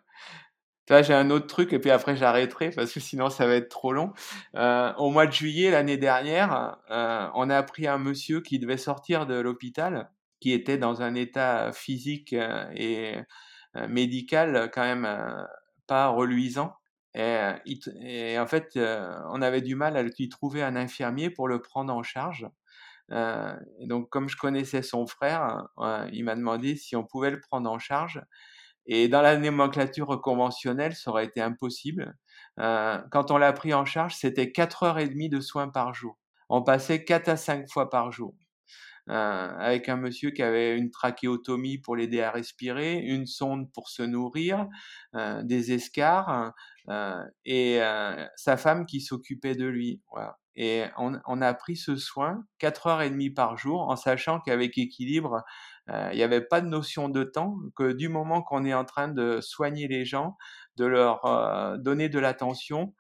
Tu 0.87 0.93
vois, 0.93 1.03
j'ai 1.03 1.15
un 1.15 1.31
autre 1.31 1.47
truc, 1.47 1.73
et 1.73 1.79
puis 1.79 1.93
après 1.93 2.17
j'arrêterai, 2.17 2.71
parce 2.71 2.93
que 2.93 2.99
sinon 2.99 3.31
ça 3.31 3.47
va 3.47 3.55
être 3.55 3.69
trop 3.69 3.93
long. 3.93 4.13
Euh, 4.57 4.93
au 4.95 5.11
mois 5.11 5.27
de 5.27 5.33
juillet 5.33 5.71
l'année 5.71 5.97
dernière, 5.97 6.79
euh, 6.91 7.29
on 7.35 7.49
a 7.49 7.57
appris 7.57 7.87
un 7.87 7.99
monsieur 7.99 8.41
qui 8.41 8.59
devait 8.59 8.77
sortir 8.77 9.27
de 9.27 9.35
l'hôpital 9.35 10.11
qui 10.43 10.53
était 10.53 10.77
dans 10.77 11.03
un 11.03 11.15
état 11.15 11.71
physique 11.73 12.33
euh, 12.33 12.67
et 12.75 13.15
euh, 13.77 13.87
médical 13.87 14.71
quand 14.75 14.83
même 14.83 15.05
euh, 15.05 15.45
pas 15.87 16.09
reluisant. 16.09 16.75
Et, 17.15 18.39
en 18.39 18.47
fait, 18.47 18.71
on 18.77 19.43
avait 19.43 19.61
du 19.61 19.75
mal 19.75 19.99
à 19.99 20.03
lui 20.03 20.29
trouver 20.31 20.63
un 20.63 20.77
infirmier 20.77 21.29
pour 21.29 21.47
le 21.47 21.61
prendre 21.61 21.93
en 21.95 22.03
charge. 22.03 22.49
donc, 23.11 24.09
comme 24.09 24.31
je 24.31 24.37
connaissais 24.39 24.83
son 24.83 25.07
frère, 25.07 25.69
il 26.11 26.25
m'a 26.25 26.35
demandé 26.35 26.75
si 26.75 26.97
on 26.97 27.05
pouvait 27.05 27.31
le 27.31 27.39
prendre 27.41 27.71
en 27.71 27.79
charge. 27.79 28.23
Et 28.87 29.09
dans 29.09 29.21
la 29.21 29.37
nomenclature 29.37 30.23
conventionnelle, 30.23 30.95
ça 30.95 31.11
aurait 31.11 31.27
été 31.27 31.43
impossible. 31.43 32.17
quand 32.57 33.31
on 33.31 33.37
l'a 33.37 33.53
pris 33.53 33.75
en 33.75 33.85
charge, 33.85 34.17
c'était 34.17 34.51
4 34.51 34.83
heures 34.85 34.99
et 34.99 35.09
demie 35.09 35.29
de 35.29 35.41
soins 35.41 35.69
par 35.69 35.93
jour. 35.93 36.17
On 36.49 36.63
passait 36.63 37.05
4 37.05 37.29
à 37.29 37.37
5 37.37 37.69
fois 37.69 37.91
par 37.91 38.11
jour. 38.11 38.35
Euh, 39.11 39.49
avec 39.59 39.89
un 39.89 39.97
monsieur 39.97 40.31
qui 40.31 40.43
avait 40.43 40.77
une 40.77 40.91
trachéotomie 40.91 41.79
pour 41.79 41.97
l'aider 41.97 42.21
à 42.21 42.31
respirer, 42.31 42.99
une 42.99 43.27
sonde 43.27 43.71
pour 43.73 43.89
se 43.89 44.03
nourrir, 44.03 44.69
euh, 45.17 45.43
des 45.43 45.73
escarres, 45.73 46.53
euh, 46.89 47.25
et 47.45 47.81
sa 48.37 48.57
femme 48.57 48.87
qui 48.87 49.01
s'occupait 49.01 49.57
de 49.57 49.67
lui. 49.67 50.01
Et 50.55 50.85
on, 50.99 51.41
a 51.41 51.55
pris 51.55 51.77
ce 51.77 51.97
soin 51.97 52.45
quatre 52.59 52.87
heures 52.87 53.03
et 53.03 53.11
demie 53.11 53.31
par 53.31 53.57
jour, 53.57 53.89
en 53.89 53.97
sachant 53.97 54.41
qu'avec 54.41 54.79
équilibre, 54.79 55.43
il 55.89 56.17
n'y 56.17 56.23
avait 56.23 56.43
pas 56.43 56.61
de 56.61 56.69
notion 56.69 57.09
de 57.09 57.25
temps, 57.25 57.57
que 57.77 57.93
du 57.93 58.09
moment 58.09 58.43
qu'on 58.43 58.65
est 58.65 58.75
en 58.75 58.85
train 58.85 59.09
de 59.09 59.41
soigner 59.41 59.89
les 59.89 60.05
gens, 60.05 60.37
de 60.77 60.85
leur 60.85 61.79
donner 61.79 62.09
de 62.09 62.19
l'attention 62.19 62.95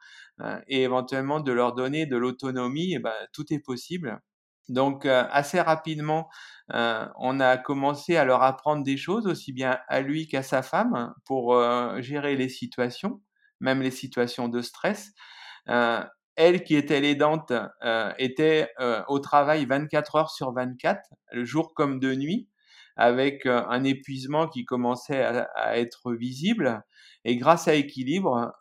et 0.66 0.82
éventuellement 0.82 1.40
de 1.40 1.52
leur 1.52 1.74
donner 1.74 2.06
de 2.06 2.16
l'autonomie, 2.16 2.94
eh 2.94 2.98
ben, 2.98 3.14
tout 3.32 3.52
est 3.52 3.60
possible. 3.60 4.20
Donc 4.68 5.06
euh, 5.06 5.24
assez 5.30 5.60
rapidement, 5.60 6.28
euh, 6.72 7.06
on 7.18 7.40
a 7.40 7.56
commencé 7.56 8.16
à 8.16 8.24
leur 8.24 8.42
apprendre 8.42 8.84
des 8.84 8.96
choses, 8.96 9.26
aussi 9.26 9.52
bien 9.52 9.78
à 9.88 10.00
lui 10.00 10.28
qu'à 10.28 10.42
sa 10.42 10.62
femme, 10.62 11.14
pour 11.24 11.54
euh, 11.54 12.00
gérer 12.00 12.36
les 12.36 12.48
situations, 12.48 13.20
même 13.60 13.82
les 13.82 13.90
situations 13.90 14.48
de 14.48 14.62
stress. 14.62 15.12
elle 16.36 16.64
qui 16.64 16.76
était 16.76 17.00
l'aidante 17.00 17.52
était 18.18 18.70
au 19.08 19.18
travail 19.18 19.66
24 19.66 20.16
heures 20.16 20.30
sur 20.30 20.52
24, 20.52 21.00
le 21.32 21.44
jour 21.44 21.74
comme 21.74 22.00
de 22.00 22.14
nuit. 22.14 22.48
avec 22.96 23.46
un 23.46 23.84
épuisement 23.84 24.48
qui 24.48 24.64
commençait 24.64 25.22
à, 25.22 25.78
être 25.78 26.12
visible. 26.12 26.82
Et 27.24 27.36
grâce 27.36 27.68
à 27.68 27.74
Équilibre, 27.74 28.52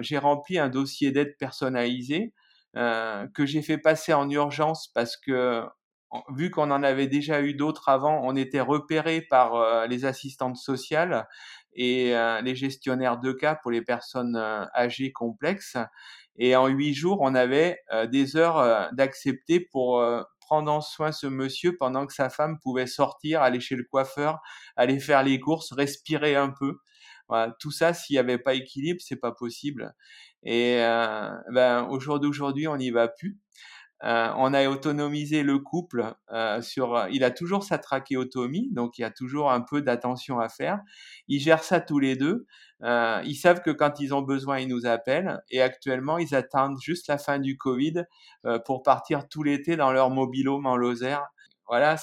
j'ai 0.00 0.18
rempli 0.18 0.58
un 0.58 0.68
dossier 0.68 1.12
d'aide 1.12 1.36
personnalisée 1.38 2.32
que 2.76 3.46
j'ai 3.46 3.62
fait 3.62 3.78
passer 3.78 4.12
en 4.12 4.28
urgence 4.30 4.88
parce 4.94 5.16
que 5.16 5.64
vu 6.30 6.50
qu'on 6.50 6.70
en 6.70 6.82
avait 6.82 7.08
déjà 7.08 7.42
eu 7.42 7.54
d'autres 7.54 7.88
avant, 7.88 8.20
on 8.22 8.36
était 8.36 8.60
repéré 8.60 9.22
par 9.22 9.86
les 9.88 10.04
assistantes 10.04 10.56
sociales 10.56 11.26
et 11.74 12.14
les 12.42 12.54
gestionnaires 12.54 13.18
de 13.18 13.32
cas 13.32 13.54
pour 13.56 13.70
les 13.70 13.82
personnes 13.82 14.36
âgées 14.74 15.12
complexes. 15.12 15.76
Et 16.38 16.54
en 16.54 16.66
huit 16.66 16.94
jours, 16.94 17.18
on 17.22 17.34
avait 17.34 17.80
des 18.10 18.36
heures 18.36 18.90
d'accepter 18.92 19.60
pour 19.60 20.02
prendre 20.40 20.70
en 20.70 20.80
soin 20.80 21.10
ce 21.10 21.26
monsieur 21.26 21.76
pendant 21.76 22.06
que 22.06 22.12
sa 22.12 22.30
femme 22.30 22.58
pouvait 22.60 22.86
sortir, 22.86 23.42
aller 23.42 23.58
chez 23.60 23.74
le 23.74 23.84
coiffeur, 23.84 24.40
aller 24.76 25.00
faire 25.00 25.22
les 25.24 25.40
courses, 25.40 25.72
respirer 25.72 26.36
un 26.36 26.50
peu. 26.50 26.78
Voilà, 27.28 27.54
tout 27.58 27.70
ça, 27.70 27.92
s'il 27.92 28.14
n'y 28.14 28.18
avait 28.18 28.38
pas 28.38 28.54
équilibre, 28.54 29.00
c'est 29.02 29.16
pas 29.16 29.32
possible. 29.32 29.94
Et 30.42 30.78
euh, 30.80 31.30
ben, 31.52 31.84
au 31.90 31.98
jour 32.00 32.20
d'aujourd'hui, 32.20 32.68
on 32.68 32.76
n'y 32.76 32.90
va 32.90 33.08
plus. 33.08 33.38
Euh, 34.04 34.30
on 34.36 34.52
a 34.52 34.68
autonomisé 34.68 35.42
le 35.42 35.58
couple 35.58 36.14
euh, 36.30 36.60
sur. 36.62 37.06
Il 37.10 37.24
a 37.24 37.30
toujours 37.30 37.64
sa 37.64 37.78
trachéotomie, 37.78 38.68
donc 38.72 38.98
il 38.98 39.02
y 39.02 39.04
a 39.04 39.10
toujours 39.10 39.50
un 39.50 39.62
peu 39.62 39.82
d'attention 39.82 40.38
à 40.38 40.48
faire. 40.48 40.80
Ils 41.28 41.40
gèrent 41.40 41.64
ça 41.64 41.80
tous 41.80 41.98
les 41.98 42.16
deux. 42.16 42.46
Ils 42.82 43.36
savent 43.36 43.62
que 43.62 43.70
quand 43.70 44.00
ils 44.00 44.14
ont 44.14 44.22
besoin, 44.22 44.58
ils 44.60 44.68
nous 44.68 44.86
appellent. 44.86 45.40
Et 45.50 45.62
actuellement, 45.62 46.18
ils 46.18 46.34
attendent 46.34 46.78
juste 46.80 47.08
la 47.08 47.18
fin 47.18 47.38
du 47.38 47.56
Covid 47.56 48.04
pour 48.66 48.82
partir 48.82 49.28
tout 49.28 49.42
l'été 49.42 49.76
dans 49.76 49.92
leur 49.92 50.10
mobilhome 50.10 50.66
en 50.66 50.76
Lozère. 50.76 51.24
Voilà, 51.68 51.96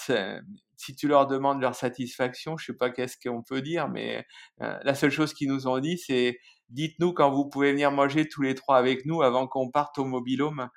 si 0.77 0.95
tu 0.95 1.07
leur 1.07 1.27
demandes 1.27 1.61
leur 1.61 1.75
satisfaction, 1.75 2.57
je 2.57 2.65
sais 2.67 2.77
pas 2.77 2.89
qu'est-ce 2.89 3.17
qu'on 3.17 3.41
peut 3.43 3.61
dire, 3.61 3.87
mais 3.89 4.25
euh, 4.61 4.77
la 4.83 4.95
seule 4.95 5.11
chose 5.11 5.33
qu'ils 5.33 5.47
nous 5.49 5.67
ont 5.67 5.79
dit, 5.79 5.97
c'est 5.97 6.37
dites-nous 6.69 7.13
quand 7.13 7.31
vous 7.31 7.47
pouvez 7.49 7.71
venir 7.71 7.91
manger 7.91 8.27
tous 8.27 8.41
les 8.41 8.55
trois 8.55 8.77
avec 8.77 9.05
nous 9.05 9.21
avant 9.21 9.47
qu'on 9.47 9.69
parte 9.69 9.97
au 9.99 10.05
mobilhome. 10.05 10.69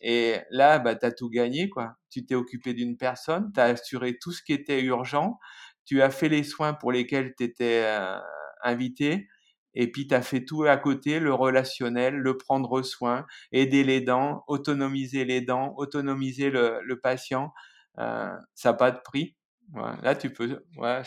Et 0.00 0.38
là, 0.50 0.78
bah, 0.80 0.96
tu 0.96 1.06
as 1.06 1.12
tout 1.12 1.30
gagné, 1.30 1.68
quoi. 1.68 1.94
Tu 2.10 2.26
t'es 2.26 2.34
occupé 2.34 2.74
d'une 2.74 2.96
personne, 2.96 3.52
tu 3.54 3.60
as 3.60 3.64
assuré 3.64 4.18
tout 4.20 4.32
ce 4.32 4.42
qui 4.42 4.52
était 4.52 4.82
urgent, 4.82 5.38
tu 5.84 6.02
as 6.02 6.10
fait 6.10 6.28
les 6.28 6.42
soins 6.42 6.74
pour 6.74 6.90
lesquels 6.92 7.34
tu 7.36 7.44
étais 7.44 7.82
euh, 7.84 8.18
invité, 8.64 9.28
et 9.74 9.90
puis 9.90 10.06
tu 10.08 10.14
as 10.14 10.22
fait 10.22 10.44
tout 10.44 10.64
à 10.64 10.76
côté, 10.76 11.20
le 11.20 11.32
relationnel, 11.32 12.14
le 12.16 12.36
prendre 12.36 12.82
soin, 12.82 13.24
aider 13.52 13.84
les 13.84 14.00
dents, 14.00 14.42
autonomiser 14.48 15.24
les 15.24 15.40
dents, 15.40 15.74
autonomiser 15.76 16.50
le, 16.50 16.80
le 16.84 17.00
patient. 17.00 17.52
Euh, 17.98 18.36
ça 18.54 18.70
n'a 18.70 18.74
pas 18.74 18.90
de 18.90 19.00
prix. 19.00 19.36
Là, 19.74 20.14
tu 20.14 20.32
peux. 20.32 20.64
Ouais, 20.76 21.02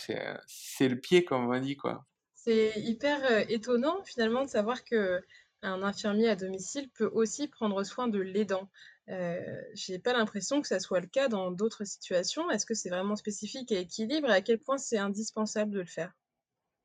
c'est 0.48 0.88
le 0.88 1.00
pied, 1.00 1.24
comme 1.24 1.48
on 1.54 1.60
dit, 1.60 1.78
quoi. 1.78 2.06
C'est 2.34 2.74
hyper 2.78 3.24
euh, 3.32 3.44
étonnant, 3.50 4.04
finalement, 4.04 4.44
de 4.44 4.50
savoir 4.50 4.84
que 4.84 5.22
un 5.62 5.82
infirmier 5.82 6.30
à 6.30 6.36
domicile 6.36 6.90
peut 6.92 7.10
aussi 7.14 7.48
prendre 7.48 7.84
soin 7.84 8.08
de 8.08 8.20
l'aidant. 8.20 8.70
Euh, 9.10 9.40
j'ai 9.74 10.00
pas 10.00 10.14
l'impression 10.14 10.62
que 10.62 10.68
ça 10.68 10.80
soit 10.80 11.00
le 11.00 11.08
cas 11.08 11.28
dans 11.28 11.52
d'autres 11.52 11.86
situations. 11.86 12.50
Est-ce 12.52 12.66
que 12.66 12.74
c'est 12.76 12.90
vraiment 12.90 13.16
spécifique 13.16 13.72
à 13.72 13.80
équilibre? 13.80 14.30
Et 14.30 14.34
à 14.34 14.42
quel 14.42 14.60
point 14.60 14.78
c'est 14.78 14.98
indispensable 14.98 15.72
de 15.72 15.80
le 15.80 15.86
faire? 15.86 16.12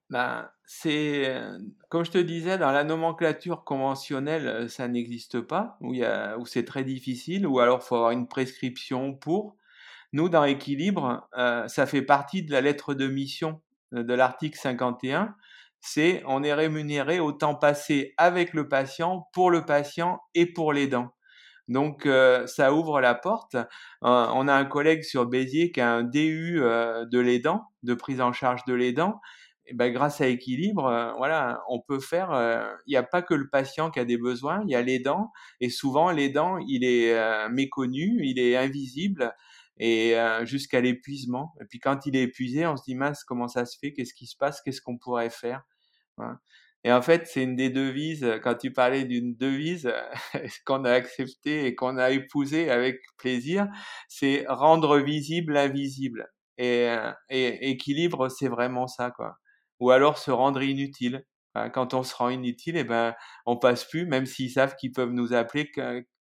Ben, 0.08 0.50
c'est 0.64 1.40
comme 1.88 2.04
je 2.04 2.10
te 2.10 2.18
disais, 2.18 2.58
dans 2.58 2.72
la 2.72 2.84
nomenclature 2.84 3.62
conventionnelle, 3.64 4.48
euh, 4.48 4.68
ça 4.68 4.88
n'existe 4.88 5.40
pas, 5.40 5.76
où, 5.80 5.94
où 5.94 6.46
c'est 6.46 6.64
très 6.64 6.84
difficile, 6.84 7.46
ou 7.46 7.60
alors 7.60 7.82
faut 7.82 7.96
avoir 7.96 8.10
une 8.10 8.28
prescription 8.28 9.14
pour. 9.14 9.56
Nous, 10.12 10.28
dans 10.28 10.44
Équilibre, 10.44 11.28
euh, 11.36 11.66
ça 11.68 11.86
fait 11.86 12.02
partie 12.02 12.42
de 12.42 12.52
la 12.52 12.60
lettre 12.60 12.94
de 12.94 13.06
mission 13.06 13.60
euh, 13.94 14.02
de 14.02 14.14
l'article 14.14 14.58
51. 14.58 15.34
C'est 15.80 16.22
on 16.26 16.42
est 16.42 16.52
rémunéré 16.52 17.20
au 17.20 17.32
temps 17.32 17.54
passé 17.54 18.14
avec 18.18 18.52
le 18.52 18.68
patient, 18.68 19.28
pour 19.32 19.50
le 19.50 19.64
patient 19.64 20.20
et 20.34 20.46
pour 20.46 20.72
l'aidant. 20.72 21.14
Donc 21.68 22.08
ça 22.46 22.74
ouvre 22.74 23.00
la 23.00 23.14
porte. 23.14 23.56
on 24.02 24.48
a 24.48 24.52
un 24.52 24.64
collègue 24.64 25.04
sur 25.04 25.26
Béziers 25.26 25.70
qui 25.70 25.80
a 25.80 25.88
un 25.88 26.02
DU 26.02 26.58
de 26.58 27.18
l'aidant, 27.20 27.62
de 27.84 27.94
prise 27.94 28.20
en 28.20 28.32
charge 28.32 28.64
de 28.64 28.74
l'aidant, 28.74 29.20
ben, 29.72 29.92
grâce 29.92 30.20
à 30.20 30.26
équilibre, 30.26 30.86
euh, 30.86 31.12
voilà, 31.16 31.62
on 31.68 31.80
peut 31.80 32.00
faire. 32.00 32.32
Euh, 32.32 32.68
il 32.86 32.90
n'y 32.90 32.96
a 32.96 33.02
pas 33.02 33.22
que 33.22 33.34
le 33.34 33.48
patient 33.48 33.90
qui 33.90 34.00
a 34.00 34.04
des 34.04 34.16
besoins, 34.18 34.62
il 34.66 34.70
y 34.70 34.74
a 34.74 34.82
l'aidant, 34.82 35.30
et 35.60 35.70
souvent 35.70 36.10
l'aidant, 36.10 36.58
il 36.58 36.84
est 36.84 37.16
euh, 37.16 37.48
méconnu, 37.48 38.20
il 38.24 38.38
est 38.38 38.56
invisible, 38.56 39.32
et 39.80 40.14
jusqu'à 40.44 40.80
l'épuisement. 40.80 41.54
Et 41.60 41.64
puis 41.64 41.80
quand 41.80 42.06
il 42.06 42.16
est 42.16 42.22
épuisé, 42.22 42.66
on 42.66 42.76
se 42.76 42.84
dit 42.84 42.94
mince, 42.94 43.24
comment 43.24 43.48
ça 43.48 43.64
se 43.66 43.78
fait? 43.78 43.92
Qu'est-ce 43.92 44.14
qui 44.14 44.26
se 44.26 44.36
passe? 44.36 44.60
Qu'est-ce 44.62 44.80
qu'on 44.80 44.98
pourrait 44.98 45.30
faire? 45.30 45.62
Et 46.84 46.92
en 46.92 47.02
fait, 47.02 47.26
c'est 47.26 47.42
une 47.42 47.56
des 47.56 47.70
devises. 47.70 48.26
Quand 48.42 48.54
tu 48.54 48.72
parlais 48.72 49.04
d'une 49.04 49.36
devise 49.36 49.92
qu'on 50.66 50.84
a 50.84 50.92
acceptée 50.92 51.66
et 51.66 51.74
qu'on 51.74 51.96
a 51.98 52.10
épousée 52.10 52.70
avec 52.70 53.00
plaisir, 53.18 53.66
c'est 54.08 54.44
rendre 54.48 54.98
visible 54.98 55.54
l'invisible. 55.54 56.28
Et, 56.58 56.88
et 57.30 57.70
équilibre, 57.70 58.28
c'est 58.28 58.48
vraiment 58.48 58.86
ça, 58.86 59.10
quoi 59.10 59.38
ou 59.80 59.90
alors 59.90 60.18
se 60.18 60.30
rendre 60.30 60.62
inutile. 60.62 61.24
Quand 61.72 61.94
on 61.94 62.02
se 62.02 62.14
rend 62.14 62.28
inutile, 62.28 62.76
eh 62.76 62.84
ben, 62.84 63.14
on 63.46 63.56
passe 63.56 63.84
plus, 63.84 64.06
même 64.06 64.26
s'ils 64.26 64.52
savent 64.52 64.76
qu'ils 64.76 64.92
peuvent 64.92 65.10
nous 65.10 65.32
appeler 65.32 65.70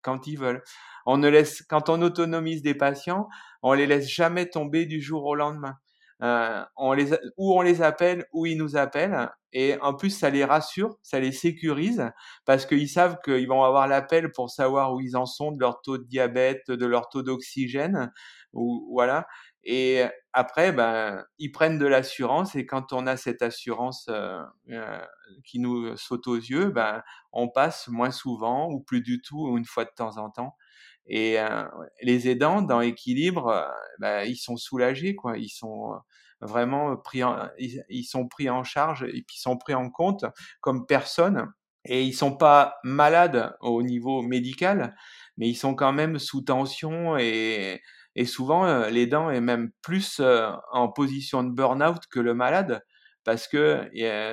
quand 0.03 0.27
ils 0.27 0.39
veulent. 0.39 0.63
On 1.07 1.19
ne 1.19 1.29
laisse, 1.29 1.63
quand 1.63 1.89
on 1.91 2.01
autonomise 2.03 2.63
des 2.63 2.75
patients, 2.75 3.29
on 3.63 3.73
les 3.75 3.87
laisse 3.87 4.09
jamais 4.09 4.47
tomber 4.49 4.87
du 4.87 5.01
jour 5.01 5.25
au 5.25 5.35
lendemain. 5.35 5.77
Euh, 6.23 6.65
on 6.77 6.93
les, 6.95 7.13
ou 7.37 7.57
on 7.57 7.61
les 7.63 7.81
appelle, 7.83 8.27
ou 8.33 8.47
ils 8.47 8.57
nous 8.59 8.77
appellent, 8.77 9.29
et 9.53 9.77
en 9.81 9.95
plus 9.95 10.11
ça 10.11 10.31
les 10.31 10.45
rassure, 10.45 10.99
ça 11.03 11.21
les 11.21 11.31
sécurise, 11.31 12.11
parce 12.45 12.67
qu'ils 12.67 12.89
savent 12.89 13.19
qu'ils 13.25 13.47
vont 13.47 13.63
avoir 13.63 13.87
l'appel 13.87 14.33
pour 14.33 14.51
savoir 14.51 14.95
où 14.95 15.01
ils 15.01 15.17
en 15.17 15.27
sont 15.27 15.53
de 15.53 15.61
leur 15.61 15.81
taux 15.81 15.97
de 15.97 16.05
diabète, 16.05 16.71
de 16.71 16.87
leur 16.87 17.09
taux 17.09 17.23
d'oxygène, 17.23 18.11
ou 18.53 18.89
voilà. 18.93 19.27
Et 19.71 20.03
après, 20.33 20.73
ben, 20.73 21.27
ils 21.39 21.53
prennent 21.53 21.79
de 21.79 21.85
l'assurance 21.85 22.57
et 22.57 22.65
quand 22.65 22.95
on 22.95 23.07
a 23.07 23.19
cette 23.19 23.43
assurance 23.43 24.07
euh, 24.09 24.41
euh, 24.71 25.05
qui 25.45 25.59
nous 25.59 25.95
saute 25.99 26.27
aux 26.27 26.37
yeux, 26.37 26.71
ben, 26.71 27.03
on 27.33 27.51
passe 27.51 27.87
moins 27.89 28.11
souvent 28.11 28.71
ou 28.71 28.81
plus 28.81 29.03
du 29.03 29.21
tout 29.21 29.47
ou 29.47 29.59
une 29.59 29.67
fois 29.67 29.85
de 29.85 29.91
temps 29.95 30.17
en 30.17 30.31
temps. 30.31 30.57
Et 31.05 31.39
euh, 31.39 31.65
les 32.01 32.31
aidants 32.31 32.63
dans 32.63 32.81
équilibre, 32.81 33.71
ben, 33.99 34.23
ils 34.25 34.39
sont 34.39 34.57
soulagés, 34.57 35.15
quoi. 35.15 35.37
Ils 35.37 35.51
sont 35.51 36.01
vraiment 36.41 36.97
pris, 36.97 37.23
en, 37.23 37.51
ils, 37.59 38.05
sont 38.05 38.27
pris 38.27 38.49
en 38.49 38.65
charge 38.65 39.03
et 39.03 39.23
puis 39.23 39.37
sont 39.37 39.59
pris 39.59 39.75
en 39.75 39.91
compte 39.91 40.25
comme 40.63 40.87
personnes. 40.87 41.47
Et 41.85 42.05
ils 42.05 42.15
sont 42.15 42.35
pas 42.35 42.77
malades 42.85 43.55
au 43.61 43.83
niveau 43.83 44.23
médical, 44.23 44.97
mais 45.37 45.47
ils 45.47 45.57
sont 45.57 45.75
quand 45.75 45.93
même 45.93 46.19
sous 46.19 46.41
tension 46.41 47.19
et 47.19 47.83
et 48.19 48.25
souvent, 48.25 48.67
euh, 48.67 48.91
l'aidant 48.91 49.31
est 49.31 49.41
même 49.41 49.71
plus 49.81 50.19
euh, 50.19 50.51
en 50.73 50.89
position 50.89 51.45
de 51.45 51.53
burn-out 51.53 52.03
que 52.11 52.19
le 52.19 52.35
malade 52.35 52.85
parce 53.23 53.47
que 53.47 53.89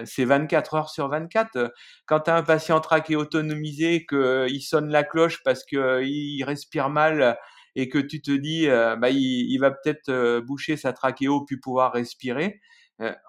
c'est 0.06 0.26
24 0.26 0.74
heures 0.74 0.90
sur 0.90 1.08
24. 1.10 1.72
Quand 2.06 2.22
tu 2.22 2.32
as 2.32 2.36
un 2.36 2.44
patient 2.44 2.80
traqué 2.80 3.16
autonomisé, 3.18 4.08
qu'il 4.08 4.62
sonne 4.62 4.90
la 4.90 5.04
cloche 5.04 5.44
parce 5.44 5.66
qu'il 5.66 6.44
respire 6.46 6.90
mal 6.90 7.38
et 7.76 7.90
que 7.90 7.98
tu 7.98 8.22
te 8.22 8.32
dis 8.32 8.68
bah, 8.68 9.10
il, 9.10 9.58
va 9.58 9.72
peut-être 9.72 10.40
boucher 10.40 10.78
sa 10.78 10.94
trachéo 10.94 11.44
puis 11.44 11.58
pouvoir 11.58 11.92
respirer, 11.92 12.62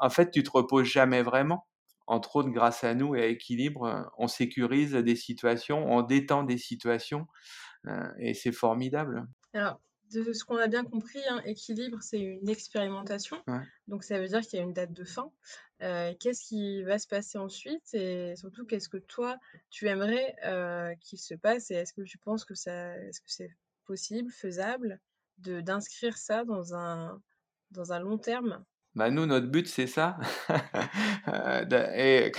en 0.00 0.08
fait, 0.08 0.30
tu 0.30 0.44
te 0.44 0.50
reposes 0.50 0.86
jamais 0.86 1.22
vraiment. 1.22 1.66
Entre 2.06 2.36
autres, 2.36 2.50
grâce 2.50 2.84
à 2.84 2.94
nous 2.94 3.16
et 3.16 3.22
à 3.22 3.26
Équilibre, 3.26 4.08
on 4.18 4.28
sécurise 4.28 4.92
des 4.92 5.16
situations, 5.16 5.84
on 5.90 6.02
détend 6.02 6.44
des 6.44 6.58
situations 6.58 7.26
et 8.20 8.34
c'est 8.34 8.52
formidable. 8.52 9.26
Alors, 9.52 9.80
de 10.12 10.32
ce 10.32 10.44
qu'on 10.44 10.56
a 10.56 10.68
bien 10.68 10.84
compris, 10.84 11.20
hein, 11.28 11.40
équilibre, 11.44 11.98
c'est 12.00 12.20
une 12.20 12.48
expérimentation. 12.48 13.42
Donc, 13.88 14.04
ça 14.04 14.18
veut 14.18 14.28
dire 14.28 14.40
qu'il 14.40 14.58
y 14.58 14.62
a 14.62 14.64
une 14.64 14.72
date 14.72 14.92
de 14.92 15.04
fin. 15.04 15.30
Euh, 15.82 16.14
qu'est-ce 16.18 16.42
qui 16.42 16.82
va 16.84 16.98
se 16.98 17.06
passer 17.06 17.36
ensuite 17.36 17.92
et 17.92 18.34
surtout, 18.36 18.64
qu'est-ce 18.64 18.88
que 18.88 18.96
toi, 18.96 19.36
tu 19.68 19.88
aimerais 19.88 20.34
euh, 20.44 20.94
qu'il 21.00 21.18
se 21.18 21.34
passe 21.34 21.70
et 21.70 21.74
est-ce 21.74 21.92
que 21.92 22.00
tu 22.00 22.16
penses 22.16 22.46
que 22.46 22.54
ça, 22.54 22.96
est-ce 22.96 23.20
que 23.20 23.30
c'est 23.30 23.50
possible, 23.84 24.30
faisable 24.30 25.00
de 25.38 25.60
d'inscrire 25.60 26.16
ça 26.16 26.44
dans 26.44 26.74
un, 26.74 27.20
dans 27.72 27.92
un 27.92 28.00
long 28.00 28.16
terme? 28.16 28.64
Bah 28.94 29.10
nous, 29.10 29.26
notre 29.26 29.48
but, 29.48 29.68
c'est 29.68 29.86
ça. 29.86 30.18
Euh, 31.28 31.92
et, 31.96 32.30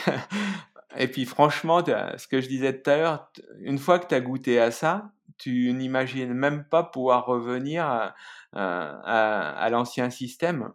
et 0.97 1.07
puis 1.09 1.25
franchement, 1.25 1.83
ce 1.85 2.25
que 2.25 2.39
je 2.39 2.47
disais 2.47 2.81
tout 2.81 2.89
à 2.89 2.95
l'heure, 2.95 3.31
une 3.59 3.77
fois 3.77 3.99
que 3.99 4.07
tu 4.07 4.15
as 4.15 4.21
goûté 4.21 4.61
à 4.61 4.71
ça, 4.71 5.11
tu 5.37 5.71
n'imagines 5.73 6.33
même 6.33 6.65
pas 6.65 6.83
pouvoir 6.83 7.25
revenir 7.25 7.85
à, 7.85 8.15
à, 8.53 9.69
l'ancien 9.69 10.09
système. 10.09 10.71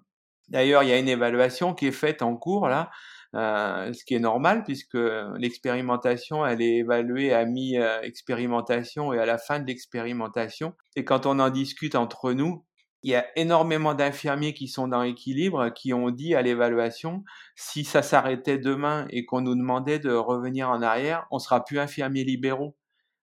D'ailleurs, 0.48 0.82
il 0.82 0.90
y 0.90 0.92
a 0.92 0.98
une 0.98 1.08
évaluation 1.08 1.74
qui 1.74 1.86
est 1.86 1.92
faite 1.92 2.22
en 2.22 2.36
cours 2.36 2.68
là, 2.68 2.90
euh, 3.34 3.92
ce 3.94 4.04
qui 4.04 4.14
est 4.14 4.20
normal 4.20 4.62
puisque 4.64 4.98
l'expérimentation, 5.38 6.44
elle 6.44 6.60
est 6.60 6.76
évaluée 6.76 7.32
à 7.32 7.44
mi-expérimentation 7.46 9.12
et 9.12 9.18
à 9.18 9.26
la 9.26 9.38
fin 9.38 9.60
de 9.60 9.66
l'expérimentation. 9.66 10.74
Et 10.96 11.04
quand 11.04 11.26
on 11.26 11.38
en 11.38 11.48
discute 11.48 11.94
entre 11.94 12.32
nous, 12.32 12.64
il 13.02 13.10
y 13.10 13.16
a 13.16 13.26
énormément 13.36 13.94
d'infirmiers 13.94 14.54
qui 14.54 14.68
sont 14.68 14.86
dans 14.86 15.02
l'équilibre, 15.02 15.70
qui 15.70 15.92
ont 15.92 16.10
dit 16.10 16.34
à 16.34 16.42
l'évaluation, 16.42 17.24
si 17.56 17.84
ça 17.84 18.02
s'arrêtait 18.02 18.58
demain 18.58 19.06
et 19.10 19.24
qu'on 19.24 19.40
nous 19.40 19.56
demandait 19.56 19.98
de 19.98 20.12
revenir 20.12 20.70
en 20.70 20.82
arrière, 20.82 21.26
on 21.30 21.40
sera 21.40 21.64
plus 21.64 21.80
infirmiers 21.80 22.24
libéraux 22.24 22.76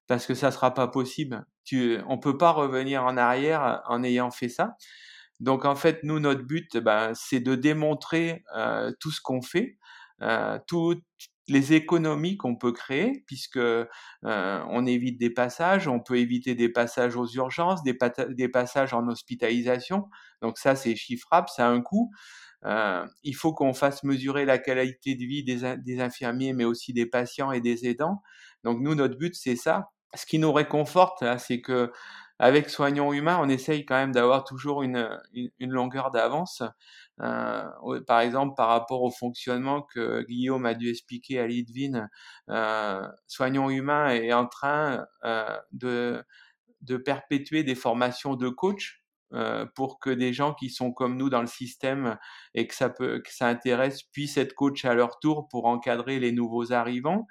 parce 0.09 0.25
que 0.25 0.33
ça 0.33 0.51
sera 0.51 0.73
pas 0.73 0.87
possible. 0.87 1.45
Tu, 1.63 1.99
on 2.07 2.17
peut 2.17 2.35
pas 2.37 2.51
revenir 2.51 3.03
en 3.05 3.15
arrière 3.15 3.83
en 3.87 4.03
ayant 4.03 4.31
fait 4.31 4.49
ça. 4.49 4.75
Donc 5.39 5.65
en 5.65 5.75
fait, 5.75 5.99
nous, 6.03 6.19
notre 6.19 6.41
but, 6.41 6.77
ben, 6.77 7.13
c'est 7.13 7.39
de 7.39 7.53
démontrer 7.53 8.43
euh, 8.57 8.91
tout 8.99 9.11
ce 9.11 9.21
qu'on 9.21 9.43
fait, 9.43 9.77
euh, 10.23 10.57
toutes 10.67 11.03
les 11.47 11.73
économies 11.73 12.37
qu'on 12.37 12.55
peut 12.55 12.71
créer, 12.71 13.23
puisque 13.27 13.57
euh, 13.57 13.85
on 14.23 14.85
évite 14.87 15.19
des 15.19 15.29
passages, 15.29 15.87
on 15.87 15.99
peut 15.99 16.17
éviter 16.17 16.55
des 16.55 16.69
passages 16.69 17.15
aux 17.15 17.27
urgences, 17.27 17.83
des, 17.83 18.49
passages 18.49 18.93
en 18.95 19.07
hospitalisation. 19.07 20.09
Donc 20.41 20.57
ça, 20.57 20.75
c'est 20.75 20.95
chiffrable, 20.95 21.49
ça 21.55 21.67
a 21.67 21.69
un 21.69 21.81
coût. 21.81 22.11
Euh, 22.65 23.05
il 23.23 23.35
faut 23.35 23.53
qu'on 23.53 23.73
fasse 23.73 24.03
mesurer 24.03 24.45
la 24.45 24.57
qualité 24.57 25.13
de 25.13 25.23
vie 25.23 25.43
des, 25.43 25.75
des 25.77 26.01
infirmiers, 26.01 26.53
mais 26.53 26.65
aussi 26.65 26.93
des 26.93 27.05
patients 27.05 27.51
et 27.51 27.61
des 27.61 27.87
aidants. 27.87 28.23
Donc 28.63 28.79
nous, 28.81 28.95
notre 28.95 29.15
but, 29.15 29.35
c'est 29.35 29.55
ça. 29.55 29.89
Ce 30.15 30.25
qui 30.25 30.39
nous 30.39 30.51
réconforte, 30.51 31.23
c'est 31.37 31.61
que 31.61 31.91
avec 32.39 32.69
Soignons 32.69 33.11
Humains, 33.11 33.37
on 33.41 33.49
essaye 33.49 33.85
quand 33.85 33.95
même 33.95 34.13
d'avoir 34.13 34.45
toujours 34.45 34.81
une, 34.81 35.09
une, 35.33 35.71
longueur 35.71 36.09
d'avance. 36.09 36.63
Euh, 37.19 37.69
par 38.07 38.21
exemple, 38.21 38.55
par 38.55 38.69
rapport 38.69 39.03
au 39.03 39.11
fonctionnement 39.11 39.81
que 39.81 40.21
Guillaume 40.23 40.65
a 40.65 40.73
dû 40.73 40.89
expliquer 40.89 41.39
à 41.39 41.47
Lidvin, 41.47 42.07
euh, 42.49 43.05
Soignons 43.27 43.69
Humains 43.69 44.09
est 44.11 44.31
en 44.31 44.47
train 44.47 45.05
euh, 45.25 45.57
de, 45.73 46.23
de 46.81 46.95
perpétuer 46.95 47.63
des 47.63 47.75
formations 47.75 48.35
de 48.35 48.47
coach 48.47 49.03
euh, 49.33 49.65
pour 49.75 49.99
que 49.99 50.09
des 50.09 50.33
gens 50.33 50.55
qui 50.55 50.71
sont 50.71 50.91
comme 50.91 51.15
nous 51.15 51.29
dans 51.29 51.41
le 51.41 51.47
système 51.47 52.17
et 52.55 52.65
que 52.67 52.73
ça 52.73 52.89
peut 52.89 53.19
que 53.19 53.31
ça 53.31 53.47
intéresse 53.47 54.01
puissent 54.01 54.37
être 54.37 54.55
coach 54.55 54.85
à 54.85 54.95
leur 54.95 55.19
tour 55.19 55.47
pour 55.49 55.65
encadrer 55.65 56.19
les 56.19 56.31
nouveaux 56.31 56.73
arrivants. 56.73 57.27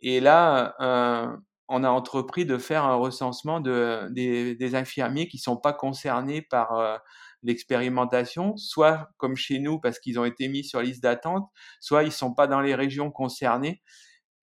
Et 0.00 0.20
là, 0.20 0.74
euh, 0.80 1.36
on 1.68 1.84
a 1.84 1.90
entrepris 1.90 2.46
de 2.46 2.58
faire 2.58 2.84
un 2.84 2.94
recensement 2.94 3.60
de, 3.60 4.08
des, 4.10 4.54
des 4.54 4.74
infirmiers 4.74 5.28
qui 5.28 5.38
sont 5.38 5.56
pas 5.56 5.72
concernés 5.72 6.42
par 6.42 6.72
euh, 6.72 6.96
l'expérimentation, 7.42 8.56
soit 8.56 9.10
comme 9.18 9.36
chez 9.36 9.58
nous 9.58 9.78
parce 9.78 9.98
qu'ils 9.98 10.18
ont 10.18 10.24
été 10.24 10.48
mis 10.48 10.64
sur 10.64 10.80
liste 10.80 11.02
d'attente, 11.02 11.48
soit 11.80 12.04
ils 12.04 12.12
sont 12.12 12.34
pas 12.34 12.46
dans 12.46 12.60
les 12.60 12.74
régions 12.74 13.10
concernées. 13.10 13.82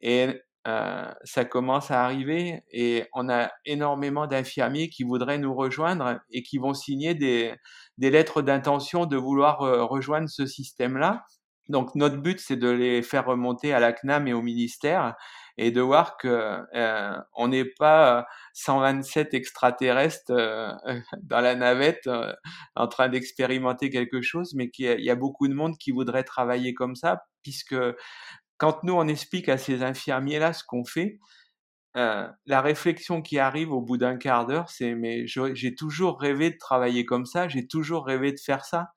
Et 0.02 0.42
euh, 0.68 1.12
ça 1.24 1.46
commence 1.46 1.92
à 1.92 2.04
arriver 2.04 2.64
et 2.72 3.06
on 3.14 3.30
a 3.30 3.52
énormément 3.66 4.26
d'infirmiers 4.26 4.90
qui 4.90 5.04
voudraient 5.04 5.38
nous 5.38 5.54
rejoindre 5.54 6.20
et 6.32 6.42
qui 6.42 6.58
vont 6.58 6.74
signer 6.74 7.14
des, 7.14 7.54
des 8.00 8.10
lettres 8.10 8.42
d'intention 8.42 9.06
de 9.06 9.16
vouloir 9.18 9.62
euh, 9.62 9.84
rejoindre 9.84 10.28
ce 10.30 10.46
système-là. 10.48 11.24
Donc 11.70 11.96
notre 11.96 12.18
but, 12.18 12.40
c'est 12.40 12.56
de 12.56 12.70
les 12.70 13.02
faire 13.02 13.26
remonter 13.26 13.74
à 13.74 13.80
la 13.80 13.94
CNAM 13.94 14.28
et 14.28 14.34
au 14.34 14.42
ministère 14.42 15.16
et 15.58 15.72
de 15.72 15.82
voir 15.82 16.18
que 16.18 16.60
euh, 16.76 17.18
on 17.34 17.48
n'est 17.48 17.66
pas 17.66 18.28
127 18.54 19.34
extraterrestres 19.34 20.32
euh, 20.32 20.74
dans 21.24 21.42
la 21.42 21.56
navette 21.56 22.08
euh, 22.08 22.34
en 22.76 22.88
train 22.88 23.10
d'expérimenter 23.10 23.90
quelque 23.90 24.22
chose, 24.22 24.54
mais 24.56 24.70
qu'il 24.70 25.00
y, 25.00 25.10
a 25.10 25.16
beaucoup 25.16 25.48
de 25.48 25.54
monde 25.54 25.78
qui 25.78 25.92
voudrait 25.92 26.24
travailler 26.24 26.74
comme 26.74 26.96
ça, 26.96 27.24
puisque 27.42 27.76
quand 28.58 28.84
nous 28.84 28.94
on 28.94 29.08
explique 29.08 29.50
à 29.50 29.58
ces 29.58 29.84
infirmiers 29.84 30.40
là 30.40 30.54
ce 30.54 30.64
qu'on 30.64 30.86
fait, 30.86 31.20
euh, 31.96 32.28
la 32.46 32.62
réflexion 32.62 33.22
qui 33.22 33.40
arrive 33.40 33.72
au 33.72 33.82
bout 33.82 33.98
d'un 33.98 34.18
quart 34.18 34.46
d'heure, 34.46 34.70
c'est 34.70 34.96
mais 34.96 35.26
j'ai 35.28 35.76
toujours 35.76 36.20
rêvé 36.20 36.50
de 36.52 36.58
travailler 36.58 37.06
comme 37.06 37.26
ça, 37.26 37.48
j'ai 37.48 37.68
toujours 37.68 38.06
rêvé 38.06 38.34
de 38.34 38.40
faire 38.40 38.66
ça 38.66 38.90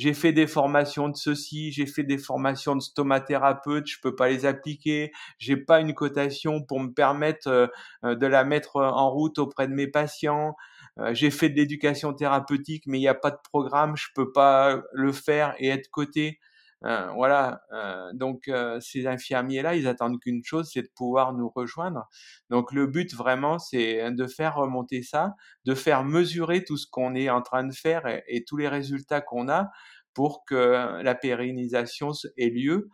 j'ai 0.00 0.14
fait 0.14 0.32
des 0.32 0.46
formations 0.46 1.10
de 1.10 1.16
ceci, 1.16 1.72
j'ai 1.72 1.84
fait 1.84 2.04
des 2.04 2.16
formations 2.16 2.74
de 2.74 2.80
stomathérapeute, 2.80 3.86
je 3.86 3.98
peux 4.00 4.16
pas 4.16 4.30
les 4.30 4.46
appliquer, 4.46 5.12
j'ai 5.36 5.58
pas 5.58 5.78
une 5.80 5.92
cotation 5.92 6.62
pour 6.62 6.80
me 6.80 6.90
permettre 6.90 7.48
euh, 7.48 7.66
euh, 8.04 8.14
de 8.14 8.26
la 8.26 8.44
mettre 8.44 8.76
en 8.76 9.10
route 9.10 9.38
auprès 9.38 9.68
de 9.68 9.74
mes 9.74 9.88
patients. 9.88 10.56
Euh, 10.98 11.12
j'ai 11.12 11.30
fait 11.30 11.50
de 11.50 11.56
l'éducation 11.56 12.14
thérapeutique, 12.14 12.84
mais 12.86 12.96
il 12.96 13.02
n'y 13.02 13.08
a 13.08 13.14
pas 13.14 13.30
de 13.30 13.40
programme, 13.42 13.94
je 13.94 14.06
peux 14.14 14.32
pas 14.32 14.80
le 14.94 15.12
faire 15.12 15.54
et 15.58 15.68
être 15.68 15.90
coté. 15.90 16.40
Euh, 16.84 17.10
voilà, 17.12 17.62
euh, 17.72 18.10
donc 18.14 18.48
euh, 18.48 18.80
ces 18.80 19.06
infirmiers-là, 19.06 19.76
ils 19.76 19.86
attendent 19.86 20.18
qu'une 20.18 20.42
chose, 20.42 20.70
c'est 20.72 20.82
de 20.82 20.90
pouvoir 20.96 21.34
nous 21.34 21.50
rejoindre. 21.50 22.08
Donc 22.48 22.72
le 22.72 22.86
but 22.86 23.14
vraiment, 23.14 23.58
c'est 23.58 24.10
de 24.12 24.26
faire 24.26 24.54
remonter 24.56 25.02
ça, 25.02 25.34
de 25.66 25.74
faire 25.74 26.04
mesurer 26.04 26.64
tout 26.64 26.78
ce 26.78 26.86
qu'on 26.90 27.14
est 27.14 27.28
en 27.28 27.42
train 27.42 27.64
de 27.64 27.74
faire 27.74 28.06
et, 28.06 28.24
et 28.28 28.44
tous 28.44 28.56
les 28.56 28.68
résultats 28.68 29.20
qu'on 29.20 29.48
a 29.48 29.70
pour 30.14 30.44
que 30.44 31.02
la 31.02 31.14
pérennisation 31.14 32.12
ait 32.36 32.48
lieu. 32.50 32.88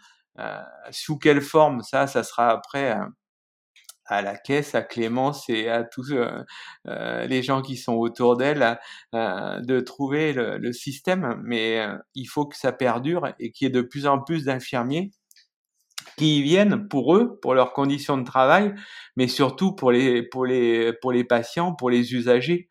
sous 0.90 1.18
quelle 1.18 1.40
forme, 1.40 1.82
ça, 1.82 2.06
ça 2.06 2.22
sera 2.24 2.50
après 2.50 2.96
à 4.06 4.22
la 4.22 4.36
caisse, 4.36 4.74
à 4.74 4.82
Clémence 4.82 5.48
et 5.48 5.68
à 5.68 5.84
tous 5.84 6.12
euh, 6.12 6.30
euh, 6.86 7.26
les 7.26 7.42
gens 7.42 7.62
qui 7.62 7.76
sont 7.76 7.94
autour 7.94 8.36
d'elle 8.36 8.78
euh, 9.14 9.60
de 9.60 9.80
trouver 9.80 10.32
le, 10.32 10.58
le 10.58 10.72
système. 10.72 11.40
Mais 11.44 11.86
il 12.14 12.26
faut 12.26 12.46
que 12.46 12.56
ça 12.56 12.72
perdure 12.72 13.28
et 13.38 13.52
qu'il 13.52 13.66
y 13.66 13.68
ait 13.68 13.72
de 13.72 13.82
plus 13.82 14.06
en 14.06 14.20
plus 14.20 14.44
d'infirmiers 14.44 15.10
qui 16.16 16.38
y 16.38 16.42
viennent 16.42 16.88
pour 16.88 17.14
eux, 17.16 17.38
pour 17.42 17.54
leurs 17.54 17.72
conditions 17.72 18.16
de 18.16 18.24
travail, 18.24 18.74
mais 19.16 19.28
surtout 19.28 19.74
pour 19.74 19.92
les 19.92 20.22
pour 20.22 20.46
les 20.46 20.92
pour 20.94 21.12
les 21.12 21.24
patients, 21.24 21.74
pour 21.74 21.90
les 21.90 22.14
usagers. 22.14 22.68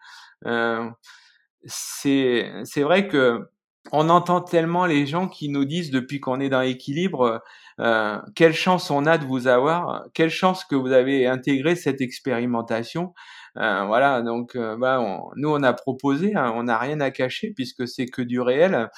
c'est 1.66 2.52
c'est 2.64 2.82
vrai 2.84 3.08
que 3.08 3.50
on 3.92 4.10
entend 4.10 4.42
tellement 4.42 4.86
les 4.86 5.06
gens 5.06 5.28
qui 5.28 5.50
nous 5.50 5.66
disent 5.66 5.92
depuis 5.92 6.20
qu'on 6.20 6.40
est 6.40 6.50
dans 6.50 6.62
l'équilibre, 6.62 7.42
euh, 7.80 8.20
quelle 8.36 8.54
chance 8.54 8.90
on 8.90 9.06
a 9.06 9.18
de 9.18 9.26
vous 9.26 9.48
avoir, 9.48 10.06
quelle 10.14 10.30
chance 10.30 10.66
que 10.66 10.76
vous 10.76 10.92
avez 10.92 11.28
intégré 11.28 11.76
cette 11.76 12.02
expérimentation. 12.02 13.14
Euh, 13.58 13.86
voilà, 13.86 14.22
donc 14.22 14.56
euh, 14.56 14.76
bah, 14.78 15.00
nous 15.36 15.50
on 15.50 15.64
a 15.64 15.74
proposé, 15.74 16.36
hein, 16.36 16.54
on 16.56 16.64
n'a 16.64 16.78
rien 16.78 17.00
à 17.00 17.12
cacher 17.12 17.52
puisque 17.56 17.88
c'est 17.88 18.08
que 18.08 18.22
du 18.22 18.42
réel. 18.42 18.90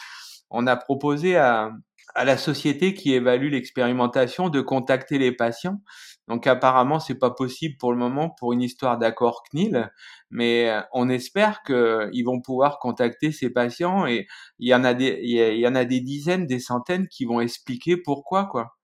On 0.50 0.66
a 0.68 0.78
proposé 0.78 1.36
à, 1.36 1.72
à 2.16 2.26
la 2.26 2.38
société 2.38 2.94
qui 2.94 3.14
évalue 3.14 3.52
l'expérimentation 3.52 4.50
de 4.50 4.62
contacter 4.62 5.18
les 5.18 5.32
patients. 5.32 5.82
Donc 6.28 6.48
apparemment 6.48 7.00
c'est 7.00 7.16
pas 7.16 7.32
possible 7.32 7.78
pour 7.78 7.92
le 7.94 7.98
moment 7.98 8.30
pour 8.30 8.54
une 8.54 8.62
histoire 8.62 8.98
d'accord 8.98 9.44
CNIL, 9.50 9.92
mais 10.30 10.70
euh, 10.70 10.82
on 10.94 11.10
espère 11.10 11.64
qu'ils 11.64 12.24
vont 12.26 12.42
pouvoir 12.42 12.80
contacter 12.80 13.32
ces 13.32 13.50
patients 13.50 14.06
et 14.08 14.28
il 14.60 14.68
y 14.68 14.76
en 14.76 14.84
a 14.84 14.94
des 14.94 15.20
il 15.24 15.60
y 15.60 15.68
en 15.68 15.76
a 15.76 15.86
des 15.86 16.02
dizaines, 16.02 16.46
des 16.46 16.60
centaines 16.60 17.08
qui 17.08 17.26
vont 17.26 17.40
expliquer 17.42 17.98
pourquoi 17.98 18.46
quoi. 18.46 18.78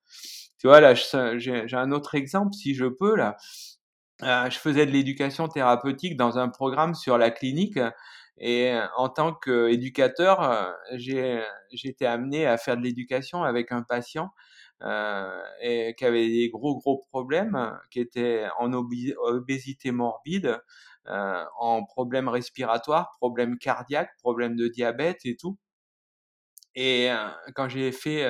Tu 0.60 0.68
vois 0.68 0.80
là 0.82 0.94
j'ai 0.96 1.66
un 1.74 1.92
autre 1.92 2.16
exemple 2.16 2.54
si 2.54 2.76
je 2.76 2.86
peux 2.86 3.16
là. 3.16 3.36
Euh, 4.22 4.50
je 4.50 4.58
faisais 4.58 4.86
de 4.86 4.92
l'éducation 4.92 5.48
thérapeutique 5.48 6.16
dans 6.18 6.38
un 6.38 6.48
programme 6.50 6.94
sur 6.96 7.18
la 7.18 7.32
clinique 7.32 7.80
et 8.38 8.72
euh, 8.74 8.86
en 8.98 9.10
tant 9.10 9.34
qu'éducateur, 9.34 10.42
euh, 10.42 10.72
j'ai 10.94 11.44
été 11.84 12.06
amené 12.06 12.46
à 12.48 12.58
faire 12.58 12.78
de 12.78 12.82
l'éducation 12.84 13.44
avec 13.44 13.72
un 13.72 13.84
patient 13.84 14.32
euh, 14.82 15.42
et 15.62 15.96
qui 15.98 16.06
avait 16.06 16.28
des 16.28 16.50
gros 16.50 16.78
gros 16.78 17.06
problèmes, 17.10 17.78
qui 17.92 18.00
était 18.00 18.48
en 18.60 18.74
obésité 18.74 19.92
morbide, 19.92 20.60
euh, 21.08 21.44
en 21.60 21.84
problèmes 21.86 22.28
respiratoires, 22.30 23.12
problèmes 23.20 23.58
cardiaques, 23.58 24.12
problèmes 24.20 24.56
de 24.56 24.68
diabète 24.68 25.22
et 25.26 25.36
tout. 25.38 25.58
Et 26.76 27.12
euh, 27.12 27.30
quand 27.56 27.70
j'ai 27.70 27.92
fait 27.92 28.26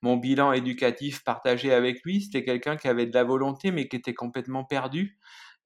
mon 0.00 0.16
bilan 0.16 0.52
éducatif 0.52 1.22
partagé 1.24 1.72
avec 1.74 2.02
lui, 2.04 2.22
c'était 2.22 2.44
quelqu'un 2.44 2.76
qui 2.76 2.88
avait 2.88 3.06
de 3.06 3.14
la 3.14 3.24
volonté 3.24 3.70
mais 3.70 3.86
qui 3.88 3.96
était 3.96 4.14
complètement 4.14 4.64
perdu 4.64 5.18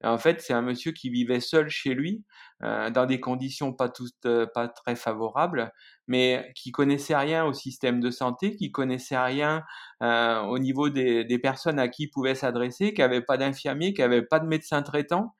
en 0.03 0.17
fait, 0.17 0.41
c'est 0.41 0.53
un 0.53 0.61
monsieur 0.61 0.91
qui 0.91 1.09
vivait 1.09 1.39
seul 1.39 1.69
chez 1.69 1.93
lui, 1.93 2.23
euh, 2.63 2.89
dans 2.89 3.05
des 3.05 3.19
conditions 3.19 3.73
pas 3.73 3.89
toutes, 3.89 4.25
euh, 4.25 4.45
pas 4.45 4.67
très 4.67 4.95
favorables, 4.95 5.71
mais 6.07 6.51
qui 6.55 6.71
connaissait 6.71 7.15
rien 7.15 7.45
au 7.45 7.53
système 7.53 7.99
de 7.99 8.11
santé, 8.11 8.55
qui 8.55 8.71
connaissait 8.71 9.17
rien 9.17 9.63
euh, 10.03 10.39
au 10.41 10.59
niveau 10.59 10.89
des, 10.89 11.23
des, 11.25 11.39
personnes 11.39 11.79
à 11.79 11.87
qui 11.87 12.03
il 12.03 12.09
pouvait 12.09 12.35
s'adresser, 12.35 12.93
qui 12.93 13.01
avait 13.01 13.21
pas 13.21 13.37
d'infirmier, 13.37 13.93
qui 13.93 14.01
avait 14.01 14.21
pas 14.21 14.39
de 14.39 14.47
médecin 14.47 14.81
traitant. 14.83 15.35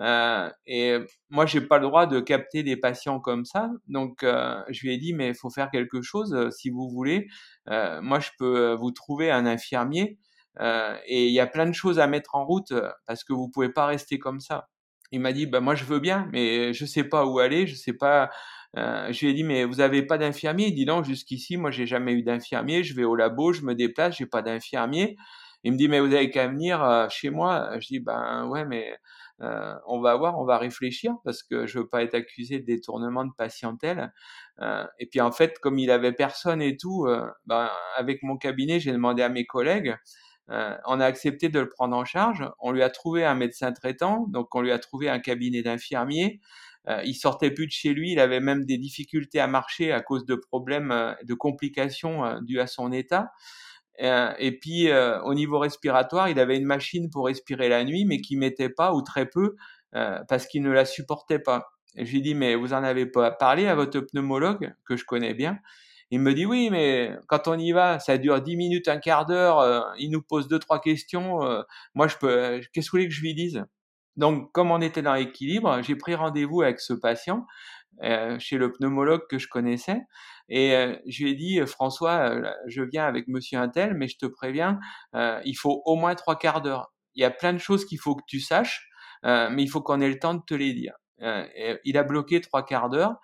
Euh, 0.00 0.50
et 0.66 0.98
moi, 1.30 1.46
j'ai 1.46 1.60
pas 1.60 1.78
le 1.78 1.84
droit 1.86 2.06
de 2.06 2.20
capter 2.20 2.62
des 2.62 2.76
patients 2.76 3.20
comme 3.20 3.44
ça. 3.44 3.70
Donc, 3.88 4.22
euh, 4.22 4.60
je 4.68 4.82
lui 4.82 4.94
ai 4.94 4.98
dit, 4.98 5.14
mais 5.14 5.28
il 5.28 5.34
faut 5.34 5.50
faire 5.50 5.70
quelque 5.70 6.02
chose. 6.02 6.50
Si 6.50 6.70
vous 6.70 6.88
voulez, 6.88 7.28
moi, 7.68 8.20
je 8.20 8.30
peux 8.38 8.72
vous 8.74 8.90
trouver 8.90 9.30
un 9.30 9.46
infirmier 9.46 10.18
euh, 10.60 10.96
et 11.06 11.26
il 11.26 11.32
y 11.32 11.40
a 11.40 11.46
plein 11.46 11.66
de 11.66 11.72
choses 11.72 11.98
à 11.98 12.06
mettre 12.06 12.34
en 12.34 12.44
route 12.44 12.72
euh, 12.72 12.90
parce 13.06 13.24
que 13.24 13.32
vous 13.32 13.48
pouvez 13.48 13.70
pas 13.70 13.86
rester 13.86 14.18
comme 14.18 14.40
ça. 14.40 14.68
Il 15.12 15.20
m'a 15.20 15.32
dit, 15.32 15.46
bah 15.46 15.60
moi 15.60 15.74
je 15.74 15.84
veux 15.84 16.00
bien, 16.00 16.28
mais 16.32 16.72
je 16.72 16.84
sais 16.86 17.04
pas 17.04 17.26
où 17.26 17.38
aller, 17.38 17.66
je 17.66 17.74
sais 17.74 17.92
pas. 17.92 18.30
Euh, 18.76 19.12
je 19.12 19.20
lui 19.20 19.32
ai 19.32 19.34
dit, 19.34 19.44
mais 19.44 19.64
vous 19.64 19.80
avez 19.80 20.02
pas 20.02 20.18
d'infirmier? 20.18 20.68
Il 20.68 20.74
dit 20.74 20.86
non, 20.86 21.02
jusqu'ici, 21.04 21.56
moi 21.56 21.70
j'ai 21.70 21.86
jamais 21.86 22.12
eu 22.12 22.22
d'infirmier. 22.22 22.82
Je 22.84 22.94
vais 22.94 23.04
au 23.04 23.14
labo, 23.14 23.52
je 23.52 23.62
me 23.62 23.74
déplace, 23.74 24.16
j'ai 24.16 24.26
pas 24.26 24.42
d'infirmier. 24.42 25.16
Il 25.64 25.72
me 25.72 25.78
dit, 25.78 25.88
mais 25.88 26.00
vous 26.00 26.12
avez 26.14 26.30
qu'à 26.30 26.48
venir 26.48 27.06
chez 27.10 27.30
moi. 27.30 27.70
Je 27.80 27.86
dis, 27.88 28.00
ben 28.00 28.46
ouais, 28.48 28.64
mais 28.64 28.98
on 29.40 30.00
va 30.00 30.16
voir, 30.16 30.38
on 30.38 30.44
va 30.44 30.58
réfléchir 30.58 31.14
parce 31.24 31.42
que 31.42 31.66
je 31.66 31.78
veux 31.78 31.88
pas 31.88 32.02
être 32.02 32.14
accusé 32.14 32.58
de 32.58 32.66
détournement 32.66 33.24
de 33.24 33.32
patientèle. 33.36 34.12
Et 34.98 35.06
puis 35.06 35.20
en 35.20 35.32
fait, 35.32 35.58
comme 35.60 35.78
il 35.78 35.90
avait 35.90 36.12
personne 36.12 36.60
et 36.60 36.76
tout, 36.76 37.06
ben, 37.46 37.70
avec 37.96 38.22
mon 38.22 38.36
cabinet, 38.36 38.80
j'ai 38.80 38.92
demandé 38.92 39.22
à 39.22 39.28
mes 39.28 39.46
collègues. 39.46 39.96
On 40.48 41.00
a 41.00 41.04
accepté 41.06 41.48
de 41.48 41.58
le 41.58 41.68
prendre 41.68 41.96
en 41.96 42.04
charge. 42.04 42.44
On 42.60 42.72
lui 42.72 42.82
a 42.82 42.90
trouvé 42.90 43.24
un 43.24 43.34
médecin 43.34 43.72
traitant, 43.72 44.26
donc 44.28 44.54
on 44.54 44.60
lui 44.60 44.72
a 44.72 44.78
trouvé 44.78 45.08
un 45.08 45.18
cabinet 45.18 45.62
d'infirmier. 45.62 46.40
il 47.04 47.14
sortait 47.14 47.50
plus 47.50 47.66
de 47.66 47.72
chez 47.72 47.94
lui, 47.94 48.12
il 48.12 48.20
avait 48.20 48.40
même 48.40 48.64
des 48.64 48.78
difficultés 48.78 49.40
à 49.40 49.46
marcher 49.46 49.92
à 49.92 50.00
cause 50.00 50.26
de 50.26 50.34
problèmes, 50.34 51.16
de 51.24 51.34
complications 51.34 52.40
dues 52.42 52.60
à 52.60 52.66
son 52.66 52.92
état. 52.92 53.30
Euh, 54.02 54.32
et 54.38 54.58
puis 54.58 54.88
euh, 54.88 55.20
au 55.22 55.34
niveau 55.34 55.58
respiratoire, 55.58 56.28
il 56.28 56.38
avait 56.40 56.56
une 56.56 56.64
machine 56.64 57.10
pour 57.10 57.26
respirer 57.26 57.68
la 57.68 57.84
nuit, 57.84 58.04
mais 58.04 58.20
qui 58.20 58.36
mettait 58.36 58.68
pas 58.68 58.92
ou 58.92 59.02
très 59.02 59.26
peu 59.26 59.54
euh, 59.94 60.18
parce 60.28 60.46
qu'il 60.46 60.62
ne 60.62 60.70
la 60.70 60.84
supportait 60.84 61.38
pas. 61.38 61.70
Lui 61.96 62.22
dis 62.22 62.34
mais 62.34 62.56
vous 62.56 62.72
en 62.72 62.82
avez 62.82 63.06
pas 63.06 63.30
parlé 63.30 63.66
à 63.66 63.74
votre 63.76 64.00
pneumologue 64.00 64.74
que 64.84 64.96
je 64.96 65.04
connais 65.04 65.34
bien. 65.34 65.58
Il 66.10 66.20
me 66.20 66.34
dit 66.34 66.46
oui, 66.46 66.68
mais 66.70 67.16
quand 67.28 67.48
on 67.48 67.58
y 67.58 67.72
va, 67.72 67.98
ça 67.98 68.18
dure 68.18 68.40
dix 68.40 68.56
minutes, 68.56 68.88
un 68.88 68.98
quart 68.98 69.26
d'heure. 69.26 69.94
il 69.98 70.10
nous 70.10 70.22
pose 70.22 70.48
deux 70.48 70.58
trois 70.58 70.80
questions. 70.80 71.40
moi, 71.94 72.08
je 72.08 72.16
peux. 72.16 72.60
Qu'est-ce 72.72 72.86
que 72.86 72.90
vous 72.92 72.98
voulez 72.98 73.08
que 73.08 73.14
je 73.14 73.20
lui 73.22 73.34
dise? 73.34 73.64
Donc, 74.16 74.52
comme 74.52 74.70
on 74.70 74.80
était 74.80 75.02
dans 75.02 75.14
l'équilibre, 75.14 75.82
j'ai 75.82 75.96
pris 75.96 76.14
rendez-vous 76.14 76.62
avec 76.62 76.80
ce 76.80 76.92
patient 76.92 77.46
euh, 78.02 78.38
chez 78.38 78.58
le 78.58 78.72
pneumologue 78.72 79.26
que 79.28 79.38
je 79.38 79.48
connaissais. 79.48 80.00
Et 80.48 80.74
euh, 80.74 80.96
je 81.06 81.24
lui 81.24 81.30
ai 81.32 81.34
dit, 81.34 81.60
François, 81.66 82.30
euh, 82.30 82.50
je 82.66 82.82
viens 82.82 83.06
avec 83.06 83.28
monsieur 83.28 83.58
Intel, 83.58 83.94
mais 83.94 84.08
je 84.08 84.18
te 84.18 84.26
préviens, 84.26 84.78
il 85.14 85.54
faut 85.54 85.82
au 85.84 85.96
moins 85.96 86.14
trois 86.14 86.36
quarts 86.36 86.62
d'heure. 86.62 86.92
Il 87.14 87.22
y 87.22 87.24
a 87.24 87.30
plein 87.30 87.52
de 87.52 87.58
choses 87.58 87.84
qu'il 87.84 87.98
faut 87.98 88.16
que 88.16 88.24
tu 88.26 88.40
saches, 88.40 88.88
mais 89.22 89.62
il 89.62 89.68
faut 89.68 89.80
qu'on 89.80 90.00
ait 90.00 90.08
le 90.08 90.18
temps 90.18 90.34
de 90.34 90.42
te 90.46 90.54
les 90.54 90.74
dire. 90.74 90.94
il 91.84 91.96
a 91.96 92.02
bloqué 92.02 92.40
trois 92.40 92.64
quarts 92.64 92.90
d'heure. 92.90 93.14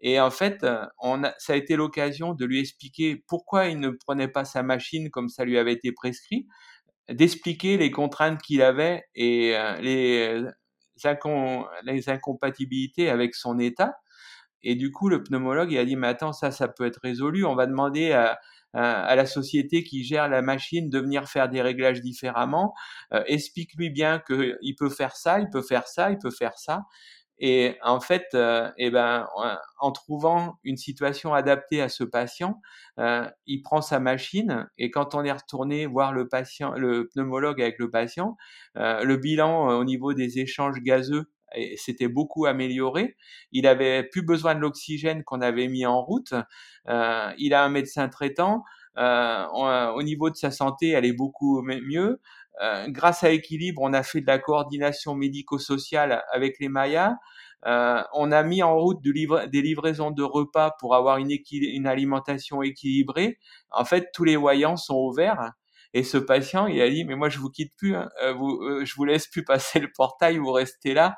Et 0.00 0.20
en 0.20 0.30
fait, 0.30 0.64
a, 0.64 0.90
ça 1.38 1.52
a 1.52 1.56
été 1.56 1.76
l'occasion 1.76 2.34
de 2.34 2.44
lui 2.44 2.60
expliquer 2.60 3.22
pourquoi 3.26 3.66
il 3.66 3.80
ne 3.80 3.90
prenait 3.90 4.28
pas 4.28 4.44
sa 4.44 4.62
machine 4.62 5.10
comme 5.10 5.28
ça 5.28 5.44
lui 5.44 5.58
avait 5.58 5.72
été 5.74 5.92
prescrit, 5.92 6.46
d'expliquer 7.10 7.76
les 7.76 7.90
contraintes 7.90 8.40
qu'il 8.40 8.62
avait 8.62 9.04
et 9.14 9.54
les, 9.80 10.42
les 11.84 12.08
incompatibilités 12.08 13.10
avec 13.10 13.34
son 13.34 13.58
état. 13.58 13.94
Et 14.62 14.74
du 14.74 14.92
coup, 14.92 15.08
le 15.08 15.22
pneumologue, 15.22 15.74
a 15.76 15.84
dit, 15.84 15.96
mais 15.96 16.08
attends, 16.08 16.32
ça, 16.32 16.50
ça 16.50 16.68
peut 16.68 16.86
être 16.86 17.00
résolu. 17.02 17.44
On 17.44 17.54
va 17.54 17.66
demander 17.66 18.12
à, 18.12 18.38
à, 18.74 19.14
la 19.16 19.26
société 19.26 19.82
qui 19.82 20.04
gère 20.04 20.28
la 20.28 20.42
machine 20.42 20.90
de 20.90 20.98
venir 20.98 21.28
faire 21.28 21.48
des 21.48 21.62
réglages 21.62 22.00
différemment. 22.00 22.74
Euh, 23.12 23.22
explique-lui 23.26 23.90
bien 23.90 24.20
qu'il 24.20 24.74
peut 24.78 24.90
faire 24.90 25.16
ça, 25.16 25.40
il 25.40 25.48
peut 25.50 25.62
faire 25.62 25.88
ça, 25.88 26.10
il 26.10 26.18
peut 26.18 26.30
faire 26.30 26.58
ça. 26.58 26.82
Et 27.40 27.76
en 27.82 28.00
fait, 28.00 28.26
euh, 28.34 28.70
eh 28.76 28.90
ben, 28.90 29.26
en 29.80 29.92
trouvant 29.92 30.58
une 30.62 30.76
situation 30.76 31.32
adaptée 31.32 31.80
à 31.80 31.88
ce 31.88 32.04
patient, 32.04 32.60
euh, 32.98 33.28
il 33.46 33.62
prend 33.62 33.80
sa 33.80 33.98
machine 33.98 34.68
et 34.76 34.90
quand 34.90 35.14
on 35.14 35.24
est 35.24 35.32
retourné 35.32 35.86
voir 35.86 36.12
le 36.12 36.28
patient, 36.28 36.72
le 36.72 37.08
pneumologue 37.08 37.62
avec 37.62 37.78
le 37.78 37.90
patient, 37.90 38.36
euh, 38.76 39.02
le 39.04 39.16
bilan 39.16 39.68
au 39.78 39.84
niveau 39.84 40.12
des 40.12 40.38
échanges 40.38 40.80
gazeux 40.80 41.30
s'était 41.76 42.08
beaucoup 42.08 42.46
amélioré. 42.46 43.16
Il 43.52 43.66
avait 43.66 44.04
plus 44.04 44.22
besoin 44.22 44.54
de 44.54 44.60
l'oxygène 44.60 45.24
qu'on 45.24 45.40
avait 45.40 45.68
mis 45.68 45.84
en 45.86 46.00
route. 46.02 46.34
Euh, 46.88 47.32
il 47.38 47.54
a 47.54 47.64
un 47.64 47.68
médecin 47.68 48.08
traitant. 48.08 48.62
Euh, 48.96 49.46
au 49.92 50.02
niveau 50.02 50.30
de 50.30 50.36
sa 50.36 50.50
santé, 50.50 50.90
elle 50.90 51.04
est 51.04 51.12
beaucoup 51.12 51.62
mieux. 51.62 52.20
Euh, 52.60 52.86
grâce 52.88 53.24
à 53.24 53.30
Équilibre, 53.30 53.80
on 53.82 53.92
a 53.92 54.02
fait 54.02 54.20
de 54.20 54.26
la 54.26 54.38
coordination 54.38 55.14
médico-sociale 55.14 56.22
avec 56.32 56.58
les 56.60 56.68
Mayas. 56.68 57.16
Euh, 57.66 58.02
on 58.14 58.32
a 58.32 58.42
mis 58.42 58.62
en 58.62 58.76
route 58.78 59.02
des 59.02 59.62
livraisons 59.62 60.10
de 60.10 60.22
repas 60.22 60.72
pour 60.78 60.94
avoir 60.94 61.18
une, 61.18 61.30
une 61.50 61.86
alimentation 61.86 62.62
équilibrée. 62.62 63.38
En 63.70 63.84
fait, 63.84 64.10
tous 64.12 64.24
les 64.24 64.36
voyants 64.36 64.76
sont 64.76 64.96
ouverts. 64.96 65.52
Et 65.92 66.04
ce 66.04 66.18
patient, 66.18 66.66
il 66.66 66.80
a 66.80 66.88
dit, 66.88 67.04
mais 67.04 67.16
moi, 67.16 67.28
je 67.28 67.38
vous 67.38 67.50
quitte 67.50 67.74
plus, 67.76 67.96
hein. 67.96 68.08
euh, 68.22 68.32
vous, 68.32 68.60
euh, 68.62 68.84
je 68.84 68.94
vous 68.94 69.04
laisse 69.04 69.26
plus 69.26 69.44
passer 69.44 69.80
le 69.80 69.90
portail, 69.92 70.38
vous 70.38 70.52
restez 70.52 70.94
là. 70.94 71.16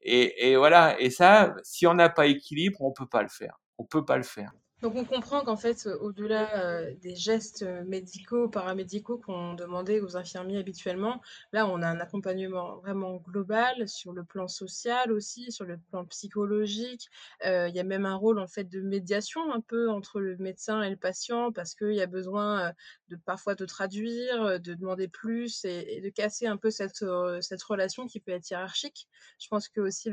Et, 0.00 0.50
et 0.50 0.56
voilà. 0.56 0.98
Et 1.00 1.10
ça, 1.10 1.54
si 1.62 1.86
on 1.86 1.94
n'a 1.94 2.08
pas 2.08 2.26
équilibre, 2.26 2.80
on 2.80 2.92
peut 2.92 3.06
pas 3.06 3.22
le 3.22 3.28
faire. 3.28 3.58
On 3.78 3.84
peut 3.84 4.04
pas 4.04 4.16
le 4.16 4.22
faire. 4.22 4.50
Donc 4.84 4.96
on 4.96 5.04
comprend 5.06 5.40
qu'en 5.40 5.56
fait, 5.56 5.86
au-delà 5.86 6.92
des 7.00 7.16
gestes 7.16 7.62
médicaux, 7.86 8.50
paramédicaux 8.50 9.16
qu'on 9.16 9.54
demandait 9.54 10.00
aux 10.00 10.18
infirmiers 10.18 10.58
habituellement, 10.58 11.22
là 11.52 11.66
on 11.66 11.80
a 11.80 11.88
un 11.88 12.00
accompagnement 12.00 12.76
vraiment 12.80 13.16
global 13.16 13.88
sur 13.88 14.12
le 14.12 14.24
plan 14.24 14.46
social 14.46 15.10
aussi, 15.10 15.50
sur 15.50 15.64
le 15.64 15.78
plan 15.78 16.04
psychologique. 16.04 17.08
il 17.42 17.72
y 17.74 17.80
a 17.80 17.82
même 17.82 18.04
un 18.04 18.14
rôle 18.14 18.38
en 18.38 18.46
fait 18.46 18.64
de 18.64 18.82
médiation 18.82 19.54
un 19.54 19.62
peu 19.62 19.88
entre 19.88 20.20
le 20.20 20.36
médecin 20.36 20.82
et 20.82 20.90
le 20.90 20.96
patient 20.96 21.50
parce 21.50 21.74
qu'il 21.74 21.94
y 21.94 22.02
a 22.02 22.06
besoin 22.06 22.74
de 23.08 23.16
parfois 23.16 23.54
de 23.54 23.64
traduire, 23.64 24.60
de 24.60 24.74
demander 24.74 25.08
plus 25.08 25.64
et, 25.64 26.02
de 26.02 26.10
casser 26.10 26.46
un 26.46 26.58
peu 26.58 26.70
cette, 26.70 27.02
cette 27.40 27.62
relation 27.62 28.06
qui 28.06 28.20
peut 28.20 28.32
être 28.32 28.50
hiérarchique. 28.50 29.08
Je 29.38 29.48
pense 29.48 29.66
que 29.68 29.80
aussi 29.80 30.10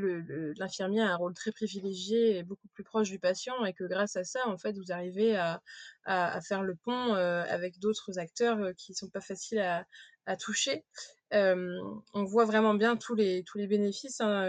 l'infirmier 0.56 1.02
a 1.02 1.12
un 1.12 1.16
rôle 1.16 1.34
très 1.34 1.52
privilégié 1.52 2.38
et 2.38 2.42
beaucoup 2.42 2.68
plus 2.68 2.84
proche 2.84 3.10
du 3.10 3.18
patient 3.18 3.66
et 3.66 3.74
que 3.74 3.84
grâce 3.84 4.16
à 4.16 4.24
ça, 4.24 4.40
en 4.48 4.56
fait, 4.62 4.72
vous 4.72 4.92
arrivez 4.92 5.36
à, 5.36 6.40
faire 6.40 6.62
le 6.62 6.74
pont 6.74 7.14
euh, 7.14 7.44
avec 7.48 7.78
d'autres 7.78 8.18
acteurs 8.18 8.58
euh, 8.58 8.72
qui 8.72 8.94
sont 8.94 9.08
pas 9.08 9.20
faciles 9.20 9.60
à, 9.60 9.84
toucher. 10.36 10.84
Euh, 11.34 11.80
on 12.14 12.24
voit 12.24 12.44
vraiment 12.44 12.74
bien 12.74 12.96
tous 12.96 13.14
les, 13.16 13.44
bénéfices 13.56 14.20
hein, 14.20 14.46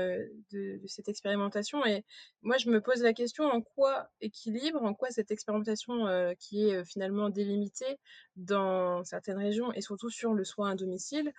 de, 0.51 0.80
cette 0.86 1.09
expérimentation. 1.09 1.84
Et 1.86 2.05
moi, 2.43 2.57
je 2.57 2.70
me 2.70 2.80
pose 2.80 3.01
la 3.01 3.14
question 3.14 3.45
en 3.45 3.61
quoi 3.61 4.09
équilibre, 4.22 4.84
en 4.84 4.93
quoi 4.93 5.09
cette 5.09 5.32
expérimentation 5.32 6.05
qui 6.39 6.70
est 6.70 6.86
finalement 6.86 7.30
délimitée 7.30 7.99
dans 8.36 9.03
certaines 9.03 9.39
régions 9.39 9.74
et 9.74 9.82
surtout 9.82 10.11
sur 10.11 10.36
le 10.36 10.43
soin 10.43 10.72
à 10.72 10.76
domicile, 10.76 11.34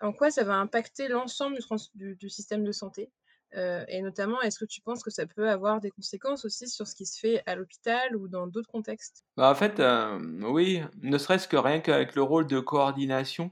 en 0.00 0.12
quoi 0.12 0.30
ça 0.30 0.44
va 0.44 0.54
impacter 0.56 1.08
l'ensemble 1.08 1.58
du, 1.94 2.30
système 2.30 2.64
de 2.64 2.72
santé? 2.72 3.10
Euh, 3.56 3.84
et 3.88 4.00
notamment, 4.00 4.40
est-ce 4.42 4.58
que 4.58 4.64
tu 4.64 4.80
penses 4.80 5.02
que 5.02 5.10
ça 5.10 5.26
peut 5.26 5.48
avoir 5.48 5.80
des 5.80 5.90
conséquences 5.90 6.44
aussi 6.44 6.68
sur 6.68 6.86
ce 6.86 6.94
qui 6.94 7.06
se 7.06 7.18
fait 7.18 7.42
à 7.46 7.56
l'hôpital 7.56 8.16
ou 8.16 8.28
dans 8.28 8.46
d'autres 8.46 8.70
contextes? 8.70 9.24
Bah 9.36 9.50
En 9.50 9.54
fait, 9.54 9.80
euh, 9.80 10.18
oui, 10.42 10.82
ne 11.02 11.18
serait-ce 11.18 11.48
que 11.48 11.56
rien 11.56 11.80
qu'avec 11.80 12.14
le 12.14 12.22
rôle 12.22 12.46
de 12.46 12.60
coordination. 12.60 13.50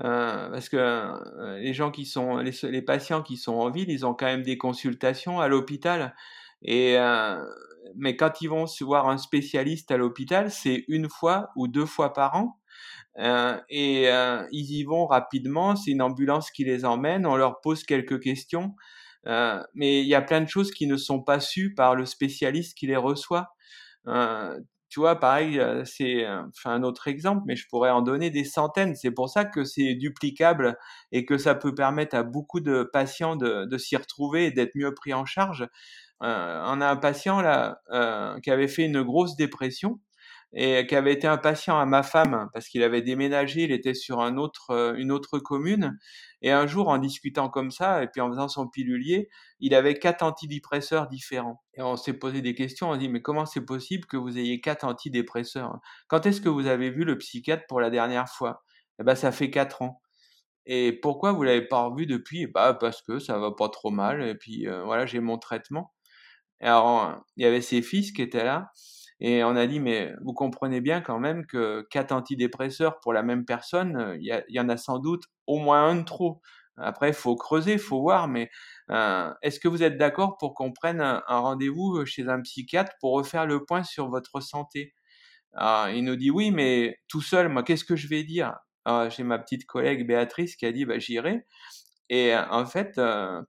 Euh, 0.00 0.50
parce 0.50 0.68
que 0.68 1.58
les 1.60 1.74
gens 1.74 1.90
qui 1.90 2.06
sont, 2.06 2.38
les, 2.38 2.82
patients 2.82 3.22
qui 3.22 3.36
sont 3.36 3.54
en 3.54 3.70
ville, 3.70 3.90
ils 3.90 4.04
ont 4.06 4.14
quand 4.14 4.26
même 4.26 4.42
des 4.42 4.58
consultations 4.58 5.40
à 5.40 5.48
l'hôpital. 5.48 6.14
Et 6.62 6.96
mais 7.96 8.16
quand 8.16 8.40
ils 8.40 8.48
vont 8.48 8.64
voir 8.80 9.08
un 9.08 9.18
spécialiste 9.18 9.90
à 9.90 9.96
l'hôpital, 9.96 10.50
c'est 10.50 10.84
une 10.88 11.08
fois 11.10 11.50
ou 11.56 11.68
deux 11.68 11.84
fois 11.84 12.12
par 12.12 12.34
an. 12.36 12.58
Et 13.68 14.06
ils 14.06 14.72
y 14.72 14.84
vont 14.84 15.06
rapidement, 15.06 15.76
c'est 15.76 15.90
une 15.90 16.02
ambulance 16.02 16.50
qui 16.50 16.64
les 16.64 16.84
emmène, 16.84 17.26
on 17.26 17.36
leur 17.36 17.60
pose 17.60 17.84
quelques 17.84 18.20
questions, 18.20 18.74
euh, 19.26 19.62
mais 19.74 20.00
il 20.00 20.06
y 20.08 20.14
a 20.14 20.22
plein 20.22 20.40
de 20.40 20.48
choses 20.48 20.70
qui 20.72 20.86
ne 20.86 20.96
sont 20.96 21.22
pas 21.22 21.40
sues 21.40 21.74
par 21.74 21.94
le 21.94 22.06
spécialiste 22.06 22.76
qui 22.76 22.86
les 22.86 22.96
reçoit. 22.96 23.54
Euh, 24.08 24.58
tu 24.88 25.00
vois, 25.00 25.18
pareil, 25.18 25.58
euh, 25.58 25.84
c'est 25.86 26.26
un 26.64 26.82
autre 26.82 27.08
exemple, 27.08 27.42
mais 27.46 27.56
je 27.56 27.66
pourrais 27.68 27.90
en 27.90 28.02
donner 28.02 28.30
des 28.30 28.44
centaines. 28.44 28.94
C'est 28.94 29.10
pour 29.10 29.30
ça 29.30 29.44
que 29.44 29.64
c'est 29.64 29.94
duplicable 29.94 30.76
et 31.12 31.24
que 31.24 31.38
ça 31.38 31.54
peut 31.54 31.74
permettre 31.74 32.14
à 32.16 32.22
beaucoup 32.22 32.60
de 32.60 32.82
patients 32.92 33.36
de, 33.36 33.64
de 33.64 33.78
s'y 33.78 33.96
retrouver 33.96 34.46
et 34.46 34.50
d'être 34.50 34.74
mieux 34.74 34.92
pris 34.94 35.14
en 35.14 35.24
charge. 35.24 35.66
Euh, 36.22 36.62
on 36.66 36.80
a 36.80 36.88
un 36.88 36.96
patient 36.96 37.40
là 37.40 37.80
qui 38.42 38.50
avait 38.50 38.68
fait 38.68 38.84
une 38.84 39.02
grosse 39.02 39.36
dépression 39.36 40.00
et 40.54 40.86
qui 40.86 40.94
avait 40.96 41.12
été 41.12 41.26
un 41.26 41.38
patient 41.38 41.78
à 41.78 41.86
ma 41.86 42.02
femme 42.02 42.48
parce 42.52 42.68
qu'il 42.68 42.82
avait 42.82 43.02
déménagé, 43.02 43.62
il 43.62 43.72
était 43.72 43.94
sur 43.94 44.20
un 44.20 44.36
autre, 44.36 44.70
euh, 44.70 44.94
une 44.96 45.10
autre 45.10 45.38
commune. 45.38 45.98
Et 46.42 46.50
un 46.50 46.66
jour, 46.66 46.88
en 46.88 46.98
discutant 46.98 47.48
comme 47.48 47.70
ça, 47.70 48.02
et 48.02 48.08
puis 48.08 48.20
en 48.20 48.30
faisant 48.30 48.48
son 48.48 48.68
pilulier, 48.68 49.28
il 49.60 49.74
avait 49.74 49.98
quatre 49.98 50.22
antidépresseurs 50.22 51.08
différents. 51.08 51.62
Et 51.74 51.82
on 51.82 51.96
s'est 51.96 52.14
posé 52.14 52.42
des 52.42 52.54
questions, 52.54 52.90
on 52.90 52.96
dit, 52.96 53.08
mais 53.08 53.22
comment 53.22 53.46
c'est 53.46 53.64
possible 53.64 54.06
que 54.06 54.16
vous 54.16 54.38
ayez 54.38 54.60
quatre 54.60 54.84
antidépresseurs? 54.84 55.78
Quand 56.08 56.26
est-ce 56.26 56.40
que 56.40 56.48
vous 56.48 56.66
avez 56.66 56.90
vu 56.90 57.04
le 57.04 57.16
psychiatre 57.18 57.64
pour 57.68 57.80
la 57.80 57.90
dernière 57.90 58.28
fois? 58.28 58.62
Eh 59.00 59.04
ben, 59.04 59.14
ça 59.14 59.32
fait 59.32 59.50
quatre 59.50 59.82
ans. 59.82 60.00
Et 60.66 60.92
pourquoi 60.92 61.32
vous 61.32 61.42
l'avez 61.44 61.66
pas 61.66 61.82
revu 61.84 62.06
depuis? 62.06 62.46
Bah 62.46 62.74
parce 62.74 63.02
que 63.02 63.18
ça 63.18 63.38
va 63.38 63.52
pas 63.52 63.68
trop 63.68 63.90
mal, 63.90 64.22
et 64.22 64.34
puis 64.36 64.68
euh, 64.68 64.84
voilà, 64.84 65.06
j'ai 65.06 65.20
mon 65.20 65.38
traitement. 65.38 65.92
Et 66.60 66.66
alors, 66.66 67.24
il 67.36 67.44
y 67.44 67.46
avait 67.46 67.60
ses 67.62 67.82
fils 67.82 68.12
qui 68.12 68.22
étaient 68.22 68.44
là, 68.44 68.70
et 69.24 69.44
on 69.44 69.54
a 69.54 69.68
dit, 69.68 69.78
mais 69.78 70.12
vous 70.20 70.32
comprenez 70.32 70.80
bien 70.80 71.00
quand 71.00 71.20
même 71.20 71.46
que 71.46 71.86
quatre 71.90 72.10
antidépresseurs 72.10 72.98
pour 72.98 73.12
la 73.12 73.22
même 73.22 73.44
personne, 73.44 73.96
euh, 73.96 74.16
il 74.20 74.42
y, 74.48 74.58
en 74.58 74.68
a 74.68 74.76
sans 74.76 74.98
doute 74.98 75.26
au 75.46 75.60
moins 75.60 75.84
un 75.84 75.94
de 75.94 76.02
trop. 76.02 76.42
Après, 76.76 77.10
il 77.10 77.14
faut 77.14 77.36
creuser, 77.36 77.74
il 77.74 77.78
faut 77.78 78.00
voir, 78.00 78.26
mais 78.26 78.50
euh, 78.90 79.32
est-ce 79.42 79.60
que 79.60 79.68
vous 79.68 79.84
êtes 79.84 79.96
d'accord 79.96 80.38
pour 80.38 80.54
qu'on 80.54 80.72
prenne 80.72 81.00
un, 81.00 81.22
rendez-vous 81.28 81.98
euh, 81.98 82.04
chez 82.04 82.28
un 82.28 82.40
psychiatre 82.40 82.90
pour 83.00 83.12
refaire 83.12 83.46
le 83.46 83.64
point 83.64 83.84
sur 83.84 84.08
votre 84.08 84.40
santé? 84.40 84.92
Il 85.54 86.02
nous 86.02 86.16
dit 86.16 86.32
oui, 86.32 86.50
mais 86.50 86.98
tout 87.06 87.22
seul, 87.22 87.48
moi, 87.48 87.62
qu'est-ce 87.62 87.84
que 87.84 87.94
je 87.94 88.08
vais 88.08 88.24
dire? 88.24 88.56
J'ai 89.10 89.22
ma 89.22 89.38
petite 89.38 89.66
collègue 89.66 90.04
Béatrice 90.04 90.56
qui 90.56 90.66
a 90.66 90.72
dit, 90.72 90.84
bah, 90.84 90.98
j'irai. 90.98 91.46
Et 92.08 92.34
en 92.34 92.66
fait, 92.66 93.00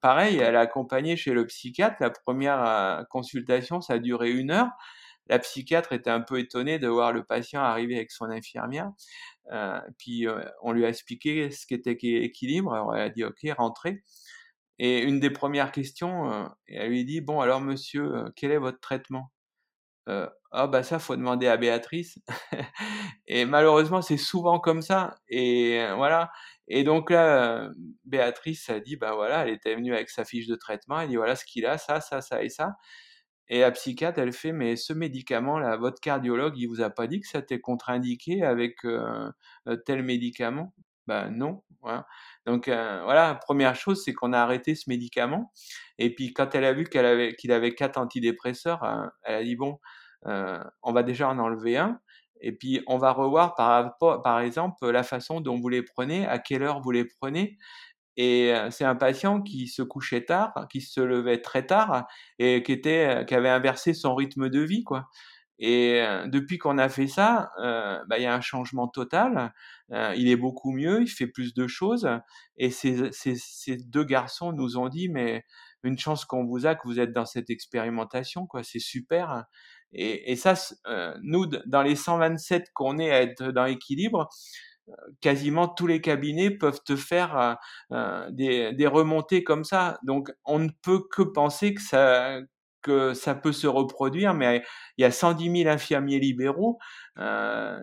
pareil, 0.01 0.37
elle 0.37 0.57
a 0.57 0.61
accompagné 0.61 1.15
chez 1.15 1.31
le 1.33 1.47
psychiatre. 1.47 1.95
La 2.01 2.09
première 2.09 3.05
consultation, 3.09 3.79
ça 3.79 3.93
a 3.93 3.99
duré 3.99 4.31
une 4.31 4.51
heure. 4.51 4.69
La 5.27 5.39
psychiatre 5.39 5.93
était 5.93 6.09
un 6.09 6.21
peu 6.21 6.39
étonnée 6.39 6.79
de 6.79 6.87
voir 6.87 7.13
le 7.13 7.23
patient 7.23 7.61
arriver 7.61 7.95
avec 7.95 8.11
son 8.11 8.25
infirmière. 8.25 8.91
Euh, 9.51 9.79
puis 9.97 10.25
on 10.61 10.71
lui 10.71 10.85
a 10.85 10.89
expliqué 10.89 11.51
ce 11.51 11.65
qu'était 11.65 11.93
équilibre. 11.93 12.73
Alors 12.73 12.95
elle 12.95 13.01
a 13.03 13.09
dit 13.09 13.23
OK, 13.23 13.39
rentrez. 13.57 14.03
Et 14.79 14.99
une 14.99 15.19
des 15.19 15.29
premières 15.29 15.71
questions, 15.71 16.49
elle 16.67 16.89
lui 16.89 17.05
dit 17.05 17.21
bon 17.21 17.41
alors 17.41 17.61
monsieur, 17.61 18.25
quel 18.35 18.51
est 18.51 18.57
votre 18.57 18.79
traitement? 18.79 19.31
Euh, 20.09 20.27
ah 20.51 20.67
bah 20.67 20.83
ça 20.83 20.99
faut 20.99 21.15
demander 21.15 21.47
à 21.47 21.55
Béatrice 21.55 22.19
et 23.27 23.45
malheureusement 23.45 24.01
c'est 24.01 24.17
souvent 24.17 24.59
comme 24.59 24.81
ça 24.81 25.15
et 25.29 25.79
voilà 25.95 26.29
et 26.67 26.83
donc 26.83 27.09
là 27.09 27.69
Béatrice 28.03 28.69
a 28.69 28.81
dit 28.81 28.97
bah 28.97 29.13
voilà 29.15 29.43
elle 29.43 29.53
était 29.53 29.75
venue 29.75 29.93
avec 29.93 30.09
sa 30.09 30.25
fiche 30.25 30.45
de 30.47 30.55
traitement 30.55 30.99
elle 30.99 31.07
dit 31.07 31.15
voilà 31.15 31.37
ce 31.37 31.45
qu'il 31.45 31.65
a 31.65 31.77
ça 31.77 32.01
ça 32.01 32.19
ça 32.19 32.43
et 32.43 32.49
ça 32.49 32.75
et 33.49 33.59
la 33.61 33.71
psychiatre, 33.71 34.19
elle 34.19 34.33
fait, 34.33 34.51
mais 34.53 34.75
ce 34.75 34.93
médicament-là, 34.93 35.77
votre 35.77 35.99
cardiologue, 35.99 36.57
il 36.57 36.67
vous 36.67 36.81
a 36.81 36.89
pas 36.89 37.07
dit 37.07 37.19
que 37.19 37.27
ça 37.27 37.39
était 37.39 37.59
contre-indiqué 37.59 38.43
avec 38.43 38.85
euh, 38.85 39.29
euh, 39.67 39.75
tel 39.75 40.03
médicament? 40.03 40.73
Ben 41.07 41.29
non. 41.29 41.63
Donc 42.45 42.69
euh, 42.69 43.01
voilà, 43.03 43.35
première 43.35 43.75
chose, 43.75 44.01
c'est 44.05 44.13
qu'on 44.13 44.31
a 44.31 44.39
arrêté 44.39 44.73
ce 44.73 44.89
médicament. 44.89 45.51
Et 45.97 46.15
puis 46.15 46.33
quand 46.33 46.55
elle 46.55 46.63
a 46.63 46.71
vu 46.73 46.85
qu'elle 46.85 47.05
avait 47.05 47.35
qu'il 47.35 47.51
avait 47.51 47.75
quatre 47.75 47.97
antidépresseurs, 47.99 49.11
elle 49.23 49.35
a 49.35 49.43
dit 49.43 49.57
bon, 49.57 49.79
on 50.23 50.93
va 50.93 51.03
déjà 51.03 51.27
en 51.29 51.39
enlever 51.39 51.77
un. 51.77 51.99
Et 52.39 52.53
puis 52.53 52.81
on 52.87 52.97
va 52.97 53.11
revoir 53.11 53.55
par, 53.55 53.97
par 54.23 54.39
exemple 54.39 54.89
la 54.89 55.03
façon 55.03 55.41
dont 55.41 55.59
vous 55.59 55.69
les 55.69 55.83
prenez, 55.83 56.25
à 56.25 56.39
quelle 56.39 56.63
heure 56.63 56.81
vous 56.81 56.91
les 56.91 57.05
prenez, 57.05 57.57
et 58.17 58.53
c'est 58.71 58.85
un 58.85 58.95
patient 58.95 59.41
qui 59.41 59.67
se 59.67 59.81
couchait 59.81 60.25
tard, 60.25 60.67
qui 60.71 60.81
se 60.81 61.01
levait 61.01 61.41
très 61.41 61.65
tard 61.65 62.07
et 62.39 62.63
qui 62.63 62.71
était, 62.71 63.25
qui 63.27 63.35
avait 63.35 63.49
inversé 63.49 63.93
son 63.93 64.15
rythme 64.15 64.49
de 64.49 64.59
vie, 64.61 64.83
quoi. 64.83 65.09
Et 65.59 66.03
depuis 66.25 66.57
qu'on 66.57 66.77
a 66.77 66.89
fait 66.89 67.07
ça, 67.07 67.51
bah, 67.57 68.17
il 68.17 68.23
y 68.23 68.25
a 68.25 68.33
un 68.33 68.41
changement 68.41 68.87
total. 68.87 69.53
il 69.89 70.27
est 70.27 70.35
beaucoup 70.35 70.71
mieux, 70.71 71.01
il 71.03 71.07
fait 71.07 71.27
plus 71.27 71.53
de 71.53 71.67
choses. 71.67 72.09
Et 72.57 72.69
ces, 72.71 73.11
ces, 73.11 73.35
ces 73.35 73.77
deux 73.77 74.03
garçons 74.03 74.51
nous 74.51 74.77
ont 74.77 74.89
dit, 74.89 75.09
mais 75.09 75.45
une 75.83 75.97
chance 75.97 76.25
qu'on 76.25 76.45
vous 76.45 76.65
a, 76.65 76.75
que 76.75 76.87
vous 76.87 76.99
êtes 76.99 77.11
dans 77.13 77.25
cette 77.25 77.49
expérimentation, 77.49 78.47
quoi. 78.47 78.63
C'est 78.63 78.79
super. 78.79 79.45
Et, 79.93 80.31
et 80.31 80.35
ça, 80.35 80.55
nous, 81.21 81.45
dans 81.45 81.83
les 81.83 81.95
127 81.95 82.71
qu'on 82.73 82.97
est 82.97 83.11
à 83.11 83.21
être 83.21 83.51
dans 83.51 83.65
l'équilibre, 83.65 84.29
quasiment 85.21 85.67
tous 85.67 85.87
les 85.87 86.01
cabinets 86.01 86.51
peuvent 86.51 86.81
te 86.83 86.95
faire 86.95 87.37
euh, 87.37 87.53
euh, 87.91 88.71
des, 88.73 88.87
remontées 88.87 89.43
comme 89.43 89.63
ça. 89.63 89.99
Donc, 90.03 90.31
on 90.45 90.59
ne 90.59 90.69
peut 90.81 91.01
que 91.09 91.21
penser 91.21 91.73
que 91.73 91.81
ça, 91.81 92.39
que 92.81 93.13
ça 93.13 93.35
peut 93.35 93.53
se 93.53 93.67
reproduire, 93.67 94.33
mais 94.33 94.63
il 94.97 95.01
y 95.03 95.05
a 95.05 95.11
110 95.11 95.63
000 95.63 95.69
infirmiers 95.69 96.19
libéraux. 96.19 96.79
Euh, 97.19 97.79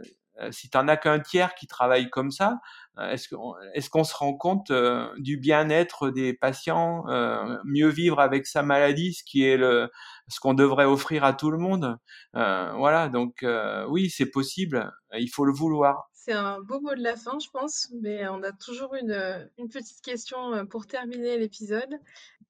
si 0.50 0.70
tu 0.70 0.78
n'en 0.78 0.88
as 0.88 0.96
qu'un 0.96 1.20
tiers 1.20 1.54
qui 1.54 1.66
travaille 1.66 2.10
comme 2.10 2.30
ça, 2.30 2.58
est-ce 2.98 3.90
qu'on 3.90 4.04
se 4.04 4.14
rend 4.14 4.34
compte 4.34 4.72
du 5.18 5.36
bien-être 5.36 6.10
des 6.10 6.34
patients, 6.34 7.04
mieux 7.64 7.88
vivre 7.88 8.20
avec 8.20 8.46
sa 8.46 8.62
maladie, 8.62 9.14
ce 9.14 9.24
qui 9.24 9.44
est 9.44 9.58
ce 9.58 10.40
qu'on 10.40 10.54
devrait 10.54 10.84
offrir 10.84 11.24
à 11.24 11.32
tout 11.32 11.50
le 11.50 11.58
monde? 11.58 11.98
Voilà, 12.34 13.08
donc 13.08 13.44
oui, 13.88 14.10
c'est 14.10 14.30
possible, 14.30 14.92
il 15.12 15.28
faut 15.28 15.44
le 15.44 15.52
vouloir. 15.52 16.10
C'est 16.22 16.32
un 16.34 16.60
beau 16.60 16.80
mot 16.82 16.94
de 16.94 17.02
la 17.02 17.16
fin, 17.16 17.38
je 17.38 17.48
pense, 17.48 17.88
mais 18.02 18.28
on 18.28 18.42
a 18.42 18.52
toujours 18.52 18.94
une, 18.94 19.10
euh, 19.10 19.42
petite 19.72 20.02
question 20.02 20.52
euh, 20.52 20.64
pour 20.64 20.86
terminer 20.86 21.38
l'épisode, 21.38 21.98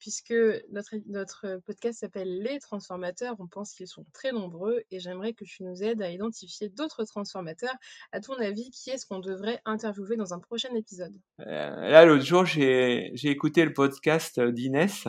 puisque 0.01 0.35
notre, 0.73 0.97
notre 1.07 1.61
podcast 1.65 2.01
s'appelle 2.01 2.43
Les 2.43 2.59
transformateurs. 2.59 3.37
On 3.39 3.47
pense 3.47 3.75
qu'ils 3.75 3.87
sont 3.87 4.05
très 4.13 4.33
nombreux 4.33 4.83
et 4.91 4.99
j'aimerais 4.99 5.35
que 5.35 5.45
tu 5.45 5.63
nous 5.63 5.83
aides 5.83 6.03
à 6.03 6.11
identifier 6.11 6.69
d'autres 6.69 7.05
transformateurs. 7.05 7.75
À 8.13 8.21
ton 8.21 8.35
avis, 8.35 8.71
qui 8.71 8.91
est-ce 8.91 9.07
qu'on 9.07 9.21
devrait 9.21 9.61
interviewer 9.65 10.17
dans 10.17 10.35
un 10.35 10.41
prochain 10.41 10.75
épisode? 10.75 11.15
Euh, 11.41 11.45
Là, 11.45 12.05
l'autre 12.05 12.25
jour, 12.25 12.45
j'ai 12.45 13.13
écouté 13.25 13.65
le 13.65 13.73
podcast 13.73 14.41
d'Inès 14.41 15.07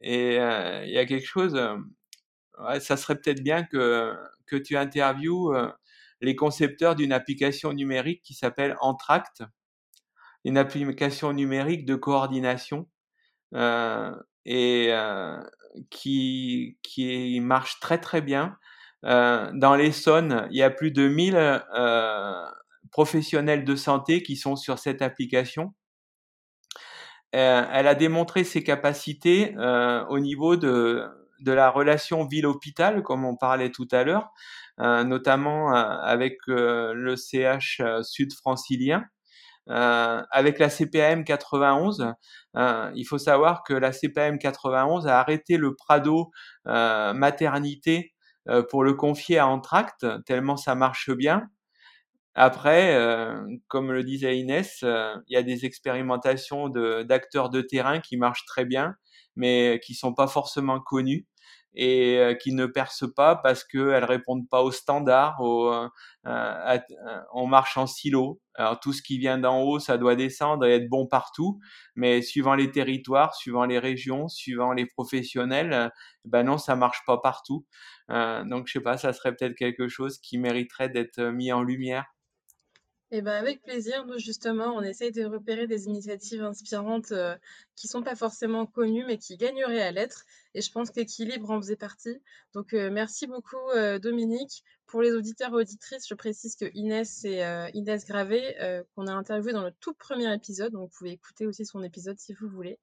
et 0.00 0.36
il 0.36 0.92
y 0.92 0.98
a 0.98 1.06
quelque 1.06 1.26
chose, 1.26 1.58
ça 2.80 2.96
serait 2.96 3.16
peut-être 3.16 3.42
bien 3.42 3.64
que, 3.64 4.16
que 4.46 4.56
tu 4.56 4.76
interviewes 4.76 5.52
les 6.20 6.36
concepteurs 6.36 6.94
d'une 6.94 7.12
application 7.12 7.72
numérique 7.72 8.22
qui 8.22 8.34
s'appelle 8.34 8.76
Entract, 8.80 9.42
une 10.44 10.58
application 10.58 11.32
numérique 11.32 11.84
de 11.84 11.94
coordination 11.94 12.80
euh, 12.80 12.99
et 13.54 14.86
euh, 14.90 15.36
qui, 15.90 16.78
qui 16.82 17.40
marche 17.40 17.80
très 17.80 17.98
très 17.98 18.20
bien. 18.20 18.56
Euh, 19.04 19.50
dans 19.54 19.74
l'Essonne, 19.74 20.48
il 20.50 20.58
y 20.58 20.62
a 20.62 20.70
plus 20.70 20.90
de 20.90 21.08
1000 21.08 21.36
euh, 21.36 22.46
professionnels 22.90 23.64
de 23.64 23.76
santé 23.76 24.22
qui 24.22 24.36
sont 24.36 24.56
sur 24.56 24.78
cette 24.78 25.02
application. 25.02 25.74
Euh, 27.34 27.64
elle 27.72 27.86
a 27.86 27.94
démontré 27.94 28.42
ses 28.44 28.64
capacités 28.64 29.54
euh, 29.56 30.04
au 30.06 30.18
niveau 30.18 30.56
de, 30.56 31.06
de 31.40 31.52
la 31.52 31.70
relation 31.70 32.26
ville-hôpital, 32.26 33.02
comme 33.02 33.24
on 33.24 33.36
parlait 33.36 33.70
tout 33.70 33.88
à 33.92 34.02
l'heure. 34.02 34.32
Euh, 34.80 35.04
notamment 35.04 35.76
euh, 35.76 35.98
avec 36.00 36.38
euh, 36.48 36.94
le 36.94 37.14
CH 37.14 37.82
sud-francilien. 38.02 39.04
Avec 39.70 40.58
la 40.58 40.68
CPAM 40.68 41.24
91, 41.24 42.14
il 42.94 43.04
faut 43.04 43.18
savoir 43.18 43.62
que 43.62 43.74
la 43.74 43.92
CPAM 43.92 44.38
91 44.38 45.06
a 45.06 45.20
arrêté 45.20 45.56
le 45.56 45.74
Prado 45.74 46.30
maternité 46.64 48.14
pour 48.68 48.84
le 48.84 48.94
confier 48.94 49.38
à 49.38 49.46
Entract, 49.46 50.06
tellement 50.26 50.56
ça 50.56 50.74
marche 50.74 51.10
bien. 51.10 51.48
Après, 52.34 52.96
comme 53.68 53.92
le 53.92 54.04
disait 54.04 54.38
Inès, 54.38 54.78
il 54.82 55.22
y 55.28 55.36
a 55.36 55.42
des 55.42 55.64
expérimentations 55.64 56.68
d'acteurs 56.68 57.50
de, 57.50 57.60
terrain 57.60 58.00
qui 58.00 58.16
marchent 58.16 58.46
très 58.46 58.64
bien, 58.64 58.94
mais 59.36 59.80
qui 59.84 59.94
sont 59.94 60.14
pas 60.14 60.26
forcément 60.26 60.80
connus 60.80 61.26
et 61.74 62.18
euh, 62.18 62.34
qui 62.34 62.52
ne 62.52 62.66
percent 62.66 63.10
pas 63.10 63.36
parce 63.36 63.64
qu'elles 63.64 64.04
répondent 64.04 64.48
pas 64.48 64.62
aux 64.62 64.72
standards. 64.72 65.40
Euh, 65.40 65.88
euh, 66.26 66.78
on 67.32 67.46
marche 67.46 67.76
en 67.76 67.86
silo. 67.86 68.40
Alors 68.54 68.80
tout 68.80 68.92
ce 68.92 69.02
qui 69.02 69.18
vient 69.18 69.38
d'en 69.38 69.62
haut, 69.62 69.78
ça 69.78 69.96
doit 69.96 70.16
descendre 70.16 70.66
et 70.66 70.74
être 70.74 70.88
bon 70.88 71.06
partout. 71.06 71.60
Mais 71.94 72.22
suivant 72.22 72.54
les 72.54 72.70
territoires, 72.70 73.34
suivant 73.34 73.64
les 73.64 73.78
régions, 73.78 74.28
suivant 74.28 74.72
les 74.72 74.86
professionnels, 74.86 75.90
ben 76.24 76.42
non, 76.42 76.58
ça 76.58 76.76
marche 76.76 77.02
pas 77.06 77.18
partout. 77.18 77.64
donc 78.08 78.66
je 78.66 78.72
sais 78.72 78.80
pas, 78.80 78.98
ça 78.98 79.12
serait 79.12 79.34
peut-être 79.34 79.54
quelque 79.54 79.88
chose 79.88 80.18
qui 80.18 80.38
mériterait 80.38 80.88
d'être 80.88 81.20
mis 81.22 81.52
en 81.52 81.62
lumière. 81.62 82.06
Eh 83.12 83.22
ben, 83.22 83.32
avec 83.32 83.62
plaisir. 83.62 84.06
Nous, 84.06 84.18
justement, 84.18 84.74
on 84.76 84.82
essaye 84.82 85.10
de 85.10 85.24
repérer 85.24 85.66
des 85.66 85.86
initiatives 85.86 86.42
inspirantes 86.42 87.12
qui 87.76 87.88
sont 87.88 88.02
pas 88.02 88.14
forcément 88.14 88.66
connues, 88.66 89.04
mais 89.06 89.18
qui 89.18 89.36
gagneraient 89.36 89.82
à 89.82 89.90
l'être. 89.90 90.24
Et 90.54 90.62
je 90.62 90.70
pense 90.72 90.90
qu'équilibre 90.90 91.50
en 91.50 91.60
faisait 91.60 91.76
partie. 91.76 92.20
Donc, 92.54 92.74
euh, 92.74 92.90
merci 92.90 93.26
beaucoup, 93.26 93.70
euh, 93.76 93.98
Dominique. 93.98 94.64
Pour 94.86 95.02
les 95.02 95.12
auditeurs 95.12 95.50
et 95.50 95.62
auditrices, 95.62 96.08
je 96.08 96.14
précise 96.14 96.56
que 96.56 96.64
Inès, 96.74 97.08
c'est 97.22 97.70
Inès 97.74 98.04
Gravé, 98.04 98.42
qu'on 98.96 99.06
a 99.06 99.12
interviewé 99.12 99.52
dans 99.52 99.62
le 99.62 99.70
tout 99.78 99.94
premier 99.94 100.34
épisode. 100.34 100.72
Donc, 100.72 100.90
vous 100.90 100.98
pouvez 100.98 101.12
écouter 101.12 101.46
aussi 101.46 101.64
son 101.64 101.84
épisode 101.84 102.18
si 102.18 102.34
vous 102.34 102.48
voulez. 102.48 102.80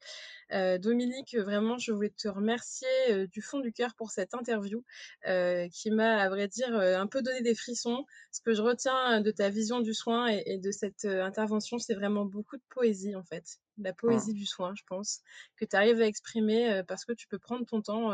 Dominique, 0.79 1.35
vraiment, 1.35 1.77
je 1.77 1.91
voulais 1.91 2.13
te 2.15 2.29
remercier 2.29 2.87
du 3.27 3.41
fond 3.41 3.59
du 3.59 3.73
cœur 3.73 3.93
pour 3.95 4.11
cette 4.11 4.33
interview 4.35 4.85
qui 5.25 5.91
m'a, 5.91 6.21
à 6.21 6.29
vrai 6.29 6.47
dire, 6.47 6.73
un 6.73 7.07
peu 7.07 7.21
donné 7.21 7.41
des 7.41 7.55
frissons. 7.55 8.05
Ce 8.31 8.39
que 8.39 8.53
je 8.53 8.61
retiens 8.61 9.19
de 9.19 9.31
ta 9.31 9.49
vision 9.49 9.81
du 9.81 9.93
soin 9.93 10.27
et 10.27 10.59
de 10.59 10.71
cette 10.71 11.03
intervention, 11.03 11.77
c'est 11.77 11.95
vraiment 11.95 12.23
beaucoup 12.23 12.55
de 12.55 12.63
poésie, 12.69 13.17
en 13.17 13.23
fait 13.25 13.59
la 13.77 13.93
poésie 13.93 14.33
du 14.33 14.45
soin, 14.45 14.73
je 14.75 14.83
pense, 14.87 15.21
que 15.55 15.65
tu 15.65 15.75
arrives 15.75 16.01
à 16.01 16.07
exprimer 16.07 16.81
parce 16.87 17.05
que 17.05 17.13
tu 17.13 17.27
peux 17.27 17.39
prendre 17.39 17.65
ton 17.65 17.81
temps 17.81 18.11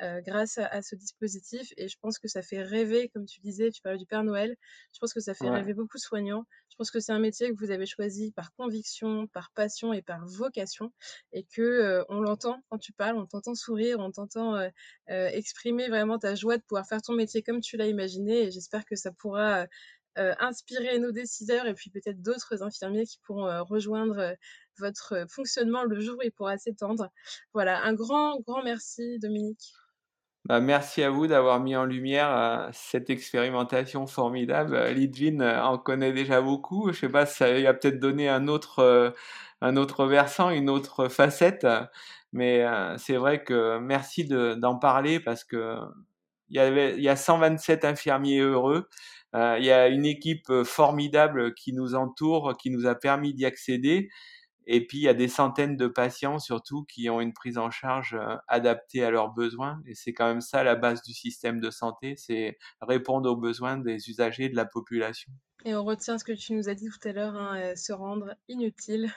grâce 0.00 0.58
à, 0.58 0.82
ce 0.82 0.94
dispositif. 0.94 1.72
Et 1.76 1.88
je 1.88 1.96
pense 2.00 2.18
que 2.18 2.28
ça 2.28 2.42
fait 2.42 2.62
rêver, 2.62 3.08
comme 3.08 3.26
tu 3.26 3.40
disais, 3.40 3.70
tu 3.70 3.80
parlais 3.82 3.98
du 3.98 4.06
Père 4.06 4.24
Noël, 4.24 4.56
je 4.92 4.98
pense 4.98 5.12
que 5.12 5.20
ça 5.20 5.34
fait 5.34 5.48
rêver 5.48 5.74
beaucoup 5.74 5.96
de 5.96 6.02
soignants. 6.02 6.44
Je 6.70 6.76
pense 6.76 6.90
que 6.90 7.00
c'est 7.00 7.12
un 7.12 7.18
métier 7.18 7.50
que 7.50 7.58
vous 7.58 7.70
avez 7.70 7.86
choisi 7.86 8.30
par 8.32 8.52
conviction, 8.54 9.26
par 9.28 9.50
passion 9.52 9.92
et 9.92 10.02
par 10.02 10.24
vocation. 10.26 10.92
Et 11.32 11.44
que 11.44 12.04
on 12.08 12.20
l'entend 12.20 12.62
quand 12.70 12.78
tu 12.78 12.92
parles, 12.92 13.16
on 13.16 13.26
t'entend 13.26 13.54
sourire, 13.54 13.98
on 13.98 14.12
t'entend 14.12 14.56
exprimer 15.08 15.88
vraiment 15.88 16.18
ta 16.18 16.34
joie 16.34 16.56
de 16.56 16.62
pouvoir 16.62 16.86
faire 16.86 17.02
ton 17.02 17.14
métier 17.14 17.42
comme 17.42 17.60
tu 17.60 17.76
l'as 17.76 17.86
imaginé. 17.86 18.44
Et 18.44 18.50
j'espère 18.50 18.84
que 18.84 18.96
ça 18.96 19.12
pourra 19.12 19.66
inspirer 20.40 20.98
nos 20.98 21.12
décideurs 21.12 21.66
et 21.66 21.74
puis 21.74 21.90
peut-être 21.90 22.20
d'autres 22.22 22.62
infirmiers 22.62 23.06
qui 23.06 23.18
pourront 23.24 23.64
rejoindre 23.64 24.36
votre 24.78 25.14
euh, 25.14 25.26
fonctionnement 25.28 25.84
le 25.84 26.00
jour 26.00 26.16
où 26.18 26.22
il 26.22 26.32
pourra 26.32 26.58
s'étendre. 26.58 27.10
Voilà, 27.52 27.82
un 27.82 27.94
grand, 27.94 28.40
grand 28.40 28.62
merci 28.62 29.18
Dominique. 29.18 29.72
Bah, 30.44 30.60
merci 30.60 31.02
à 31.02 31.10
vous 31.10 31.26
d'avoir 31.26 31.60
mis 31.60 31.76
en 31.76 31.84
lumière 31.84 32.30
euh, 32.30 32.68
cette 32.72 33.10
expérimentation 33.10 34.06
formidable. 34.06 34.74
Euh, 34.74 34.92
Lidvin 34.92 35.40
euh, 35.40 35.60
en 35.60 35.76
connaît 35.76 36.12
déjà 36.12 36.40
beaucoup. 36.40 36.90
Je 36.92 37.00
sais 37.00 37.08
pas 37.08 37.26
ça 37.26 37.52
lui 37.52 37.66
a 37.66 37.74
peut-être 37.74 38.00
donné 38.00 38.28
un 38.28 38.48
autre, 38.48 39.14
un 39.60 39.76
autre 39.76 40.06
versant, 40.06 40.50
une 40.50 40.70
autre 40.70 41.08
facette. 41.08 41.66
Mais 42.32 42.64
c'est 42.98 43.16
vrai 43.16 43.42
que 43.42 43.78
merci 43.78 44.24
d'en 44.26 44.76
parler 44.76 45.18
parce 45.18 45.44
que 45.44 45.76
il 46.50 46.60
y, 46.60 46.94
il 46.96 47.02
y 47.02 47.08
a 47.08 47.16
127 47.16 47.84
infirmiers 47.84 48.40
heureux. 48.40 48.88
Il 49.34 49.64
y 49.64 49.70
a 49.70 49.88
une 49.88 50.06
équipe 50.06 50.52
formidable 50.64 51.54
qui 51.54 51.72
nous 51.72 51.94
entoure, 51.94 52.56
qui 52.56 52.70
nous 52.70 52.86
a 52.86 52.94
permis 52.94 53.34
d'y 53.34 53.44
accéder. 53.44 54.08
Et 54.70 54.86
puis, 54.86 54.98
il 54.98 55.04
y 55.04 55.08
a 55.08 55.14
des 55.14 55.28
centaines 55.28 55.78
de 55.78 55.86
patients, 55.86 56.38
surtout, 56.38 56.84
qui 56.84 57.08
ont 57.08 57.22
une 57.22 57.32
prise 57.32 57.56
en 57.56 57.70
charge 57.70 58.12
euh, 58.12 58.36
adaptée 58.48 59.02
à 59.02 59.10
leurs 59.10 59.32
besoins. 59.32 59.80
Et 59.86 59.94
c'est 59.94 60.12
quand 60.12 60.28
même 60.28 60.42
ça 60.42 60.62
la 60.62 60.76
base 60.76 61.00
du 61.00 61.14
système 61.14 61.58
de 61.58 61.70
santé, 61.70 62.16
c'est 62.18 62.58
répondre 62.82 63.30
aux 63.30 63.36
besoins 63.36 63.78
des 63.78 64.10
usagers 64.10 64.50
de 64.50 64.56
la 64.56 64.66
population. 64.66 65.32
Et 65.64 65.74
on 65.74 65.84
retient 65.84 66.18
ce 66.18 66.24
que 66.24 66.32
tu 66.32 66.52
nous 66.52 66.68
as 66.68 66.74
dit 66.74 66.90
tout 66.90 67.08
à 67.08 67.12
l'heure, 67.12 67.34
hein, 67.34 67.58
euh, 67.58 67.76
se 67.76 67.94
rendre 67.94 68.34
inutile. 68.46 69.10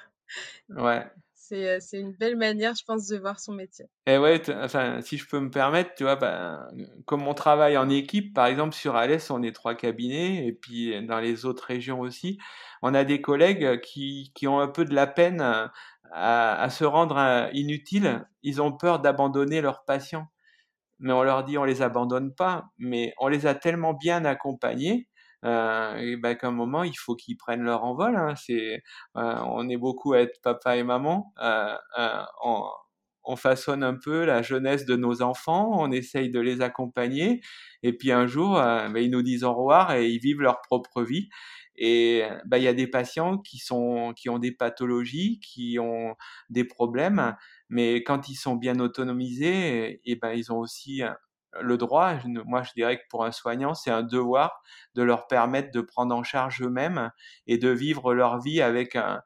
Ouais. 0.70 1.06
Euh, 1.52 1.78
c'est, 1.80 2.00
une 2.00 2.14
belle 2.14 2.36
manière, 2.36 2.76
je 2.76 2.84
pense, 2.86 3.08
de 3.08 3.18
voir 3.18 3.40
son 3.40 3.54
métier. 3.54 3.86
Et 4.06 4.18
ouais, 4.18 4.42
enfin, 4.56 5.02
si 5.02 5.18
je 5.18 5.28
peux 5.28 5.40
me 5.40 5.50
permettre, 5.50 5.94
tu 5.96 6.04
vois, 6.04 6.16
ben, 6.16 6.68
comme 7.06 7.28
on 7.28 7.34
travaille 7.34 7.78
en 7.78 7.90
équipe, 7.90 8.34
par 8.34 8.46
exemple, 8.46 8.76
sur 8.76 8.96
Alès, 8.96 9.30
on 9.32 9.42
est 9.44 9.52
trois 9.52 9.76
cabinets, 9.76 10.46
et 10.46 10.54
puis 10.54 11.06
dans 11.06 11.20
les 11.20 11.46
autres 11.46 11.66
régions 11.66 12.00
aussi, 12.00 12.38
on 12.82 12.94
a 12.94 13.04
des 13.04 13.22
collègues 13.22 13.82
qui, 13.82 14.32
qui 14.36 14.48
ont 14.48 14.60
un 14.60 14.68
peu 14.68 14.86
de 14.86 14.94
la 14.94 15.08
peine 15.08 15.42
à, 16.12 16.62
à 16.62 16.70
se 16.70 16.84
rendre 16.84 17.18
euh, 17.18 17.50
inutiles. 17.54 18.26
Ils 18.44 18.62
ont 18.62 18.72
peur 18.72 19.00
d'abandonner 19.00 19.62
leurs 19.62 19.84
patients. 19.86 20.28
Mais 21.00 21.14
on 21.14 21.24
leur 21.24 21.44
dit, 21.44 21.58
on 21.58 21.64
les 21.64 21.82
abandonne 21.82 22.34
pas, 22.34 22.66
mais 22.78 23.14
on 23.20 23.28
les 23.28 23.48
a 23.48 23.56
tellement 23.56 23.94
bien 23.94 24.24
accompagnés 24.24 25.08
euh, 25.46 25.96
et 25.98 26.18
ben 26.18 26.36
qu'à 26.36 26.48
un 26.48 26.52
moment 26.52 26.84
il 26.84 26.96
faut 26.96 27.16
qu'ils 27.16 27.38
prennent 27.38 27.64
leur 27.64 27.84
envol. 27.84 28.16
Hein. 28.16 28.36
C'est, 28.36 28.84
euh, 29.18 29.36
on 29.46 29.68
est 29.70 29.78
beaucoup 29.78 30.14
à 30.14 30.20
être 30.20 30.42
papa 30.42 30.78
et 30.78 30.84
maman. 30.84 31.34
Euh, 31.42 31.76
on, 32.44 32.64
on, 33.24 33.36
façonne 33.36 33.84
un 33.84 33.96
peu 33.96 34.26
la 34.26 34.42
jeunesse 34.42 34.86
de 34.86 34.96
nos 34.96 35.22
enfants, 35.22 35.72
on 35.74 35.92
essaye 35.92 36.30
de 36.30 36.40
les 36.40 36.62
accompagner, 36.62 37.42
et 37.84 37.94
puis 37.94 38.12
un 38.12 38.28
jour 38.28 38.56
ben, 38.56 38.98
ils 38.98 39.12
nous 39.12 39.22
disent 39.22 39.44
au 39.44 39.54
revoir 39.54 39.94
et 39.94 40.10
ils 40.10 40.20
vivent 40.20 40.42
leur 40.42 40.62
propre 40.62 41.04
vie. 41.04 41.30
Et 41.78 42.24
ben, 42.46 42.58
il 42.58 42.64
y 42.64 42.68
a 42.68 42.74
des 42.74 42.88
patients 42.88 43.38
qui 43.40 43.58
sont 43.58 44.14
qui 44.16 44.30
ont 44.30 44.40
des 44.40 44.52
pathologies, 44.52 45.40
qui 45.40 45.78
ont 45.80 46.16
des 46.50 46.66
problèmes, 46.66 47.36
mais 47.70 48.04
quand 48.04 48.30
ils 48.30 48.36
sont 48.36 48.56
bien 48.56 48.80
autonomisés, 48.80 50.02
et 50.06 50.16
ben 50.18 50.34
ils 50.34 50.52
ont 50.52 50.60
aussi 50.60 51.02
le 51.60 51.78
droit, 51.78 52.16
moi 52.46 52.64
je 52.64 52.72
dirais 52.74 52.98
que 52.98 53.04
pour 53.10 53.26
un 53.26 53.32
soignant, 53.32 53.74
c'est 53.74 53.92
un 53.92 54.04
devoir 54.04 54.62
de 54.96 55.04
leur 55.04 55.28
permettre 55.28 55.72
de 55.72 55.82
prendre 55.82 56.16
en 56.16 56.24
charge 56.24 56.62
eux-mêmes 56.62 57.12
et 57.48 57.58
de 57.58 57.70
vivre 57.70 58.14
leur 58.14 58.40
vie 58.40 58.62
avec 58.62 58.96
un, 58.96 59.22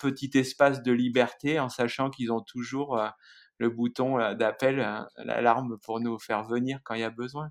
petit 0.00 0.30
espace 0.34 0.82
de 0.82 0.92
liberté 0.92 1.60
en 1.60 1.68
sachant 1.68 2.10
qu'ils 2.10 2.32
ont 2.32 2.40
toujours 2.40 2.98
euh, 2.98 3.08
le 3.58 3.70
bouton 3.70 4.18
euh, 4.18 4.34
d'appel, 4.34 4.80
euh, 4.80 5.00
l'alarme 5.16 5.78
pour 5.78 6.00
nous 6.00 6.18
faire 6.18 6.44
venir 6.44 6.80
quand 6.84 6.94
il 6.94 7.00
y 7.00 7.04
a 7.04 7.10
besoin. 7.10 7.50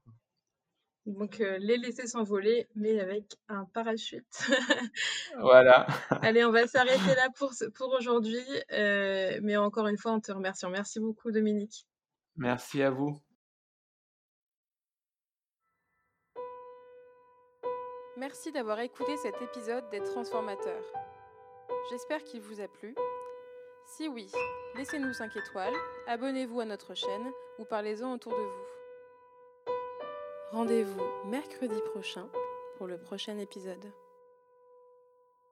Donc 1.05 1.39
les 1.39 1.77
laisser 1.77 2.07
s'envoler, 2.07 2.69
mais 2.75 2.97
avec 3.01 3.25
un 3.49 3.65
parachute. 3.73 4.47
voilà. 5.41 5.85
Allez, 6.21 6.45
on 6.45 6.51
va 6.51 6.65
s'arrêter 6.65 7.13
là 7.15 7.27
pour, 7.35 7.51
pour 7.75 7.93
aujourd'hui. 7.93 8.45
mais 8.69 9.57
encore 9.57 9.87
une 9.87 9.97
fois, 9.97 10.13
on 10.13 10.21
te 10.21 10.31
remercie. 10.31 10.65
Merci 10.69 11.01
beaucoup, 11.01 11.31
Dominique. 11.31 11.85
Merci 12.37 12.81
à 12.81 12.89
vous. 12.89 13.21
Merci 18.15 18.51
d'avoir 18.51 18.79
écouté 18.79 19.17
cet 19.17 19.41
épisode 19.41 19.89
des 19.89 19.99
Transformateurs. 19.99 20.85
J'espère 21.89 22.23
qu'il 22.23 22.41
vous 22.41 22.61
a 22.61 22.67
plu. 22.67 22.93
Si 23.87 24.07
oui, 24.07 24.31
laissez-nous 24.75 25.13
5 25.13 25.35
étoiles, 25.35 25.73
abonnez-vous 26.05 26.59
à 26.59 26.65
notre 26.65 26.93
chaîne 26.93 27.31
ou 27.57 27.65
parlez-en 27.65 28.13
autour 28.13 28.33
de 28.33 28.43
vous. 28.43 29.73
Rendez-vous 30.51 31.01
mercredi 31.25 31.81
prochain 31.91 32.29
pour 32.77 32.85
le 32.85 32.99
prochain 32.99 33.39
épisode. 33.39 33.91